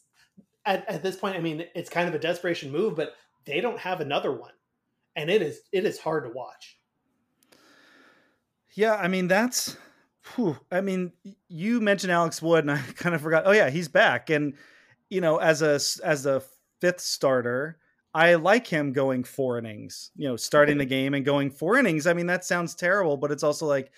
at, 0.66 0.88
at 0.90 1.04
this 1.04 1.16
point. 1.18 1.36
I 1.36 1.40
mean, 1.40 1.66
it's 1.76 1.90
kind 1.90 2.08
of 2.08 2.16
a 2.16 2.20
desperation 2.20 2.72
move, 2.72 2.96
but 2.96 3.16
they 3.46 3.60
don't 3.60 3.80
have 3.80 4.00
another 4.00 4.32
one, 4.32 4.54
and 5.18 5.30
it 5.30 5.42
is 5.42 5.62
it 5.74 5.86
is 5.86 6.00
hard 6.00 6.24
to 6.26 6.30
watch. 6.30 6.78
Yeah, 8.74 8.96
I 8.96 9.08
mean 9.08 9.28
that's. 9.28 9.76
Whew, 10.36 10.58
I 10.72 10.82
mean, 10.82 11.12
you 11.50 11.82
mentioned 11.82 12.12
Alex 12.12 12.42
Wood, 12.42 12.64
and 12.64 12.72
I 12.72 12.78
kind 12.96 13.16
of 13.16 13.22
forgot. 13.22 13.44
Oh 13.46 13.52
yeah, 13.52 13.70
he's 13.70 13.88
back, 13.88 14.30
and 14.30 14.54
you 15.10 15.22
know, 15.22 15.38
as 15.38 15.62
a 15.62 15.80
as 16.06 16.26
a 16.26 16.42
fifth 16.80 17.02
starter, 17.02 17.78
I 18.14 18.36
like 18.36 18.68
him 18.68 18.94
going 18.94 19.24
four 19.24 19.58
innings. 19.58 20.12
You 20.16 20.30
know, 20.30 20.36
starting 20.36 20.78
the 20.78 20.86
game 20.86 21.14
and 21.14 21.26
going 21.26 21.52
four 21.52 21.78
innings. 21.78 22.08
I 22.08 22.14
mean, 22.14 22.28
that 22.28 22.46
sounds 22.46 22.76
terrible, 22.76 23.18
but 23.18 23.32
it's 23.32 23.44
also 23.44 23.66
like. 23.66 23.92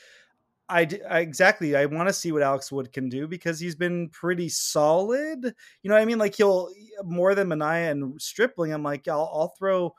I 0.67 0.81
exactly. 0.81 1.75
I 1.75 1.85
want 1.85 2.09
to 2.09 2.13
see 2.13 2.31
what 2.31 2.41
Alex 2.41 2.71
Wood 2.71 2.91
can 2.91 3.07
do 3.07 3.27
because 3.27 3.59
he's 3.59 3.75
been 3.75 4.09
pretty 4.09 4.49
solid. 4.49 5.45
You 5.83 5.89
know 5.89 5.93
what 5.93 6.01
I 6.01 6.05
mean? 6.05 6.17
Like 6.17 6.33
he'll 6.33 6.71
more 7.03 7.35
than 7.35 7.49
Manaea 7.49 7.91
and 7.91 8.19
Stripling. 8.19 8.73
I'm 8.73 8.81
like, 8.81 9.07
I'll, 9.07 9.29
I'll 9.31 9.53
throw 9.59 9.93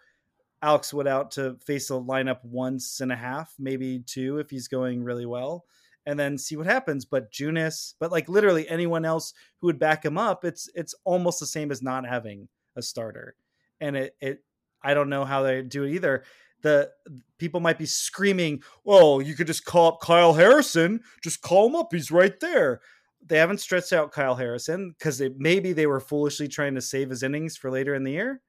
Alex 0.62 0.92
Wood 0.92 1.06
out 1.06 1.30
to 1.32 1.56
face 1.64 1.90
a 1.90 1.94
lineup 1.94 2.44
once 2.44 3.00
and 3.00 3.12
a 3.12 3.16
half, 3.16 3.54
maybe 3.58 4.00
two 4.00 4.38
if 4.38 4.50
he's 4.50 4.68
going 4.68 5.04
really 5.04 5.26
well, 5.26 5.64
and 6.06 6.18
then 6.18 6.38
see 6.38 6.56
what 6.56 6.66
happens. 6.66 7.04
But 7.04 7.32
Junis, 7.32 7.94
but 7.98 8.12
like 8.12 8.28
literally 8.28 8.68
anyone 8.68 9.04
else 9.04 9.34
who 9.60 9.66
would 9.66 9.78
back 9.78 10.04
him 10.04 10.16
up, 10.16 10.44
it's 10.44 10.70
it's 10.74 10.94
almost 11.04 11.40
the 11.40 11.46
same 11.46 11.70
as 11.70 11.82
not 11.82 12.06
having 12.06 12.48
a 12.76 12.82
starter. 12.82 13.34
And 13.80 13.96
it 13.96 14.16
it 14.20 14.44
I 14.82 14.94
don't 14.94 15.10
know 15.10 15.24
how 15.24 15.42
they 15.42 15.62
do 15.62 15.84
it 15.84 15.92
either. 15.92 16.24
The 16.62 16.90
people 17.38 17.60
might 17.60 17.78
be 17.78 17.86
screaming, 17.86 18.62
"Oh, 18.86 19.20
you 19.20 19.34
could 19.34 19.46
just 19.48 19.64
call 19.64 19.88
up 19.88 20.00
Kyle 20.00 20.32
Harrison. 20.32 21.00
Just 21.22 21.42
call 21.42 21.66
him 21.66 21.76
up. 21.76 21.92
He's 21.92 22.10
right 22.10 22.38
there." 22.40 22.80
They 23.28 23.38
haven't 23.38 23.60
stretched 23.60 23.92
out 23.92 24.12
Kyle 24.12 24.36
Harrison 24.36 24.94
because 24.96 25.20
maybe 25.36 25.72
they 25.72 25.86
were 25.86 26.00
foolishly 26.00 26.46
trying 26.46 26.76
to 26.76 26.80
save 26.80 27.10
his 27.10 27.24
innings 27.24 27.56
for 27.56 27.70
later 27.72 27.94
in 27.94 28.04
the 28.04 28.12
year. 28.12 28.40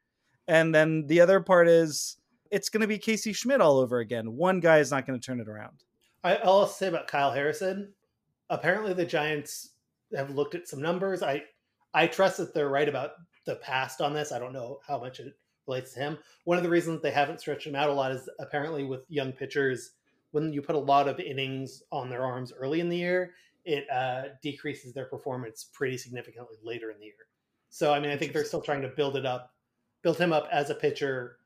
And 0.47 0.73
then 0.73 1.07
the 1.07 1.19
other 1.19 1.41
part 1.41 1.67
is 1.67 2.17
it's 2.51 2.69
going 2.69 2.81
to 2.81 2.87
be 2.87 2.99
Casey 2.99 3.33
Schmitt 3.33 3.59
all 3.59 3.79
over 3.79 3.99
again. 3.99 4.33
One 4.33 4.59
guy 4.59 4.77
is 4.77 4.91
not 4.91 5.05
going 5.05 5.19
to 5.19 5.25
turn 5.25 5.39
it 5.39 5.49
around. 5.49 5.83
I, 6.23 6.35
I'll 6.37 6.51
also 6.51 6.73
say 6.73 6.87
about 6.87 7.07
Kyle 7.07 7.31
Harrison. 7.31 7.93
Apparently, 8.49 8.93
the 8.93 9.05
Giants 9.05 9.71
have 10.15 10.31
looked 10.31 10.55
at 10.55 10.67
some 10.67 10.81
numbers. 10.81 11.21
I 11.23 11.43
I 11.93 12.07
trust 12.07 12.37
that 12.37 12.53
they're 12.53 12.69
right 12.69 12.89
about 12.89 13.11
the 13.45 13.55
past 13.55 14.01
on 14.01 14.13
this. 14.13 14.31
I 14.31 14.39
don't 14.39 14.53
know 14.53 14.79
how 14.87 14.99
much 14.99 15.19
it 15.19 15.33
relates 15.67 15.93
to 15.93 15.99
him. 15.99 16.17
One 16.45 16.57
of 16.57 16.63
the 16.63 16.69
reasons 16.69 17.01
they 17.01 17.11
haven't 17.11 17.39
stretched 17.39 17.67
him 17.67 17.75
out 17.75 17.89
a 17.89 17.93
lot 17.93 18.11
is 18.11 18.29
apparently 18.39 18.83
with 18.83 19.01
young 19.09 19.31
pitchers, 19.31 19.91
when 20.31 20.53
you 20.53 20.61
put 20.61 20.75
a 20.75 20.79
lot 20.79 21.07
of 21.07 21.19
innings 21.19 21.83
on 21.91 22.09
their 22.09 22.25
arms 22.25 22.53
early 22.53 22.79
in 22.79 22.89
the 22.89 22.97
year, 22.97 23.33
it 23.65 23.89
uh, 23.89 24.29
decreases 24.41 24.93
their 24.93 25.05
performance 25.05 25.69
pretty 25.73 25.97
significantly 25.97 26.55
later 26.63 26.91
in 26.91 26.99
the 26.99 27.05
year. 27.05 27.27
So, 27.69 27.93
I 27.93 27.99
mean, 27.99 28.11
I 28.11 28.17
think 28.17 28.33
they're 28.33 28.45
still 28.45 28.61
trying 28.61 28.81
to 28.81 28.87
build 28.89 29.17
it 29.17 29.25
up, 29.25 29.53
build 30.01 30.17
him 30.17 30.31
up 30.31 30.47
as 30.51 30.69
a 30.69 30.75
pitcher 30.75 31.37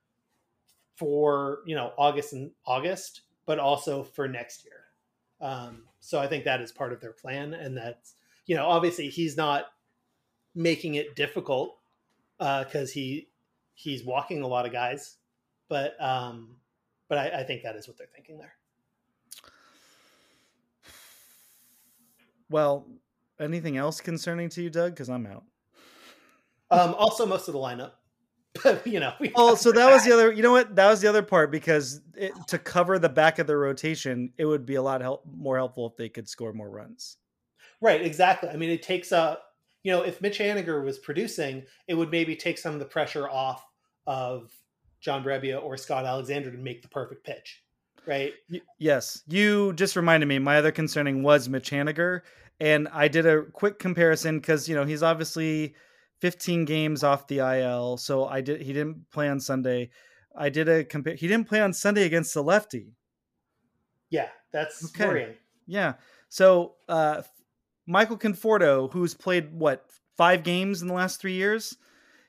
for 0.96 1.60
you 1.66 1.76
know 1.76 1.94
August 1.98 2.34
and 2.34 2.52
August, 2.66 3.22
but 3.52 3.60
also 3.60 4.02
for 4.02 4.30
next 4.30 4.64
year. 4.64 4.86
Um, 5.42 5.84
so 6.00 6.22
I 6.22 6.28
think 6.28 6.46
that 6.46 6.62
is 6.62 6.72
part 6.72 6.94
of 6.94 7.02
their 7.02 7.12
plan, 7.12 7.54
and 7.54 7.76
that's 7.76 8.16
you 8.46 8.56
know 8.56 8.66
obviously 8.66 9.10
he's 9.10 9.36
not 9.36 9.66
making 10.56 10.96
it 10.96 11.18
difficult 11.18 11.78
because 12.40 12.94
he 12.94 13.28
he's 13.74 14.06
walking 14.06 14.42
a 14.42 14.48
lot 14.48 14.66
of 14.66 14.72
guys, 14.72 15.18
but 15.68 16.02
um, 16.02 16.56
but 17.10 17.18
I, 17.18 17.42
I 17.42 17.44
think 17.44 17.64
that 17.64 17.76
is 17.76 17.90
what 17.90 17.98
they're 17.98 18.08
thinking 18.16 18.38
there. 18.38 18.54
Well, 22.50 22.88
anything 23.38 23.76
else 23.76 24.00
concerning 24.00 24.48
to 24.48 24.64
you, 24.64 24.70
Doug? 24.70 24.94
Because 24.94 25.10
I'm 25.10 25.26
out. 25.26 25.44
Um, 26.70 26.94
also, 26.94 27.26
most 27.26 27.50
of 27.50 27.54
the 27.54 27.60
lineup, 27.60 27.92
but 28.64 28.86
you 28.86 29.00
know, 29.00 29.14
we 29.20 29.32
Oh, 29.36 29.56
so 29.56 29.72
that 29.72 29.92
was 29.92 30.04
the 30.04 30.12
other. 30.12 30.32
You 30.32 30.44
know 30.44 30.52
what? 30.52 30.76
That 30.76 30.90
was 30.90 31.02
the 31.02 31.08
other 31.08 31.22
part 31.22 31.52
because 31.52 32.02
it, 32.16 32.34
to 32.48 32.58
cover 32.58 33.00
the 33.00 33.10
back 33.10 33.40
of 33.40 33.48
the 33.48 33.56
rotation, 33.56 34.34
it 34.38 34.46
would 34.46 34.66
be 34.66 34.76
a 34.76 34.82
lot 34.82 35.02
help, 35.02 35.26
more 35.26 35.58
helpful 35.58 35.88
if 35.88 35.96
they 35.96 36.10
could 36.10 36.28
score 36.28 36.52
more 36.52 36.70
runs. 36.70 37.18
Right, 37.80 38.02
exactly. 38.02 38.50
I 38.50 38.58
mean, 38.58 38.70
it 38.70 38.84
takes 38.84 39.12
a, 39.12 39.40
you 39.84 39.92
know, 39.92 40.04
if 40.04 40.22
Mitch 40.22 40.38
Haniger 40.38 40.84
was 40.84 41.00
producing, 41.00 41.64
it 41.88 41.96
would 41.96 42.12
maybe 42.12 42.36
take 42.36 42.58
some 42.58 42.74
of 42.74 42.80
the 42.80 42.86
pressure 42.86 43.28
off 43.28 43.66
of 44.06 44.52
John 45.00 45.24
Brebbia 45.24 45.62
or 45.62 45.78
Scott 45.78 46.06
Alexander 46.06 46.52
to 46.52 46.58
make 46.58 46.84
the 46.84 46.88
perfect 46.88 47.26
pitch, 47.26 47.64
right? 48.06 48.34
Y- 48.52 48.62
yes, 48.78 49.24
you 49.28 49.74
just 49.74 49.96
reminded 49.96 50.28
me. 50.28 50.38
My 50.38 50.58
other 50.58 50.72
concerning 50.72 51.24
was 51.24 51.50
Mitch 51.50 51.72
Haniger, 51.72 52.22
and 52.60 52.88
I 52.90 53.08
did 53.08 53.26
a 53.26 53.44
quick 53.44 53.80
comparison 53.80 54.40
because 54.40 54.70
you 54.70 54.76
know 54.76 54.86
he's 54.86 55.02
obviously 55.02 55.74
15 56.22 56.66
games 56.66 57.04
off 57.04 57.28
the 57.28 57.40
IL, 57.40 57.98
so 57.98 58.26
I 58.26 58.42
did. 58.42 58.62
He 58.62 58.74
didn't 58.74 59.10
play 59.12 59.28
on 59.28 59.40
Sunday. 59.40 59.90
I 60.36 60.50
did 60.50 60.70
a 60.70 60.84
compare. 60.86 61.16
He 61.16 61.28
didn't 61.28 61.48
play 61.50 61.60
on 61.60 61.74
Sunday 61.74 62.06
against 62.06 62.34
the 62.34 62.44
lefty. 62.44 62.94
Yeah, 64.10 64.30
that's 64.52 64.86
Okay. 64.86 65.08
worrying. 65.08 65.36
Yeah. 65.66 65.94
So 66.30 66.76
uh, 66.88 67.24
Michael 67.88 68.18
Conforto, 68.18 68.92
who's 68.92 69.14
played 69.14 69.52
what 69.54 69.86
five 70.16 70.44
games 70.44 70.82
in 70.82 70.88
the 70.88 70.94
last 70.94 71.20
three 71.20 71.34
years, 71.34 71.76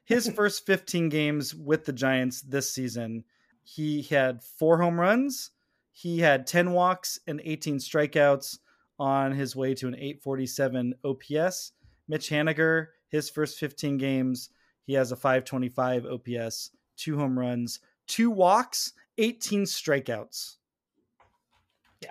his 0.04 0.28
first 0.34 0.66
15 0.66 1.08
games 1.08 1.54
with 1.54 1.84
the 1.84 1.92
Giants 1.92 2.40
this 2.42 2.72
season, 2.72 3.24
he 3.62 4.02
had 4.02 4.42
four 4.42 4.80
home 4.80 4.98
runs, 4.98 5.50
he 5.92 6.18
had 6.20 6.46
10 6.46 6.72
walks 6.72 7.18
and 7.26 7.40
18 7.44 7.76
strikeouts 7.78 8.58
on 8.98 9.32
his 9.32 9.54
way 9.54 9.74
to 9.74 9.86
an 9.86 9.94
847 9.94 10.94
OPS. 11.04 11.72
Mitch 12.08 12.28
Haniger, 12.30 12.88
his 13.12 13.30
first 13.30 13.58
15 13.58 13.98
games, 13.98 14.50
he 14.84 14.94
has 14.94 15.12
a 15.12 15.16
525 15.16 16.06
OPS, 16.06 16.70
two 16.96 17.16
home 17.16 17.38
runs, 17.38 17.78
two 18.08 18.30
walks, 18.30 18.94
18 19.18 19.62
strikeouts. 19.62 20.56
Yeah, 22.00 22.10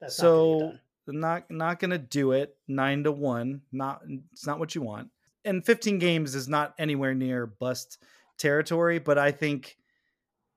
that's 0.00 0.16
so 0.16 0.74
not 1.08 1.50
not 1.50 1.80
gonna 1.80 1.98
do 1.98 2.32
it. 2.32 2.56
Nine 2.68 3.02
to 3.04 3.10
one 3.10 3.62
not 3.72 4.02
it's 4.32 4.46
not 4.46 4.60
what 4.60 4.76
you 4.76 4.82
want. 4.82 5.08
And 5.44 5.64
15 5.64 5.98
games 5.98 6.36
is 6.36 6.46
not 6.46 6.74
anywhere 6.78 7.14
near 7.14 7.46
bust 7.46 7.98
territory 8.36 9.00
but 9.00 9.18
i 9.18 9.32
think 9.32 9.76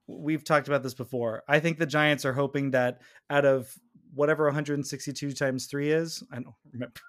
we've 0.06 0.44
talked 0.44 0.68
about 0.68 0.82
this 0.82 0.94
before. 0.94 1.42
I 1.48 1.60
think 1.60 1.78
the 1.78 1.86
giants 1.86 2.24
are 2.24 2.32
hoping 2.32 2.72
that 2.72 3.00
out 3.30 3.44
of 3.44 3.72
whatever 4.14 4.44
162 4.44 5.32
times 5.32 5.66
3 5.66 5.90
is 5.90 6.22
i 6.32 6.36
don't 6.36 6.54
remember 6.72 7.00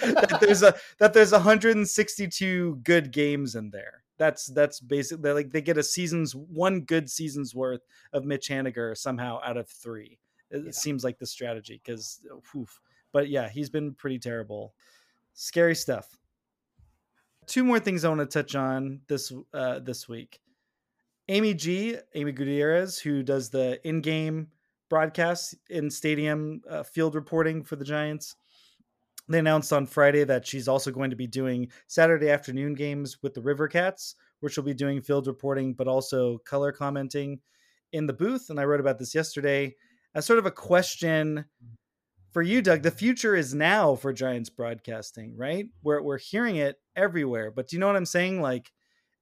that 0.00 0.38
there's 0.40 0.62
a 0.62 0.74
that 0.98 1.12
there's 1.12 1.32
162 1.32 2.76
good 2.84 3.10
games 3.12 3.54
in 3.54 3.70
there. 3.70 4.02
That's 4.18 4.46
that's 4.46 4.78
basically 4.78 5.32
like 5.32 5.50
they 5.50 5.60
get 5.62 5.78
a 5.78 5.82
season's 5.82 6.34
one 6.34 6.82
good 6.82 7.10
season's 7.10 7.54
worth 7.54 7.80
of 8.12 8.24
mitch 8.24 8.48
haniger 8.48 8.96
somehow 8.96 9.40
out 9.44 9.56
of 9.56 9.68
three. 9.68 10.18
It 10.50 10.64
Yeah. 10.66 10.70
seems 10.70 11.02
like 11.02 11.18
the 11.18 11.26
strategy 11.26 11.80
because 11.84 12.24
but 13.12 13.28
yeah 13.28 13.48
he's 13.48 13.70
been 13.70 13.94
pretty 13.94 14.18
terrible. 14.18 14.74
Scary 15.34 15.74
stuff. 15.74 16.16
Two 17.46 17.64
more 17.64 17.80
things 17.80 18.04
i 18.04 18.08
want 18.08 18.20
to 18.20 18.26
touch 18.26 18.54
on 18.54 19.00
this 19.08 19.32
uh 19.52 19.80
this 19.80 20.08
week. 20.08 20.40
Amy 21.28 21.54
g 21.54 21.96
amy 22.14 22.32
gutierrez 22.32 22.98
who 22.98 23.22
does 23.22 23.50
the 23.50 23.80
in-game 23.86 24.48
broadcasts 24.92 25.54
in 25.70 25.90
stadium 25.90 26.60
uh, 26.68 26.82
field 26.82 27.14
reporting 27.14 27.64
for 27.64 27.76
the 27.76 27.84
giants 27.84 28.36
they 29.26 29.38
announced 29.38 29.72
on 29.72 29.86
Friday 29.86 30.22
that 30.22 30.46
she's 30.46 30.68
also 30.68 30.90
going 30.90 31.08
to 31.08 31.16
be 31.16 31.26
doing 31.26 31.66
Saturday 31.86 32.28
afternoon 32.28 32.74
games 32.74 33.16
with 33.22 33.32
the 33.32 33.40
River 33.40 33.68
Cats, 33.68 34.16
where 34.40 34.50
she'll 34.50 34.62
be 34.62 34.74
doing 34.74 35.00
field 35.00 35.26
reporting, 35.26 35.72
but 35.72 35.88
also 35.88 36.36
color 36.44 36.72
commenting 36.72 37.40
in 37.94 38.06
the 38.06 38.12
booth. 38.12 38.50
And 38.50 38.60
I 38.60 38.64
wrote 38.64 38.80
about 38.80 38.98
this 38.98 39.14
yesterday 39.14 39.74
as 40.14 40.26
sort 40.26 40.38
of 40.38 40.44
a 40.44 40.50
question 40.50 41.46
for 42.30 42.42
you, 42.42 42.60
Doug. 42.60 42.82
The 42.82 42.90
future 42.90 43.34
is 43.34 43.54
now 43.54 43.94
for 43.94 44.12
Giants 44.12 44.50
broadcasting, 44.50 45.34
right? 45.38 45.68
We're, 45.82 46.02
we're 46.02 46.18
hearing 46.18 46.56
it 46.56 46.76
everywhere. 46.96 47.50
But 47.50 47.68
do 47.68 47.76
you 47.76 47.80
know 47.80 47.86
what 47.86 47.96
I'm 47.96 48.04
saying? 48.04 48.42
Like, 48.42 48.70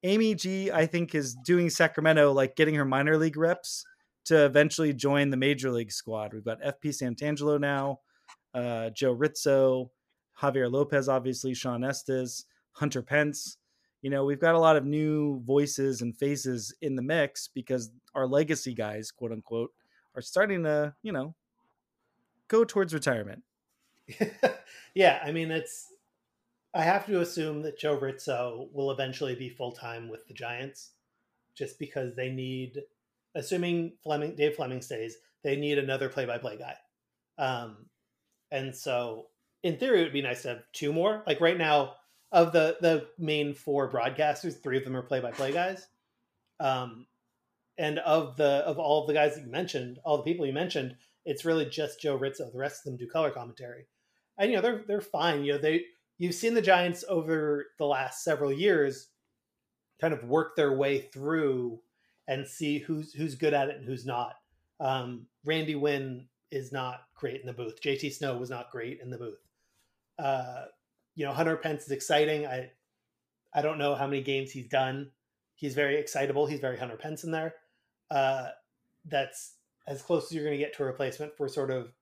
Amy 0.03 0.35
G, 0.35 0.73
I 0.73 0.87
think, 0.87 1.15
is 1.15 1.37
doing 1.47 1.71
Sacramento, 1.71 2.33
like 2.33 2.57
getting 2.57 2.75
her 2.75 2.85
minor 2.85 3.17
league 3.17 3.37
reps 3.37 3.85
to 4.27 4.45
eventually 4.45 4.93
join 4.93 5.31
the 5.31 5.37
major 5.37 5.71
league 5.71 5.93
squad. 5.93 6.33
We've 6.33 6.45
got 6.45 6.63
FP 6.63 6.91
Santangelo 6.91 7.61
now, 7.61 8.01
uh, 8.55 8.91
Joe 8.91 9.17
Ritzo, 9.17 9.91
Javier 10.41 10.71
Lopez, 10.71 11.09
obviously, 11.09 11.55
Shawn 11.55 11.85
Estes, 11.85 12.45
Hunter 12.73 13.03
Pence. 13.03 13.59
You 14.03 14.11
know, 14.11 14.25
we've 14.25 14.41
got 14.41 14.55
a 14.55 14.59
lot 14.59 14.77
of 14.77 14.87
new 14.87 15.41
voices 15.41 16.01
and 16.01 16.17
faces 16.17 16.75
in 16.81 16.97
the 16.97 17.03
mix 17.03 17.49
because 17.49 17.91
our 18.15 18.27
legacy 18.27 18.75
guys, 18.75 19.11
quote 19.11 19.33
unquote, 19.33 19.73
are 20.15 20.23
starting 20.23 20.65
to, 20.65 20.95
you 21.03 21.13
know, 21.13 21.35
go 22.49 22.65
towards 22.65 22.95
retirement. 22.95 23.43
yeah, 24.95 25.21
I 25.25 25.33
mean, 25.33 25.51
it's. 25.51 25.93
I 26.73 26.83
have 26.83 27.05
to 27.07 27.21
assume 27.21 27.63
that 27.63 27.79
Joe 27.79 27.99
Ritzo 27.99 28.73
will 28.73 28.93
eventually 28.93 29.35
be 29.35 29.49
full 29.49 29.73
time 29.73 30.09
with 30.09 30.27
the 30.29 30.35
Giants, 30.35 30.91
just 31.55 31.81
because 31.81 32.15
they 32.15 32.31
need, 32.31 32.83
assuming 33.35 33.93
Fleming, 34.03 34.35
Dave 34.35 34.55
Fleming 34.55 34.83
stays, 34.83 35.17
they 35.45 35.57
need 35.57 35.79
another 35.79 36.09
play 36.09 36.27
by 36.27 36.39
play 36.39 36.59
guy. 36.59 36.77
Um, 37.39 37.87
and 38.51 38.75
so 38.75 39.27
in 39.63 39.77
theory, 39.77 40.01
it 40.01 40.05
would 40.05 40.13
be 40.13 40.23
nice 40.23 40.43
to 40.43 40.49
have 40.49 40.63
two 40.73 40.93
more. 40.93 41.23
Like 41.27 41.41
right 41.41 41.59
now, 41.59 41.95
of 42.33 42.53
the 42.53 42.77
the 42.81 43.09
main 43.19 43.55
four 43.55 43.91
broadcasters, 43.91 44.63
three 44.63 44.79
of 44.79 44.85
them 44.85 44.97
are 44.97 45.03
play 45.03 45.21
by 45.21 45.33
play 45.33 45.53
guys. 45.53 45.87
Um, 46.61 47.07
and 47.79 47.99
of 48.01 48.37
the 48.37 48.63
of 48.67 48.79
all 48.79 49.01
of 49.01 49.07
the 49.07 49.15
guys 49.15 49.35
that 49.35 49.45
you 49.45 49.51
mentioned, 49.51 49.99
all 50.05 50.19
the 50.19 50.23
people 50.23 50.47
you 50.47 50.53
mentioned, 50.53 50.97
it's 51.25 51.45
really 51.45 51.65
just 51.67 52.01
Joe 52.01 52.19
Ritzo. 52.19 52.53
The 52.53 52.59
rest 52.59 52.81
of 52.81 52.85
them 52.85 52.99
do 52.99 53.09
color 53.09 53.31
commentary, 53.31 53.87
and 54.39 54.51
you 54.51 54.57
know 54.57 54.63
they're 54.63 54.85
they're 54.87 55.01
fine. 55.01 55.45
You 55.45 55.53
know 55.53 55.59
they 55.59 55.85
you've 56.19 56.35
seen 56.35 56.55
the 56.55 56.63
Giants 56.63 57.05
over 57.09 57.67
the 57.79 57.87
last 57.87 58.23
several 58.23 58.53
years 58.53 59.09
kind 60.01 60.15
of 60.15 60.25
work 60.25 60.57
their 60.57 60.73
way 60.73 61.01
through 61.01 61.81
and 62.31 62.47
see 62.47 62.79
who's 62.79 63.13
who's 63.13 63.35
good 63.35 63.53
at 63.53 63.69
it 63.69 63.77
and 63.77 63.85
who's 63.85 64.07
not. 64.07 64.37
Um, 64.79 65.27
Randy 65.45 65.75
Winn 65.75 66.27
is 66.53 66.73
not 66.73 67.01
great 67.17 67.41
in 67.41 67.47
the 67.47 67.53
booth. 67.53 67.83
JT 67.83 68.13
Snow 68.13 68.39
was 68.39 68.49
not 68.49 68.71
great 68.71 69.01
in 69.03 69.11
the 69.11 69.19
booth. 69.19 69.41
Uh, 70.17 70.67
you 71.17 71.27
know, 71.27 71.33
Hunter 71.33 71.57
Pence 71.57 71.83
is 71.83 71.91
exciting. 71.91 72.47
I 72.47 72.71
I 73.53 73.63
don't 73.63 73.79
know 73.79 73.97
how 73.97 74.07
many 74.07 74.23
games 74.23 74.53
he's 74.53 74.69
done. 74.69 75.11
He's 75.57 75.75
very 75.75 75.99
excitable. 75.99 76.47
He's 76.47 76.61
very 76.61 76.79
Hunter 76.79 76.97
Pence 76.97 77.25
in 77.25 77.33
there. 77.33 77.55
Uh, 78.11 78.51
that's 79.07 79.57
as 79.89 80.01
close 80.01 80.27
as 80.27 80.33
you're 80.33 80.45
going 80.45 80.57
to 80.57 80.65
get 80.65 80.75
to 80.77 80.85
a 80.85 80.87
replacement 80.87 81.37
for 81.37 81.49
sort 81.49 81.73
of 81.73 81.93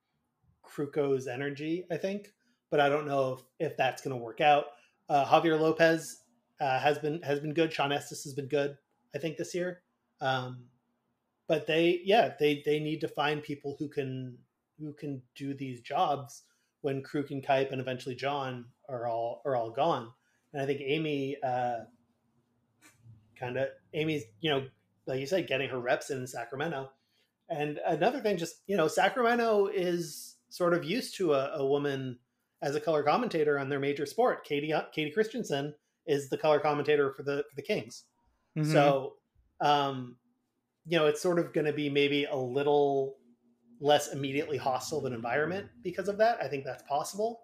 Krukow's 0.63 1.27
energy, 1.27 1.85
I 1.91 1.97
think. 1.97 2.33
But 2.69 2.79
I 2.79 2.87
don't 2.87 3.07
know 3.07 3.33
if, 3.59 3.71
if 3.71 3.77
that's 3.77 4.03
going 4.03 4.15
to 4.15 4.23
work 4.23 4.41
out. 4.41 4.65
Uh, 5.09 5.25
Javier 5.25 5.59
Lopez 5.59 6.21
uh, 6.61 6.79
has 6.79 6.99
been 6.99 7.19
has 7.23 7.39
been 7.39 7.55
good. 7.55 7.73
Shawn 7.73 7.91
Estes 7.91 8.23
has 8.25 8.35
been 8.35 8.47
good, 8.47 8.77
I 9.15 9.17
think, 9.17 9.37
this 9.37 9.55
year. 9.55 9.81
Um, 10.21 10.65
but 11.47 11.65
they, 11.65 12.01
yeah, 12.03 12.33
they 12.39 12.61
they 12.65 12.79
need 12.79 13.01
to 13.01 13.07
find 13.07 13.41
people 13.41 13.75
who 13.79 13.89
can 13.89 14.37
who 14.79 14.93
can 14.93 15.21
do 15.35 15.53
these 15.53 15.81
jobs 15.81 16.43
when 16.81 17.03
Kruk 17.03 17.31
and 17.31 17.45
Kipe 17.45 17.71
and 17.71 17.81
eventually 17.81 18.15
John 18.15 18.65
are 18.87 19.07
all 19.07 19.41
are 19.45 19.55
all 19.55 19.71
gone. 19.71 20.11
And 20.53 20.61
I 20.61 20.65
think 20.65 20.81
Amy 20.81 21.37
uh, 21.43 21.79
kind 23.39 23.57
of 23.57 23.69
Amy's, 23.93 24.23
you 24.41 24.51
know, 24.51 24.65
like 25.05 25.19
you 25.19 25.25
said, 25.25 25.47
getting 25.47 25.69
her 25.69 25.79
reps 25.79 26.09
in 26.09 26.27
Sacramento. 26.27 26.89
And 27.49 27.79
another 27.85 28.19
thing, 28.19 28.37
just 28.37 28.57
you 28.67 28.77
know, 28.77 28.87
Sacramento 28.87 29.67
is 29.67 30.35
sort 30.49 30.73
of 30.73 30.83
used 30.83 31.15
to 31.17 31.33
a, 31.33 31.57
a 31.57 31.65
woman 31.65 32.19
as 32.61 32.75
a 32.75 32.81
color 32.81 33.03
commentator 33.03 33.57
on 33.57 33.69
their 33.69 33.79
major 33.79 34.05
sport. 34.05 34.45
Katie 34.45 34.73
Kayte 34.95 35.13
Christensen 35.13 35.73
is 36.05 36.29
the 36.29 36.37
color 36.37 36.59
commentator 36.59 37.13
for 37.13 37.23
the 37.23 37.43
for 37.49 37.55
the 37.55 37.61
Kings. 37.61 38.03
Mm-hmm. 38.57 38.71
So, 38.71 39.13
um, 39.61 40.15
you 40.85 40.97
know, 40.97 41.07
it's 41.07 41.21
sort 41.21 41.39
of 41.39 41.53
going 41.53 41.65
to 41.65 41.73
be 41.73 41.89
maybe 41.89 42.25
a 42.25 42.35
little 42.35 43.17
less 43.79 44.11
immediately 44.13 44.57
hostile 44.57 44.99
of 44.99 45.05
an 45.05 45.13
environment 45.13 45.67
because 45.83 46.07
of 46.07 46.17
that. 46.17 46.37
I 46.41 46.47
think 46.47 46.65
that's 46.65 46.83
possible. 46.83 47.41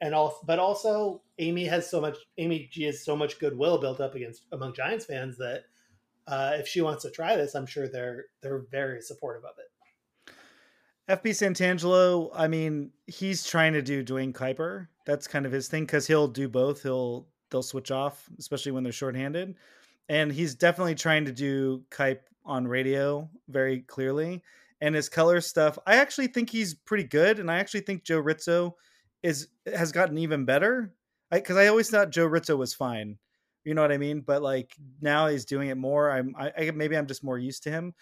And 0.00 0.14
all, 0.14 0.40
but 0.44 0.58
also 0.58 1.22
Amy 1.38 1.64
has 1.66 1.88
so 1.88 2.00
much. 2.00 2.16
Amy 2.36 2.68
G 2.70 2.84
has 2.84 3.04
so 3.04 3.16
much 3.16 3.38
goodwill 3.38 3.78
built 3.78 4.00
up 4.00 4.14
against 4.14 4.44
among 4.52 4.74
Giants 4.74 5.06
fans 5.06 5.38
that 5.38 5.64
uh, 6.26 6.56
if 6.58 6.66
she 6.66 6.80
wants 6.80 7.02
to 7.04 7.10
try 7.10 7.36
this, 7.36 7.54
I'm 7.54 7.66
sure 7.66 7.88
they're 7.88 8.26
they're 8.42 8.64
very 8.70 9.00
supportive 9.00 9.44
of 9.44 9.54
it. 9.58 9.64
FP 11.08 11.30
Santangelo, 11.30 12.30
I 12.34 12.48
mean, 12.48 12.90
he's 13.06 13.44
trying 13.44 13.74
to 13.74 13.82
do 13.82 14.02
Duane 14.02 14.32
Kuiper. 14.32 14.88
That's 15.04 15.26
kind 15.28 15.44
of 15.44 15.52
his 15.52 15.68
thing 15.68 15.84
because 15.84 16.06
he'll 16.06 16.28
do 16.28 16.48
both. 16.48 16.82
He'll 16.82 17.28
they'll 17.50 17.62
switch 17.62 17.90
off, 17.90 18.28
especially 18.38 18.72
when 18.72 18.82
they're 18.82 18.92
shorthanded. 18.92 19.54
And 20.08 20.30
he's 20.30 20.54
definitely 20.54 20.94
trying 20.94 21.24
to 21.24 21.32
do 21.32 21.82
Kipe 21.90 22.28
on 22.44 22.66
radio 22.68 23.28
very 23.48 23.80
clearly 23.80 24.42
and 24.80 24.94
his 24.94 25.08
color 25.08 25.40
stuff. 25.40 25.78
I 25.86 25.96
actually 25.96 26.26
think 26.26 26.50
he's 26.50 26.74
pretty 26.74 27.04
good, 27.04 27.38
and 27.38 27.50
I 27.50 27.56
actually 27.56 27.80
think 27.80 28.04
Joe 28.04 28.22
Ritzo 28.22 28.74
is 29.22 29.48
has 29.74 29.92
gotten 29.92 30.18
even 30.18 30.44
better. 30.44 30.92
Because 31.30 31.56
I, 31.56 31.64
I, 31.64 31.68
always 31.68 31.90
thought 31.90 32.10
Joe 32.10 32.28
Ritzo 32.28 32.56
was 32.56 32.74
fine, 32.74 33.18
you 33.64 33.74
know 33.74 33.82
what 33.82 33.92
I 33.92 33.98
mean. 33.98 34.20
But 34.20 34.42
like 34.42 34.74
now 35.00 35.26
he's 35.26 35.46
doing 35.46 35.70
it 35.70 35.76
more. 35.76 36.10
I'm 36.10 36.34
I, 36.38 36.52
I 36.56 36.70
maybe 36.72 36.96
I'm 36.96 37.06
just 37.06 37.24
more 37.24 37.38
used 37.38 37.62
to 37.64 37.70
him. 37.70 37.94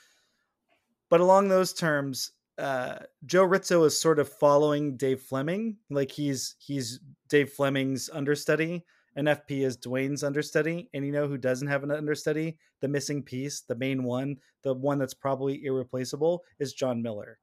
But 1.09 1.21
along 1.21 1.49
those 1.49 1.73
terms, 1.73 2.33
uh, 2.59 2.97
Joe 3.27 3.47
Ritzo 3.47 3.87
is 3.87 3.99
sort 3.99 4.19
of 4.19 4.29
following 4.29 4.97
Dave 4.97 5.23
Fleming, 5.23 5.77
like 5.89 6.11
he's 6.11 6.57
he's 6.59 6.99
Dave 7.29 7.53
Fleming's 7.53 8.11
understudy 8.11 8.85
an 9.17 9.27
FP 9.27 9.65
is 9.65 9.77
Duane's 9.77 10.25
understudy, 10.25 10.89
and 10.95 11.05
you 11.05 11.13
know 11.13 11.27
who 11.27 11.39
doesn't 11.39 11.69
have 11.69 11.83
an 11.83 11.91
understudy? 11.91 12.57
The 12.81 12.89
missing 12.89 13.23
piece, 13.23 13.61
the 13.61 13.75
main 13.75 14.05
one, 14.05 14.37
the 14.63 14.75
one 14.75 14.99
that's 14.99 15.15
probably 15.15 15.65
irreplaceable, 15.65 16.45
is 16.59 16.73
John 16.73 17.03
Miller. 17.03 17.39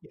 Yeah, 0.00 0.10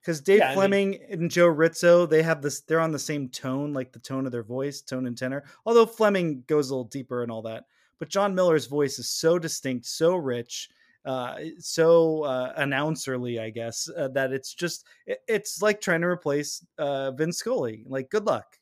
because 0.00 0.20
Dave 0.20 0.38
yeah, 0.38 0.54
Fleming 0.54 0.94
I 0.94 0.98
mean, 0.98 1.20
and 1.22 1.30
Joe 1.30 1.48
Ritzo, 1.48 2.08
they 2.08 2.22
have 2.22 2.42
this. 2.42 2.60
They're 2.60 2.80
on 2.80 2.92
the 2.92 2.98
same 2.98 3.28
tone, 3.28 3.72
like 3.72 3.92
the 3.92 3.98
tone 3.98 4.26
of 4.26 4.32
their 4.32 4.42
voice, 4.42 4.80
tone 4.80 5.06
and 5.06 5.16
tenor. 5.16 5.44
Although 5.66 5.86
Fleming 5.86 6.44
goes 6.46 6.70
a 6.70 6.74
little 6.74 6.84
deeper 6.84 7.22
and 7.22 7.32
all 7.32 7.42
that, 7.42 7.64
but 7.98 8.08
John 8.08 8.34
Miller's 8.34 8.66
voice 8.66 8.98
is 8.98 9.08
so 9.08 9.38
distinct, 9.38 9.86
so 9.86 10.16
rich. 10.16 10.68
Uh, 11.04 11.36
so 11.58 12.24
uh, 12.24 12.60
announcerly, 12.60 13.40
I 13.40 13.50
guess 13.50 13.88
uh, 13.96 14.08
that 14.08 14.32
it's 14.32 14.52
just 14.52 14.84
it, 15.06 15.18
it's 15.26 15.62
like 15.62 15.80
trying 15.80 16.02
to 16.02 16.06
replace 16.06 16.64
uh, 16.78 17.12
Vince 17.12 17.38
Scully. 17.38 17.84
Like, 17.86 18.10
good 18.10 18.26
luck. 18.26 18.58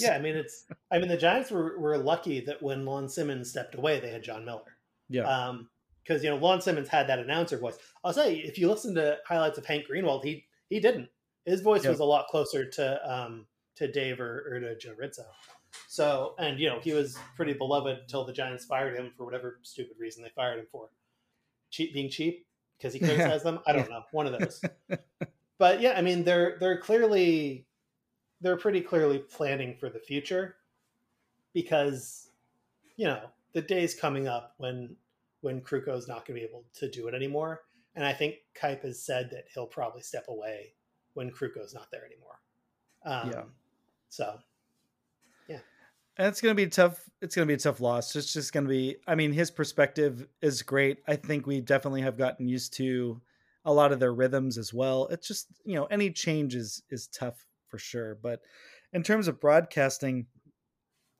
Yeah, 0.00 0.14
I 0.14 0.20
mean 0.20 0.36
it's 0.36 0.64
I 0.90 0.98
mean 0.98 1.08
the 1.08 1.16
Giants 1.16 1.50
were 1.50 1.78
were 1.78 1.98
lucky 1.98 2.40
that 2.40 2.62
when 2.62 2.84
Lon 2.84 3.08
Simmons 3.08 3.50
stepped 3.50 3.74
away, 3.74 4.00
they 4.00 4.10
had 4.10 4.22
John 4.22 4.44
Miller. 4.44 4.76
Yeah. 5.08 5.24
Um, 5.24 5.68
because 6.02 6.22
you 6.22 6.30
know 6.30 6.36
Lon 6.36 6.60
Simmons 6.60 6.88
had 6.88 7.06
that 7.08 7.18
announcer 7.18 7.58
voice. 7.58 7.78
I'll 8.02 8.12
say 8.12 8.36
if 8.36 8.58
you 8.58 8.68
listen 8.68 8.94
to 8.96 9.18
highlights 9.26 9.58
of 9.58 9.66
Hank 9.66 9.86
Greenwald, 9.90 10.24
he 10.24 10.44
he 10.68 10.80
didn't. 10.80 11.08
His 11.46 11.60
voice 11.60 11.86
was 11.86 12.00
a 12.00 12.04
lot 12.04 12.26
closer 12.28 12.68
to 12.68 13.10
um 13.10 13.46
to 13.76 13.90
Dave 13.90 14.20
or, 14.20 14.46
or 14.50 14.60
to 14.60 14.76
Joe 14.76 14.94
Ritzo. 15.00 15.24
So 15.88 16.34
and 16.38 16.58
you 16.58 16.68
know 16.68 16.78
he 16.80 16.92
was 16.92 17.18
pretty 17.36 17.54
beloved 17.54 17.98
until 18.00 18.24
the 18.24 18.32
Giants 18.32 18.64
fired 18.64 18.96
him 18.96 19.12
for 19.16 19.24
whatever 19.24 19.60
stupid 19.62 19.96
reason 19.98 20.22
they 20.22 20.30
fired 20.30 20.58
him 20.58 20.66
for. 20.70 20.88
Cheap 21.70 21.92
being 21.92 22.10
cheap 22.10 22.46
because 22.76 22.92
he 22.92 22.98
criticized 23.00 23.44
yeah. 23.44 23.50
them. 23.52 23.60
I 23.66 23.72
don't 23.72 23.90
know, 23.90 24.02
one 24.12 24.26
of 24.26 24.38
those. 24.38 24.62
but 25.58 25.80
yeah, 25.80 25.94
I 25.96 26.02
mean 26.02 26.24
they're 26.24 26.56
they're 26.60 26.78
clearly 26.78 27.66
they're 28.40 28.56
pretty 28.56 28.80
clearly 28.80 29.18
planning 29.18 29.76
for 29.78 29.88
the 29.88 29.98
future 29.98 30.56
because 31.52 32.28
you 32.96 33.06
know 33.06 33.20
the 33.52 33.62
day's 33.62 33.94
coming 33.94 34.28
up 34.28 34.54
when 34.58 34.94
when 35.40 35.62
is 35.68 36.08
not 36.08 36.26
going 36.26 36.34
to 36.38 36.40
be 36.40 36.42
able 36.42 36.64
to 36.74 36.90
do 36.90 37.06
it 37.06 37.14
anymore. 37.14 37.62
And 37.96 38.04
i 38.04 38.12
think 38.12 38.36
Kipe 38.54 38.82
has 38.82 39.00
said 39.00 39.30
that 39.30 39.44
he'll 39.52 39.66
probably 39.66 40.02
step 40.02 40.26
away 40.28 40.72
when 41.14 41.28
is 41.28 41.74
not 41.74 41.90
there 41.90 42.04
anymore. 42.04 42.40
Um, 43.06 43.30
yeah. 43.30 43.42
so 44.08 44.38
yeah. 45.48 45.58
And 46.16 46.26
it's 46.26 46.40
going 46.40 46.56
to 46.56 46.62
be 46.62 46.68
tough 46.68 47.08
it's 47.22 47.36
going 47.36 47.46
to 47.46 47.50
be 47.50 47.54
a 47.54 47.58
tough 47.58 47.80
loss. 47.80 48.14
It's 48.16 48.32
just 48.32 48.52
going 48.52 48.64
to 48.64 48.70
be 48.70 48.96
i 49.06 49.14
mean 49.14 49.32
his 49.32 49.50
perspective 49.50 50.26
is 50.42 50.62
great. 50.62 50.98
I 51.06 51.16
think 51.16 51.46
we 51.46 51.60
definitely 51.60 52.02
have 52.02 52.18
gotten 52.18 52.48
used 52.48 52.74
to 52.74 53.20
a 53.64 53.72
lot 53.72 53.92
of 53.92 54.00
their 54.00 54.12
rhythms 54.12 54.58
as 54.58 54.74
well. 54.74 55.06
It's 55.08 55.28
just 55.28 55.46
you 55.64 55.76
know 55.76 55.84
any 55.84 56.10
change 56.10 56.54
is 56.54 56.82
is 56.90 57.06
tough 57.06 57.46
for 57.74 57.78
sure. 57.78 58.16
But 58.22 58.40
in 58.92 59.02
terms 59.02 59.26
of 59.26 59.40
broadcasting, 59.40 60.26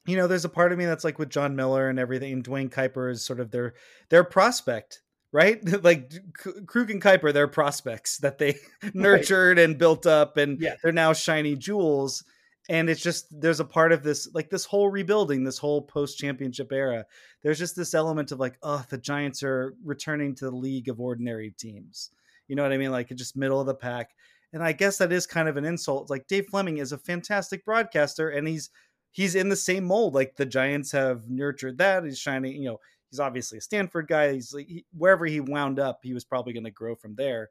you 0.07 0.17
know, 0.17 0.29
there's 0.29 0.45
a 0.45 0.49
part 0.49 0.71
of 0.71 0.79
me 0.79 0.85
that's 0.85 1.03
like 1.03 1.19
with 1.19 1.29
John 1.29 1.57
Miller 1.57 1.89
and 1.89 1.99
everything. 1.99 2.33
And 2.33 2.45
Duane 2.45 2.71
Kuiper 2.71 3.11
is 3.11 3.25
sort 3.25 3.41
of 3.41 3.51
their 3.51 3.75
their 4.09 4.23
prospect, 4.23 5.03
right? 5.33 5.59
like 5.83 6.13
Kruk 6.39 6.91
and 6.91 7.03
Kuiper, 7.03 7.33
they're 7.33 7.49
prospects 7.49 8.19
that 8.19 8.39
they 8.39 8.55
nurtured 8.95 9.59
right. 9.59 9.65
and 9.65 9.77
built 9.77 10.07
up, 10.07 10.37
and 10.37 10.61
yeah. 10.61 10.77
they're 10.81 10.93
now 10.93 11.13
shiny 11.13 11.57
jewels. 11.57 12.23
and 12.69 12.89
it's 12.89 13.03
just 13.03 13.27
there's 13.41 13.59
a 13.59 13.65
part 13.65 13.91
of 13.91 14.05
this 14.05 14.29
like 14.33 14.49
this 14.49 14.65
whole 14.65 14.89
rebuilding 14.89 15.43
this 15.43 15.59
whole 15.59 15.83
post 15.83 16.17
championship 16.17 16.73
era 16.73 17.05
there's 17.43 17.59
just 17.59 17.77
this 17.77 17.93
element 17.93 18.33
of 18.33 18.41
like 18.41 18.57
oh 18.63 18.83
the 18.89 18.97
giants 18.97 19.43
are 19.43 19.75
returning 19.85 20.35
to 20.35 20.47
the 20.47 20.57
league 20.57 20.89
of 20.89 20.99
ordinary 20.99 21.51
teams 21.59 22.11
you 22.49 22.57
know 22.57 22.63
what 22.63 22.73
i 22.73 22.79
mean 22.79 22.91
like 22.91 23.15
just 23.15 23.37
middle 23.37 23.61
of 23.61 23.67
the 23.67 23.75
pack 23.75 24.15
and 24.55 24.63
i 24.63 24.73
guess 24.73 24.97
that 24.97 25.13
is 25.13 25.27
kind 25.27 25.49
of 25.49 25.59
an 25.59 25.65
insult 25.65 26.09
like 26.09 26.27
dave 26.27 26.47
fleming 26.47 26.79
is 26.79 26.93
a 26.93 26.99
fantastic 26.99 27.65
broadcaster 27.65 28.31
and 28.31 28.49
he's 28.49 28.71
he's 29.11 29.35
in 29.35 29.51
the 29.51 29.57
same 29.57 29.85
mold 29.85 30.15
like 30.15 30.35
the 30.37 30.47
giants 30.47 30.91
have 30.91 31.29
nurtured 31.29 31.77
that 31.77 32.05
he's 32.05 32.19
shining 32.19 32.55
you 32.55 32.71
know 32.71 32.81
he's 33.11 33.21
obviously 33.21 33.59
a 33.59 33.61
stanford 33.61 34.09
guy 34.09 34.33
he's 34.33 34.55
like 34.55 34.67
he, 34.67 34.85
wherever 34.97 35.27
he 35.27 35.41
wound 35.41 35.79
up 35.79 36.01
he 36.03 36.15
was 36.15 36.25
probably 36.25 36.55
going 36.55 36.65
to 36.65 36.71
grow 36.71 36.95
from 36.95 37.15
there 37.15 37.51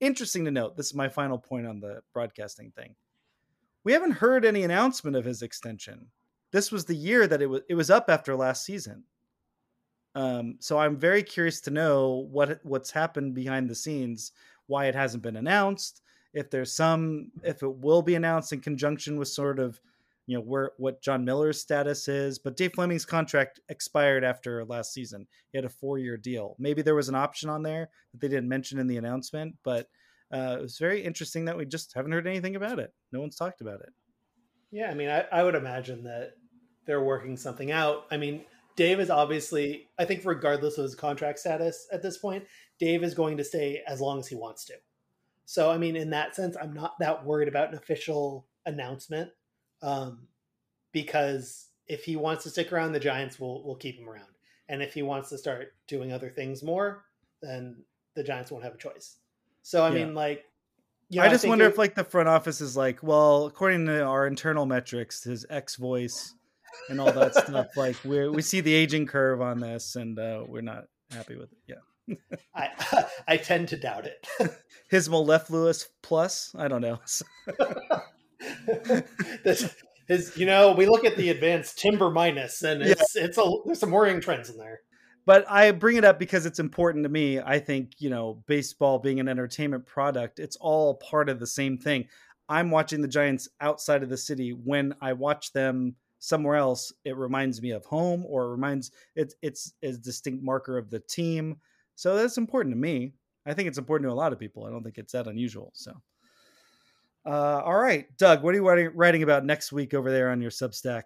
interesting 0.00 0.44
to 0.46 0.50
note 0.50 0.76
this 0.76 0.86
is 0.86 0.94
my 0.94 1.08
final 1.08 1.38
point 1.38 1.66
on 1.66 1.80
the 1.80 2.00
broadcasting 2.14 2.70
thing 2.70 2.94
we 3.84 3.92
haven't 3.92 4.12
heard 4.12 4.44
any 4.44 4.64
announcement 4.64 5.14
of 5.14 5.26
his 5.26 5.42
extension. 5.42 6.06
This 6.50 6.72
was 6.72 6.86
the 6.86 6.96
year 6.96 7.26
that 7.26 7.42
it 7.42 7.46
was 7.46 7.60
it 7.68 7.74
was 7.74 7.90
up 7.90 8.06
after 8.08 8.34
last 8.34 8.64
season. 8.64 9.04
Um, 10.14 10.56
so 10.60 10.78
I'm 10.78 10.96
very 10.96 11.22
curious 11.22 11.60
to 11.62 11.70
know 11.70 12.26
what 12.30 12.60
what's 12.64 12.90
happened 12.90 13.34
behind 13.34 13.68
the 13.68 13.74
scenes, 13.74 14.32
why 14.66 14.86
it 14.86 14.94
hasn't 14.94 15.22
been 15.22 15.36
announced, 15.36 16.02
if 16.34 16.50
there's 16.50 16.72
some 16.72 17.30
if 17.42 17.62
it 17.62 17.76
will 17.78 18.02
be 18.02 18.16
announced 18.16 18.52
in 18.52 18.60
conjunction 18.60 19.16
with 19.18 19.28
sort 19.28 19.58
of 19.58 19.80
you 20.26 20.36
know 20.36 20.42
where 20.42 20.72
what 20.76 21.02
John 21.02 21.24
Miller's 21.24 21.60
status 21.60 22.08
is. 22.08 22.38
But 22.38 22.56
Dave 22.56 22.72
Fleming's 22.74 23.04
contract 23.04 23.60
expired 23.68 24.24
after 24.24 24.64
last 24.64 24.92
season. 24.92 25.26
He 25.52 25.58
had 25.58 25.64
a 25.64 25.70
four 25.70 25.98
year 25.98 26.16
deal. 26.16 26.56
Maybe 26.58 26.82
there 26.82 26.94
was 26.94 27.08
an 27.08 27.14
option 27.14 27.48
on 27.48 27.62
there 27.62 27.90
that 28.12 28.20
they 28.20 28.28
didn't 28.28 28.48
mention 28.48 28.78
in 28.78 28.86
the 28.86 28.96
announcement, 28.96 29.56
but 29.62 29.88
uh, 30.32 30.56
it 30.58 30.62
was 30.62 30.78
very 30.78 31.02
interesting 31.02 31.44
that 31.44 31.56
we 31.56 31.64
just 31.64 31.92
haven't 31.94 32.12
heard 32.12 32.26
anything 32.26 32.56
about 32.56 32.78
it. 32.78 32.92
No 33.12 33.20
one's 33.20 33.36
talked 33.36 33.60
about 33.60 33.80
it. 33.80 33.92
Yeah, 34.72 34.90
I 34.90 34.94
mean, 34.94 35.08
I, 35.08 35.24
I 35.30 35.44
would 35.44 35.54
imagine 35.54 36.02
that 36.04 36.32
they're 36.86 37.02
working 37.02 37.36
something 37.36 37.70
out. 37.70 38.06
I 38.10 38.16
mean, 38.16 38.44
Dave 38.76 38.98
is 38.98 39.10
obviously, 39.10 39.88
I 39.98 40.04
think, 40.04 40.22
regardless 40.24 40.78
of 40.78 40.84
his 40.84 40.96
contract 40.96 41.38
status 41.38 41.86
at 41.92 42.02
this 42.02 42.18
point, 42.18 42.44
Dave 42.80 43.04
is 43.04 43.14
going 43.14 43.36
to 43.36 43.44
stay 43.44 43.82
as 43.86 44.00
long 44.00 44.18
as 44.18 44.26
he 44.26 44.34
wants 44.34 44.64
to. 44.64 44.74
So, 45.46 45.70
I 45.70 45.78
mean, 45.78 45.96
in 45.96 46.10
that 46.10 46.34
sense, 46.34 46.56
I'm 46.60 46.72
not 46.72 46.94
that 47.00 47.24
worried 47.24 47.48
about 47.48 47.68
an 47.68 47.74
official 47.74 48.46
announcement 48.66 49.30
um, 49.82 50.26
because 50.92 51.68
if 51.86 52.04
he 52.04 52.16
wants 52.16 52.44
to 52.44 52.50
stick 52.50 52.72
around, 52.72 52.92
the 52.92 53.00
Giants 53.00 53.38
will 53.38 53.62
will 53.64 53.76
keep 53.76 53.98
him 53.98 54.08
around, 54.08 54.32
and 54.68 54.82
if 54.82 54.94
he 54.94 55.02
wants 55.02 55.28
to 55.30 55.38
start 55.38 55.74
doing 55.86 56.12
other 56.12 56.30
things 56.30 56.62
more, 56.62 57.04
then 57.42 57.84
the 58.14 58.24
Giants 58.24 58.50
won't 58.50 58.64
have 58.64 58.74
a 58.74 58.78
choice. 58.78 59.16
So 59.62 59.84
I 59.84 59.88
yeah. 59.88 60.04
mean, 60.04 60.14
like, 60.14 60.44
you 61.10 61.20
know, 61.20 61.26
I 61.26 61.28
just 61.28 61.44
I 61.44 61.48
wonder 61.48 61.66
if 61.66 61.78
like 61.78 61.94
the 61.94 62.04
front 62.04 62.28
office 62.28 62.60
is 62.60 62.76
like, 62.76 63.02
well, 63.02 63.46
according 63.46 63.86
to 63.86 64.02
our 64.02 64.26
internal 64.26 64.66
metrics, 64.66 65.24
his 65.24 65.44
ex 65.50 65.76
voice 65.76 66.34
and 66.88 67.00
all 67.00 67.12
that 67.12 67.34
stuff, 67.34 67.76
like 67.76 68.02
we 68.04 68.28
we 68.28 68.42
see 68.42 68.60
the 68.60 68.72
aging 68.72 69.06
curve 69.06 69.42
on 69.42 69.60
this, 69.60 69.96
and 69.96 70.18
uh, 70.18 70.42
we're 70.46 70.62
not 70.62 70.86
happy 71.10 71.36
with 71.36 71.52
it. 71.52 71.58
Yeah. 71.66 71.76
I 72.54 72.68
I 73.28 73.36
tend 73.36 73.68
to 73.68 73.76
doubt 73.76 74.06
it. 74.06 74.26
His 74.90 75.08
mellifluous 75.08 75.88
plus, 76.02 76.54
I 76.56 76.68
don't 76.68 76.80
know. 76.82 77.00
this, 79.44 79.74
his, 80.06 80.36
you 80.36 80.44
know, 80.44 80.72
we 80.72 80.86
look 80.86 81.04
at 81.04 81.16
the 81.16 81.30
advanced 81.30 81.78
timber 81.78 82.10
minus, 82.10 82.62
and 82.62 82.82
it's 82.82 83.16
yeah. 83.16 83.24
it's 83.24 83.38
a 83.38 83.50
there's 83.64 83.80
some 83.80 83.90
worrying 83.90 84.20
trends 84.20 84.50
in 84.50 84.58
there 84.58 84.80
but 85.26 85.50
I 85.50 85.70
bring 85.72 85.96
it 85.96 86.04
up 86.04 86.18
because 86.18 86.46
it's 86.46 86.58
important 86.58 87.04
to 87.04 87.08
me. 87.08 87.40
I 87.40 87.58
think, 87.58 87.92
you 87.98 88.10
know, 88.10 88.42
baseball 88.46 88.98
being 88.98 89.20
an 89.20 89.28
entertainment 89.28 89.86
product, 89.86 90.38
it's 90.38 90.56
all 90.56 90.96
part 90.96 91.28
of 91.28 91.40
the 91.40 91.46
same 91.46 91.78
thing. 91.78 92.06
I'm 92.48 92.70
watching 92.70 93.00
the 93.00 93.08
Giants 93.08 93.48
outside 93.60 94.02
of 94.02 94.10
the 94.10 94.18
city. 94.18 94.50
When 94.50 94.94
I 95.00 95.14
watch 95.14 95.52
them 95.52 95.96
somewhere 96.18 96.56
else, 96.56 96.92
it 97.04 97.16
reminds 97.16 97.62
me 97.62 97.70
of 97.70 97.84
home 97.86 98.24
or 98.26 98.44
it 98.44 98.50
reminds 98.50 98.90
it, 99.16 99.32
it's 99.40 99.72
a 99.82 99.92
distinct 99.92 100.42
marker 100.42 100.76
of 100.76 100.90
the 100.90 101.00
team. 101.00 101.56
So 101.94 102.16
that's 102.16 102.38
important 102.38 102.74
to 102.74 102.78
me. 102.78 103.14
I 103.46 103.54
think 103.54 103.68
it's 103.68 103.78
important 103.78 104.08
to 104.08 104.12
a 104.12 104.14
lot 104.14 104.32
of 104.32 104.38
people. 104.38 104.64
I 104.64 104.70
don't 104.70 104.82
think 104.82 104.98
it's 104.98 105.12
that 105.12 105.26
unusual. 105.26 105.70
So, 105.74 105.92
uh, 107.26 107.60
all 107.64 107.76
right, 107.76 108.06
Doug, 108.16 108.42
what 108.42 108.54
are 108.54 108.58
you 108.58 108.66
writing, 108.66 108.90
writing 108.94 109.22
about 109.22 109.44
next 109.44 109.72
week 109.72 109.94
over 109.94 110.10
there 110.10 110.30
on 110.30 110.40
your 110.40 110.50
Substack? 110.50 111.02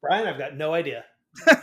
Bryan, 0.00 0.26
I've 0.26 0.38
got 0.38 0.56
no 0.56 0.74
idea. 0.74 1.04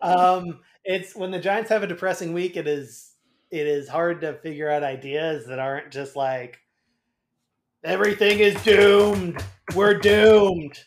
um, 0.00 0.60
it's 0.84 1.16
when 1.16 1.30
the 1.30 1.38
Giants 1.38 1.70
have 1.70 1.82
a 1.82 1.86
depressing 1.86 2.32
week. 2.32 2.56
It 2.56 2.66
is 2.66 3.12
it 3.50 3.66
is 3.66 3.88
hard 3.88 4.20
to 4.22 4.34
figure 4.34 4.70
out 4.70 4.82
ideas 4.82 5.46
that 5.46 5.58
aren't 5.58 5.92
just 5.92 6.16
like 6.16 6.58
everything 7.84 8.40
is 8.40 8.60
doomed. 8.64 9.42
We're 9.74 9.98
doomed. 9.98 10.78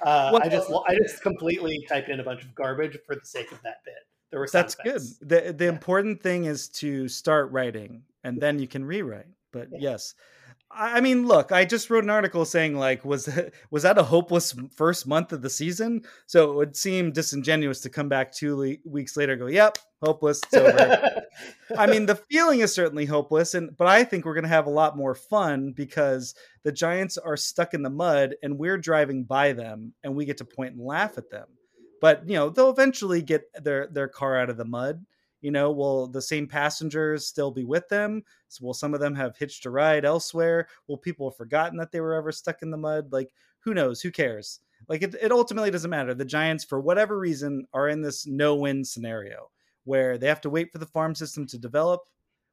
Uh, 0.00 0.30
well, 0.32 0.42
I 0.42 0.48
just 0.48 0.70
I 0.88 0.96
just 0.96 1.22
completely 1.22 1.84
typed 1.88 2.08
in 2.08 2.20
a 2.20 2.24
bunch 2.24 2.42
of 2.42 2.54
garbage 2.54 2.96
for 3.06 3.14
the 3.14 3.24
sake 3.24 3.52
of 3.52 3.60
that 3.62 3.84
bit. 3.84 3.94
There 4.30 4.40
were 4.40 4.48
that's 4.52 4.74
effects. 4.74 5.14
good. 5.18 5.28
The 5.28 5.52
the 5.52 5.64
yeah. 5.64 5.70
important 5.70 6.22
thing 6.22 6.44
is 6.44 6.68
to 6.80 7.08
start 7.08 7.50
writing, 7.50 8.02
and 8.24 8.40
then 8.40 8.58
you 8.58 8.68
can 8.68 8.84
rewrite. 8.84 9.26
But 9.52 9.68
yeah. 9.72 9.78
yes, 9.80 10.14
I 10.70 11.00
mean, 11.00 11.26
look, 11.26 11.50
I 11.50 11.64
just 11.64 11.88
wrote 11.88 12.04
an 12.04 12.10
article 12.10 12.44
saying 12.44 12.76
like, 12.76 13.04
was 13.04 13.24
that, 13.24 13.54
was 13.70 13.84
that 13.84 13.96
a 13.96 14.02
hopeless 14.02 14.54
first 14.74 15.06
month 15.06 15.32
of 15.32 15.40
the 15.40 15.48
season? 15.48 16.02
So 16.26 16.50
it 16.50 16.56
would 16.56 16.76
seem 16.76 17.10
disingenuous 17.10 17.80
to 17.80 17.90
come 17.90 18.08
back 18.08 18.32
two 18.32 18.56
le- 18.56 18.76
weeks 18.84 19.16
later, 19.16 19.36
go, 19.36 19.46
"Yep, 19.46 19.78
hopeless, 20.02 20.42
it's 20.44 20.54
over." 20.54 21.22
I 21.76 21.86
mean, 21.86 22.04
the 22.04 22.16
feeling 22.30 22.60
is 22.60 22.74
certainly 22.74 23.06
hopeless, 23.06 23.54
and 23.54 23.74
but 23.76 23.86
I 23.86 24.04
think 24.04 24.24
we're 24.24 24.34
going 24.34 24.42
to 24.42 24.48
have 24.48 24.66
a 24.66 24.70
lot 24.70 24.96
more 24.96 25.14
fun 25.14 25.72
because 25.72 26.34
the 26.64 26.72
Giants 26.72 27.16
are 27.16 27.36
stuck 27.36 27.72
in 27.72 27.82
the 27.82 27.90
mud, 27.90 28.34
and 28.42 28.58
we're 28.58 28.78
driving 28.78 29.24
by 29.24 29.54
them, 29.54 29.94
and 30.04 30.14
we 30.14 30.26
get 30.26 30.36
to 30.38 30.44
point 30.44 30.74
and 30.74 30.84
laugh 30.84 31.16
at 31.16 31.30
them. 31.30 31.46
But 32.00 32.28
you 32.28 32.34
know, 32.34 32.50
they'll 32.50 32.70
eventually 32.70 33.22
get 33.22 33.44
their 33.62 33.86
their 33.88 34.08
car 34.08 34.38
out 34.38 34.50
of 34.50 34.56
the 34.56 34.64
mud 34.64 35.04
you 35.40 35.50
know 35.50 35.70
will 35.70 36.06
the 36.08 36.22
same 36.22 36.46
passengers 36.46 37.26
still 37.26 37.50
be 37.50 37.64
with 37.64 37.88
them? 37.88 38.22
So 38.48 38.64
will 38.64 38.74
some 38.74 38.94
of 38.94 39.00
them 39.00 39.14
have 39.14 39.36
hitched 39.36 39.66
a 39.66 39.70
ride 39.70 40.04
elsewhere? 40.04 40.68
Will 40.86 40.98
people 40.98 41.30
have 41.30 41.36
forgotten 41.36 41.78
that 41.78 41.92
they 41.92 42.00
were 42.00 42.14
ever 42.14 42.32
stuck 42.32 42.62
in 42.62 42.70
the 42.70 42.76
mud? 42.76 43.12
Like 43.12 43.30
who 43.60 43.74
knows? 43.74 44.00
Who 44.00 44.10
cares? 44.10 44.60
Like 44.88 45.02
it, 45.02 45.14
it 45.20 45.32
ultimately 45.32 45.70
doesn't 45.70 45.90
matter. 45.90 46.14
The 46.14 46.24
giants 46.24 46.64
for 46.64 46.80
whatever 46.80 47.18
reason 47.18 47.66
are 47.72 47.88
in 47.88 48.00
this 48.00 48.26
no-win 48.26 48.84
scenario 48.84 49.50
where 49.84 50.18
they 50.18 50.28
have 50.28 50.40
to 50.42 50.50
wait 50.50 50.72
for 50.72 50.78
the 50.78 50.86
farm 50.86 51.14
system 51.14 51.46
to 51.46 51.58
develop. 51.58 52.02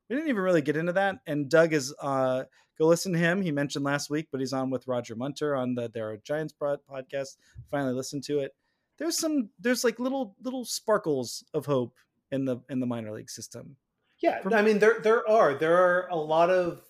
We 0.10 0.16
didn't 0.16 0.30
even 0.30 0.44
really 0.44 0.62
get 0.62 0.78
into 0.78 0.94
that 0.94 1.18
and 1.26 1.50
doug 1.50 1.74
is 1.74 1.94
uh 2.02 2.44
go 2.78 2.86
listen 2.86 3.14
to 3.14 3.20
him. 3.20 3.42
He 3.42 3.52
mentioned 3.52 3.86
last 3.86 4.12
week 4.12 4.28
but 4.32 4.42
he's 4.42 4.54
on 4.54 4.70
with 4.70 4.88
roger 4.88 5.16
munter 5.16 5.56
on 5.56 5.74
the 5.74 5.90
there 5.90 6.12
are 6.12 6.18
giants 6.18 6.54
podcast. 6.62 7.38
Finally 7.72 7.94
listened 7.94 8.24
to 8.26 8.40
it 8.40 8.54
there's 8.98 9.18
some 9.18 9.50
there's 9.60 9.84
like 9.84 10.00
little 10.00 10.36
little 10.42 10.66
sparkles 10.66 11.44
of 11.54 11.66
hope 11.66 11.96
in 12.32 12.46
the 12.46 12.58
in 12.70 12.80
the 12.80 12.86
minor 12.86 13.12
league 13.12 13.30
system. 13.30 13.76
Yeah, 14.22 14.42
I 14.52 14.62
mean 14.62 14.80
there 14.80 15.00
there 15.02 15.28
are 15.30 15.56
there 15.56 15.78
are 15.78 16.08
a 16.10 16.16
lot 16.16 16.50
of 16.50 16.82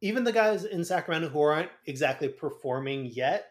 even 0.00 0.24
the 0.24 0.32
guys 0.32 0.64
in 0.64 0.84
Sacramento 0.84 1.28
who 1.28 1.40
aren't 1.40 1.70
exactly 1.86 2.28
performing 2.28 3.06
yet 3.06 3.46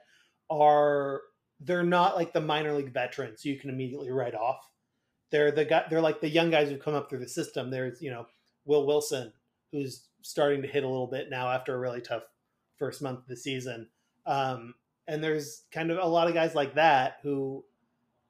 are 0.50 1.22
they're 1.60 1.84
not 1.84 2.16
like 2.16 2.34
the 2.34 2.42
minor 2.42 2.74
league 2.74 2.94
veterans 2.94 3.46
you 3.46 3.58
can 3.58 3.70
immediately 3.70 4.12
write 4.12 4.36
off. 4.36 4.60
They're 5.32 5.52
the 5.52 5.66
guy 5.66 5.86
they're 5.90 6.02
like 6.02 6.22
the 6.22 6.30
young 6.30 6.50
guys 6.50 6.70
who 6.70 6.78
come 6.78 6.96
up 6.96 7.10
through 7.10 7.20
the 7.20 7.28
system. 7.28 7.70
There's, 7.70 8.02
you 8.02 8.12
know, 8.12 8.28
Will 8.66 8.86
Wilson 8.86 9.32
who's 9.72 10.08
starting 10.22 10.62
to 10.62 10.68
hit 10.68 10.84
a 10.84 10.88
little 10.88 11.08
bit 11.08 11.30
now 11.30 11.50
after 11.50 11.74
a 11.74 11.80
really 11.80 12.02
tough 12.02 12.24
first 12.78 13.02
month 13.02 13.20
of 13.20 13.28
the 13.28 13.38
season. 13.38 13.88
Um, 14.26 14.74
and 15.08 15.24
there's 15.24 15.64
kind 15.72 15.92
of 15.92 15.98
a 15.98 16.06
lot 16.06 16.28
of 16.28 16.34
guys 16.34 16.56
like 16.56 16.76
that 16.76 17.18
who 17.24 17.64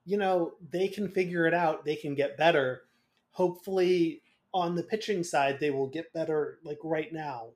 you 0.06 0.18
know, 0.18 0.54
they 0.72 0.88
can 0.88 1.08
figure 1.10 1.46
it 1.46 1.54
out. 1.54 1.86
They 1.86 1.96
can 1.96 2.16
get 2.16 2.38
better. 2.38 2.84
Hopefully, 3.32 4.22
on 4.54 4.76
the 4.76 4.84
pitching 4.84 5.24
side, 5.24 5.60
they 5.60 5.72
will 5.72 5.88
get 5.88 6.12
better 6.14 6.60
like 6.64 6.80
right 6.84 7.12
now, 7.14 7.50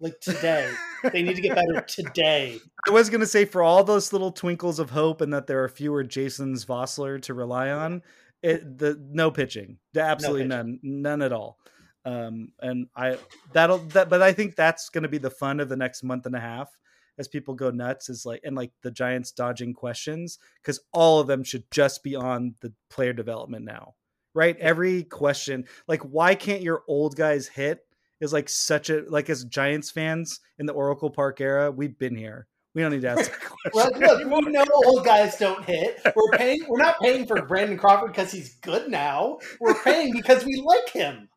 like 0.00 0.20
today. 0.20 0.72
they 1.12 1.22
need 1.22 1.36
to 1.36 1.42
get 1.42 1.54
better 1.54 1.80
today. 1.86 2.58
I 2.86 2.90
was 2.90 3.10
going 3.10 3.20
to 3.20 3.26
say 3.26 3.44
for 3.44 3.62
all 3.62 3.84
those 3.84 4.12
little 4.12 4.32
twinkles 4.32 4.78
of 4.78 4.90
hope 4.90 5.20
and 5.20 5.32
that 5.32 5.46
there 5.46 5.62
are 5.62 5.68
fewer 5.68 6.02
Jasons 6.02 6.64
Vosler 6.64 7.20
to 7.22 7.34
rely 7.34 7.70
on, 7.70 8.02
it 8.42 8.78
the 8.78 9.00
no 9.10 9.30
pitching, 9.30 9.78
absolutely 9.96 10.44
no 10.44 10.56
pitching. 10.56 10.80
none, 10.82 11.02
none 11.02 11.22
at 11.22 11.32
all. 11.32 11.58
Um, 12.04 12.48
and 12.58 12.88
I 12.96 13.18
that'll 13.52 13.78
that, 13.78 14.08
but 14.08 14.22
I 14.22 14.32
think 14.32 14.56
that's 14.56 14.88
going 14.88 15.04
to 15.04 15.08
be 15.08 15.18
the 15.18 15.30
fun 15.30 15.60
of 15.60 15.68
the 15.68 15.76
next 15.76 16.02
month 16.02 16.26
and 16.26 16.34
a 16.34 16.40
half 16.40 16.76
as 17.18 17.28
people 17.28 17.54
go 17.54 17.70
nuts 17.70 18.08
is 18.08 18.24
like 18.24 18.40
and 18.44 18.56
like 18.56 18.72
the 18.82 18.90
Giants 18.90 19.32
dodging 19.32 19.74
questions 19.74 20.38
because 20.62 20.80
all 20.92 21.20
of 21.20 21.26
them 21.26 21.44
should 21.44 21.64
just 21.70 22.02
be 22.02 22.16
on 22.16 22.54
the 22.60 22.72
player 22.90 23.12
development 23.12 23.64
now, 23.64 23.94
right? 24.34 24.56
Every 24.58 25.04
question, 25.04 25.64
like 25.86 26.02
why 26.02 26.34
can't 26.34 26.62
your 26.62 26.82
old 26.88 27.16
guys 27.16 27.48
hit? 27.48 27.80
Is 28.20 28.32
like 28.32 28.48
such 28.48 28.88
a 28.88 29.02
like 29.08 29.28
as 29.30 29.44
Giants 29.44 29.90
fans 29.90 30.40
in 30.58 30.66
the 30.66 30.72
Oracle 30.72 31.10
Park 31.10 31.40
era, 31.40 31.72
we've 31.72 31.98
been 31.98 32.14
here. 32.14 32.46
We 32.74 32.80
don't 32.80 32.92
need 32.92 33.02
to 33.02 33.08
ask. 33.08 33.30
well, 33.74 33.90
look, 33.98 34.24
we 34.24 34.52
know 34.52 34.64
old 34.86 35.04
guys 35.04 35.36
don't 35.36 35.64
hit. 35.64 36.00
We're 36.16 36.38
paying. 36.38 36.64
We're 36.68 36.78
not 36.78 37.00
paying 37.00 37.26
for 37.26 37.44
Brandon 37.46 37.76
Crawford 37.76 38.12
because 38.12 38.32
he's 38.32 38.54
good 38.56 38.90
now. 38.90 39.38
We're 39.60 39.82
paying 39.82 40.12
because 40.12 40.44
we 40.44 40.62
like 40.64 40.88
him. 40.88 41.28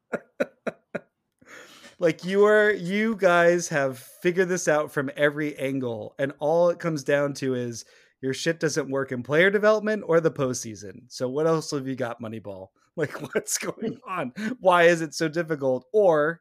Like 1.99 2.25
you 2.25 2.45
are 2.45 2.71
you 2.71 3.15
guys 3.15 3.69
have 3.69 3.99
figured 3.99 4.49
this 4.49 4.67
out 4.67 4.91
from 4.91 5.11
every 5.15 5.57
angle, 5.57 6.15
and 6.19 6.33
all 6.39 6.69
it 6.69 6.79
comes 6.79 7.03
down 7.03 7.33
to 7.35 7.55
is 7.55 7.85
your 8.21 8.33
shit 8.33 8.59
doesn't 8.59 8.89
work 8.89 9.11
in 9.11 9.23
player 9.23 9.49
development 9.49 10.03
or 10.07 10.19
the 10.19 10.31
postseason. 10.31 11.03
So 11.09 11.29
what 11.29 11.47
else 11.47 11.71
have 11.71 11.87
you 11.87 11.95
got, 11.95 12.21
Moneyball? 12.21 12.67
Like 12.97 13.33
what's 13.33 13.57
going 13.57 13.99
hmm. 14.05 14.09
on? 14.09 14.33
Why 14.61 14.83
is 14.83 15.01
it 15.01 15.13
so 15.13 15.27
difficult? 15.27 15.85
Or 15.91 16.39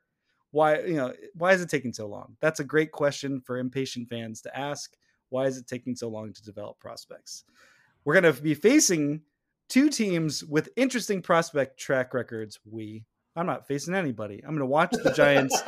why 0.52 0.82
you 0.82 0.94
know 0.94 1.12
why 1.34 1.52
is 1.52 1.60
it 1.60 1.68
taking 1.68 1.92
so 1.92 2.06
long? 2.06 2.36
That's 2.40 2.60
a 2.60 2.64
great 2.64 2.92
question 2.92 3.40
for 3.40 3.58
impatient 3.58 4.08
fans 4.08 4.40
to 4.42 4.56
ask. 4.56 4.92
Why 5.30 5.46
is 5.46 5.58
it 5.58 5.66
taking 5.66 5.96
so 5.96 6.08
long 6.08 6.32
to 6.32 6.44
develop 6.44 6.78
prospects? 6.78 7.42
We're 8.04 8.20
going 8.20 8.32
to 8.32 8.40
be 8.40 8.54
facing 8.54 9.22
two 9.68 9.88
teams 9.88 10.44
with 10.44 10.68
interesting 10.76 11.22
prospect 11.22 11.76
track 11.76 12.14
records. 12.14 12.60
We 12.64 13.04
I'm 13.36 13.46
not 13.46 13.66
facing 13.66 13.94
anybody. 13.94 14.40
I'm 14.44 14.50
going 14.50 14.60
to 14.60 14.66
watch 14.66 14.92
the 14.92 15.12
Giants 15.12 15.60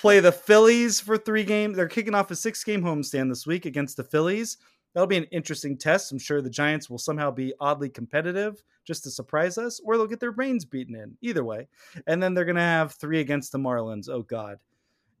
play 0.00 0.20
the 0.20 0.32
Phillies 0.32 1.00
for 1.00 1.16
three 1.16 1.44
games. 1.44 1.76
They're 1.76 1.88
kicking 1.88 2.14
off 2.14 2.30
a 2.30 2.36
six 2.36 2.64
game 2.64 2.82
homestand 2.82 3.28
this 3.28 3.46
week 3.46 3.66
against 3.66 3.96
the 3.96 4.04
Phillies. 4.04 4.58
That'll 4.92 5.06
be 5.06 5.16
an 5.16 5.24
interesting 5.24 5.78
test. 5.78 6.12
I'm 6.12 6.18
sure 6.18 6.42
the 6.42 6.50
Giants 6.50 6.90
will 6.90 6.98
somehow 6.98 7.30
be 7.30 7.54
oddly 7.60 7.88
competitive 7.88 8.62
just 8.84 9.04
to 9.04 9.10
surprise 9.10 9.56
us, 9.56 9.80
or 9.84 9.96
they'll 9.96 10.06
get 10.06 10.20
their 10.20 10.32
brains 10.32 10.64
beaten 10.64 10.94
in. 10.94 11.16
Either 11.22 11.44
way. 11.44 11.68
And 12.06 12.22
then 12.22 12.34
they're 12.34 12.44
going 12.44 12.56
to 12.56 12.62
have 12.62 12.92
three 12.92 13.20
against 13.20 13.52
the 13.52 13.58
Marlins. 13.58 14.08
Oh, 14.10 14.22
God. 14.22 14.58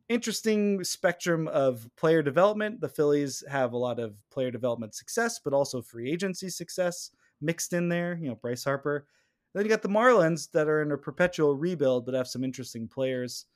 Interesting 0.08 0.84
spectrum 0.84 1.48
of 1.48 1.88
player 1.96 2.22
development. 2.22 2.80
The 2.80 2.88
Phillies 2.88 3.44
have 3.48 3.72
a 3.72 3.78
lot 3.78 3.98
of 3.98 4.14
player 4.30 4.50
development 4.50 4.94
success, 4.94 5.38
but 5.38 5.54
also 5.54 5.80
free 5.80 6.12
agency 6.12 6.50
success 6.50 7.12
mixed 7.40 7.72
in 7.72 7.88
there. 7.88 8.18
You 8.20 8.28
know, 8.28 8.34
Bryce 8.34 8.64
Harper. 8.64 9.06
Then 9.54 9.64
you 9.64 9.68
got 9.68 9.82
the 9.82 9.88
Marlins 9.88 10.50
that 10.52 10.68
are 10.68 10.82
in 10.82 10.92
a 10.92 10.96
perpetual 10.96 11.56
rebuild, 11.56 12.06
but 12.06 12.14
have 12.14 12.28
some 12.28 12.42
interesting 12.44 12.88
players. 12.88 13.46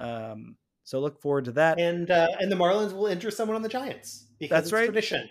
Um, 0.00 0.56
so 0.84 1.00
look 1.00 1.20
forward 1.20 1.46
to 1.46 1.52
that. 1.52 1.80
And 1.80 2.10
uh, 2.10 2.28
and 2.40 2.50
the 2.52 2.56
Marlins 2.56 2.92
will 2.92 3.08
enter 3.08 3.30
someone 3.30 3.56
on 3.56 3.62
the 3.62 3.68
Giants 3.68 4.26
because 4.38 4.54
That's 4.54 4.66
it's 4.66 4.72
right. 4.72 4.84
tradition. 4.84 5.28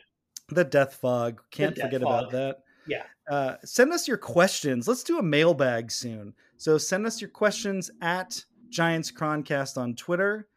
The 0.50 0.64
Death 0.64 0.96
Fog. 0.96 1.42
Can't 1.52 1.76
Death 1.76 1.86
forget 1.86 2.02
Fog. 2.02 2.20
about 2.20 2.32
that. 2.32 2.58
Yeah. 2.88 3.04
Uh, 3.30 3.56
send 3.64 3.94
us 3.94 4.08
your 4.08 4.18
questions. 4.18 4.88
Let's 4.88 5.04
do 5.04 5.18
a 5.18 5.24
mailbag 5.24 5.92
soon. 5.92 6.34
So 6.58 6.78
send 6.78 7.06
us 7.06 7.22
your 7.22 7.30
questions 7.30 7.90
at 8.02 8.44
Giants 8.70 9.12
Chroncast 9.12 9.78
on 9.78 9.96
Twitter. 9.96 10.48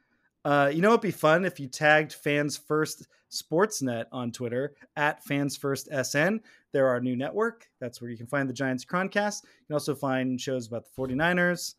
Uh, 0.48 0.68
you 0.72 0.80
know 0.80 0.88
it'd 0.90 1.02
be 1.02 1.10
fun 1.10 1.44
if 1.44 1.60
you 1.60 1.66
tagged 1.68 2.12
Fans 2.14 2.56
First 2.56 3.06
Sportsnet 3.30 4.06
on 4.12 4.32
Twitter 4.32 4.74
at 4.96 5.22
Fans 5.24 5.58
First 5.58 5.88
SN. 5.92 6.40
They're 6.72 6.88
our 6.88 7.00
new 7.00 7.16
network. 7.16 7.68
That's 7.80 8.00
where 8.00 8.10
you 8.10 8.16
can 8.16 8.26
find 8.26 8.48
the 8.48 8.54
Giants 8.54 8.82
Chroncast. 8.84 9.42
You 9.44 9.66
can 9.66 9.74
also 9.74 9.94
find 9.94 10.40
shows 10.40 10.66
about 10.66 10.84
the 10.86 11.02
49ers, 11.02 11.74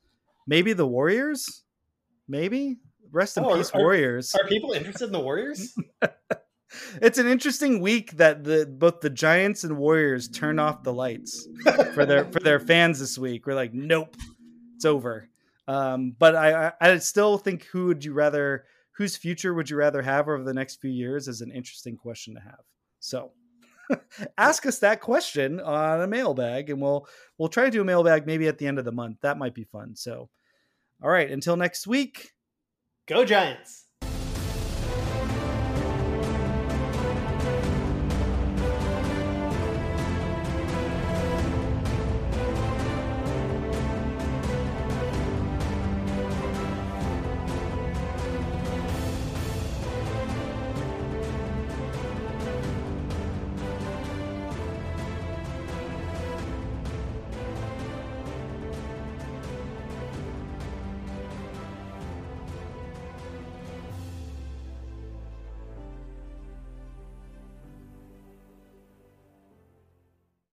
maybe 0.45 0.73
the 0.73 0.85
Warriors. 0.85 1.63
Maybe. 2.27 2.77
Rest 3.11 3.37
in 3.37 3.43
Oh, 3.45 3.55
peace, 3.57 3.71
are- 3.73 3.81
Warriors. 3.81 4.35
Are 4.35 4.45
people 4.47 4.73
interested 4.73 5.05
in 5.05 5.13
the 5.13 5.19
Warriors? 5.19 5.75
it's 7.01 7.17
an 7.17 7.25
interesting 7.27 7.81
week 7.81 8.11
that 8.17 8.43
the 8.43 8.67
both 8.67 9.01
the 9.01 9.09
Giants 9.09 9.63
and 9.63 9.77
Warriors 9.77 10.27
turn 10.27 10.59
off 10.59 10.83
the 10.83 10.93
lights 10.93 11.47
for 11.95 12.05
their 12.05 12.25
for 12.25 12.39
their 12.39 12.59
fans 12.59 12.99
this 12.99 13.17
week. 13.17 13.47
We're 13.47 13.55
like, 13.55 13.73
nope, 13.73 14.15
it's 14.75 14.85
over. 14.85 15.27
Um, 15.69 16.15
but 16.17 16.35
I, 16.35 16.71
I 16.81 16.97
still 16.97 17.37
think 17.37 17.65
who 17.65 17.85
would 17.85 18.03
you 18.03 18.13
rather 18.13 18.65
whose 18.93 19.15
future 19.15 19.53
would 19.53 19.69
you 19.69 19.77
rather 19.77 20.01
have 20.01 20.27
over 20.27 20.43
the 20.43 20.53
next 20.53 20.81
few 20.81 20.89
years 20.89 21.27
is 21.27 21.41
an 21.41 21.51
interesting 21.51 21.95
question 21.95 22.33
to 22.33 22.41
have. 22.41 22.59
So 22.99 23.33
ask 24.39 24.65
us 24.65 24.79
that 24.79 24.99
question 24.99 25.59
on 25.59 26.01
a 26.01 26.07
mailbag 26.07 26.71
and 26.71 26.81
we'll 26.81 27.07
we'll 27.37 27.49
try 27.49 27.65
to 27.65 27.71
do 27.71 27.81
a 27.81 27.85
mailbag 27.85 28.25
maybe 28.25 28.47
at 28.47 28.57
the 28.57 28.65
end 28.65 28.79
of 28.79 28.85
the 28.85 28.91
month. 28.91 29.17
That 29.21 29.37
might 29.37 29.53
be 29.53 29.63
fun. 29.63 29.95
So 29.95 30.31
all 31.03 31.09
right, 31.09 31.29
until 31.29 31.55
next 31.55 31.85
week. 31.85 32.31
Go 33.07 33.23
Giants. 33.23 33.88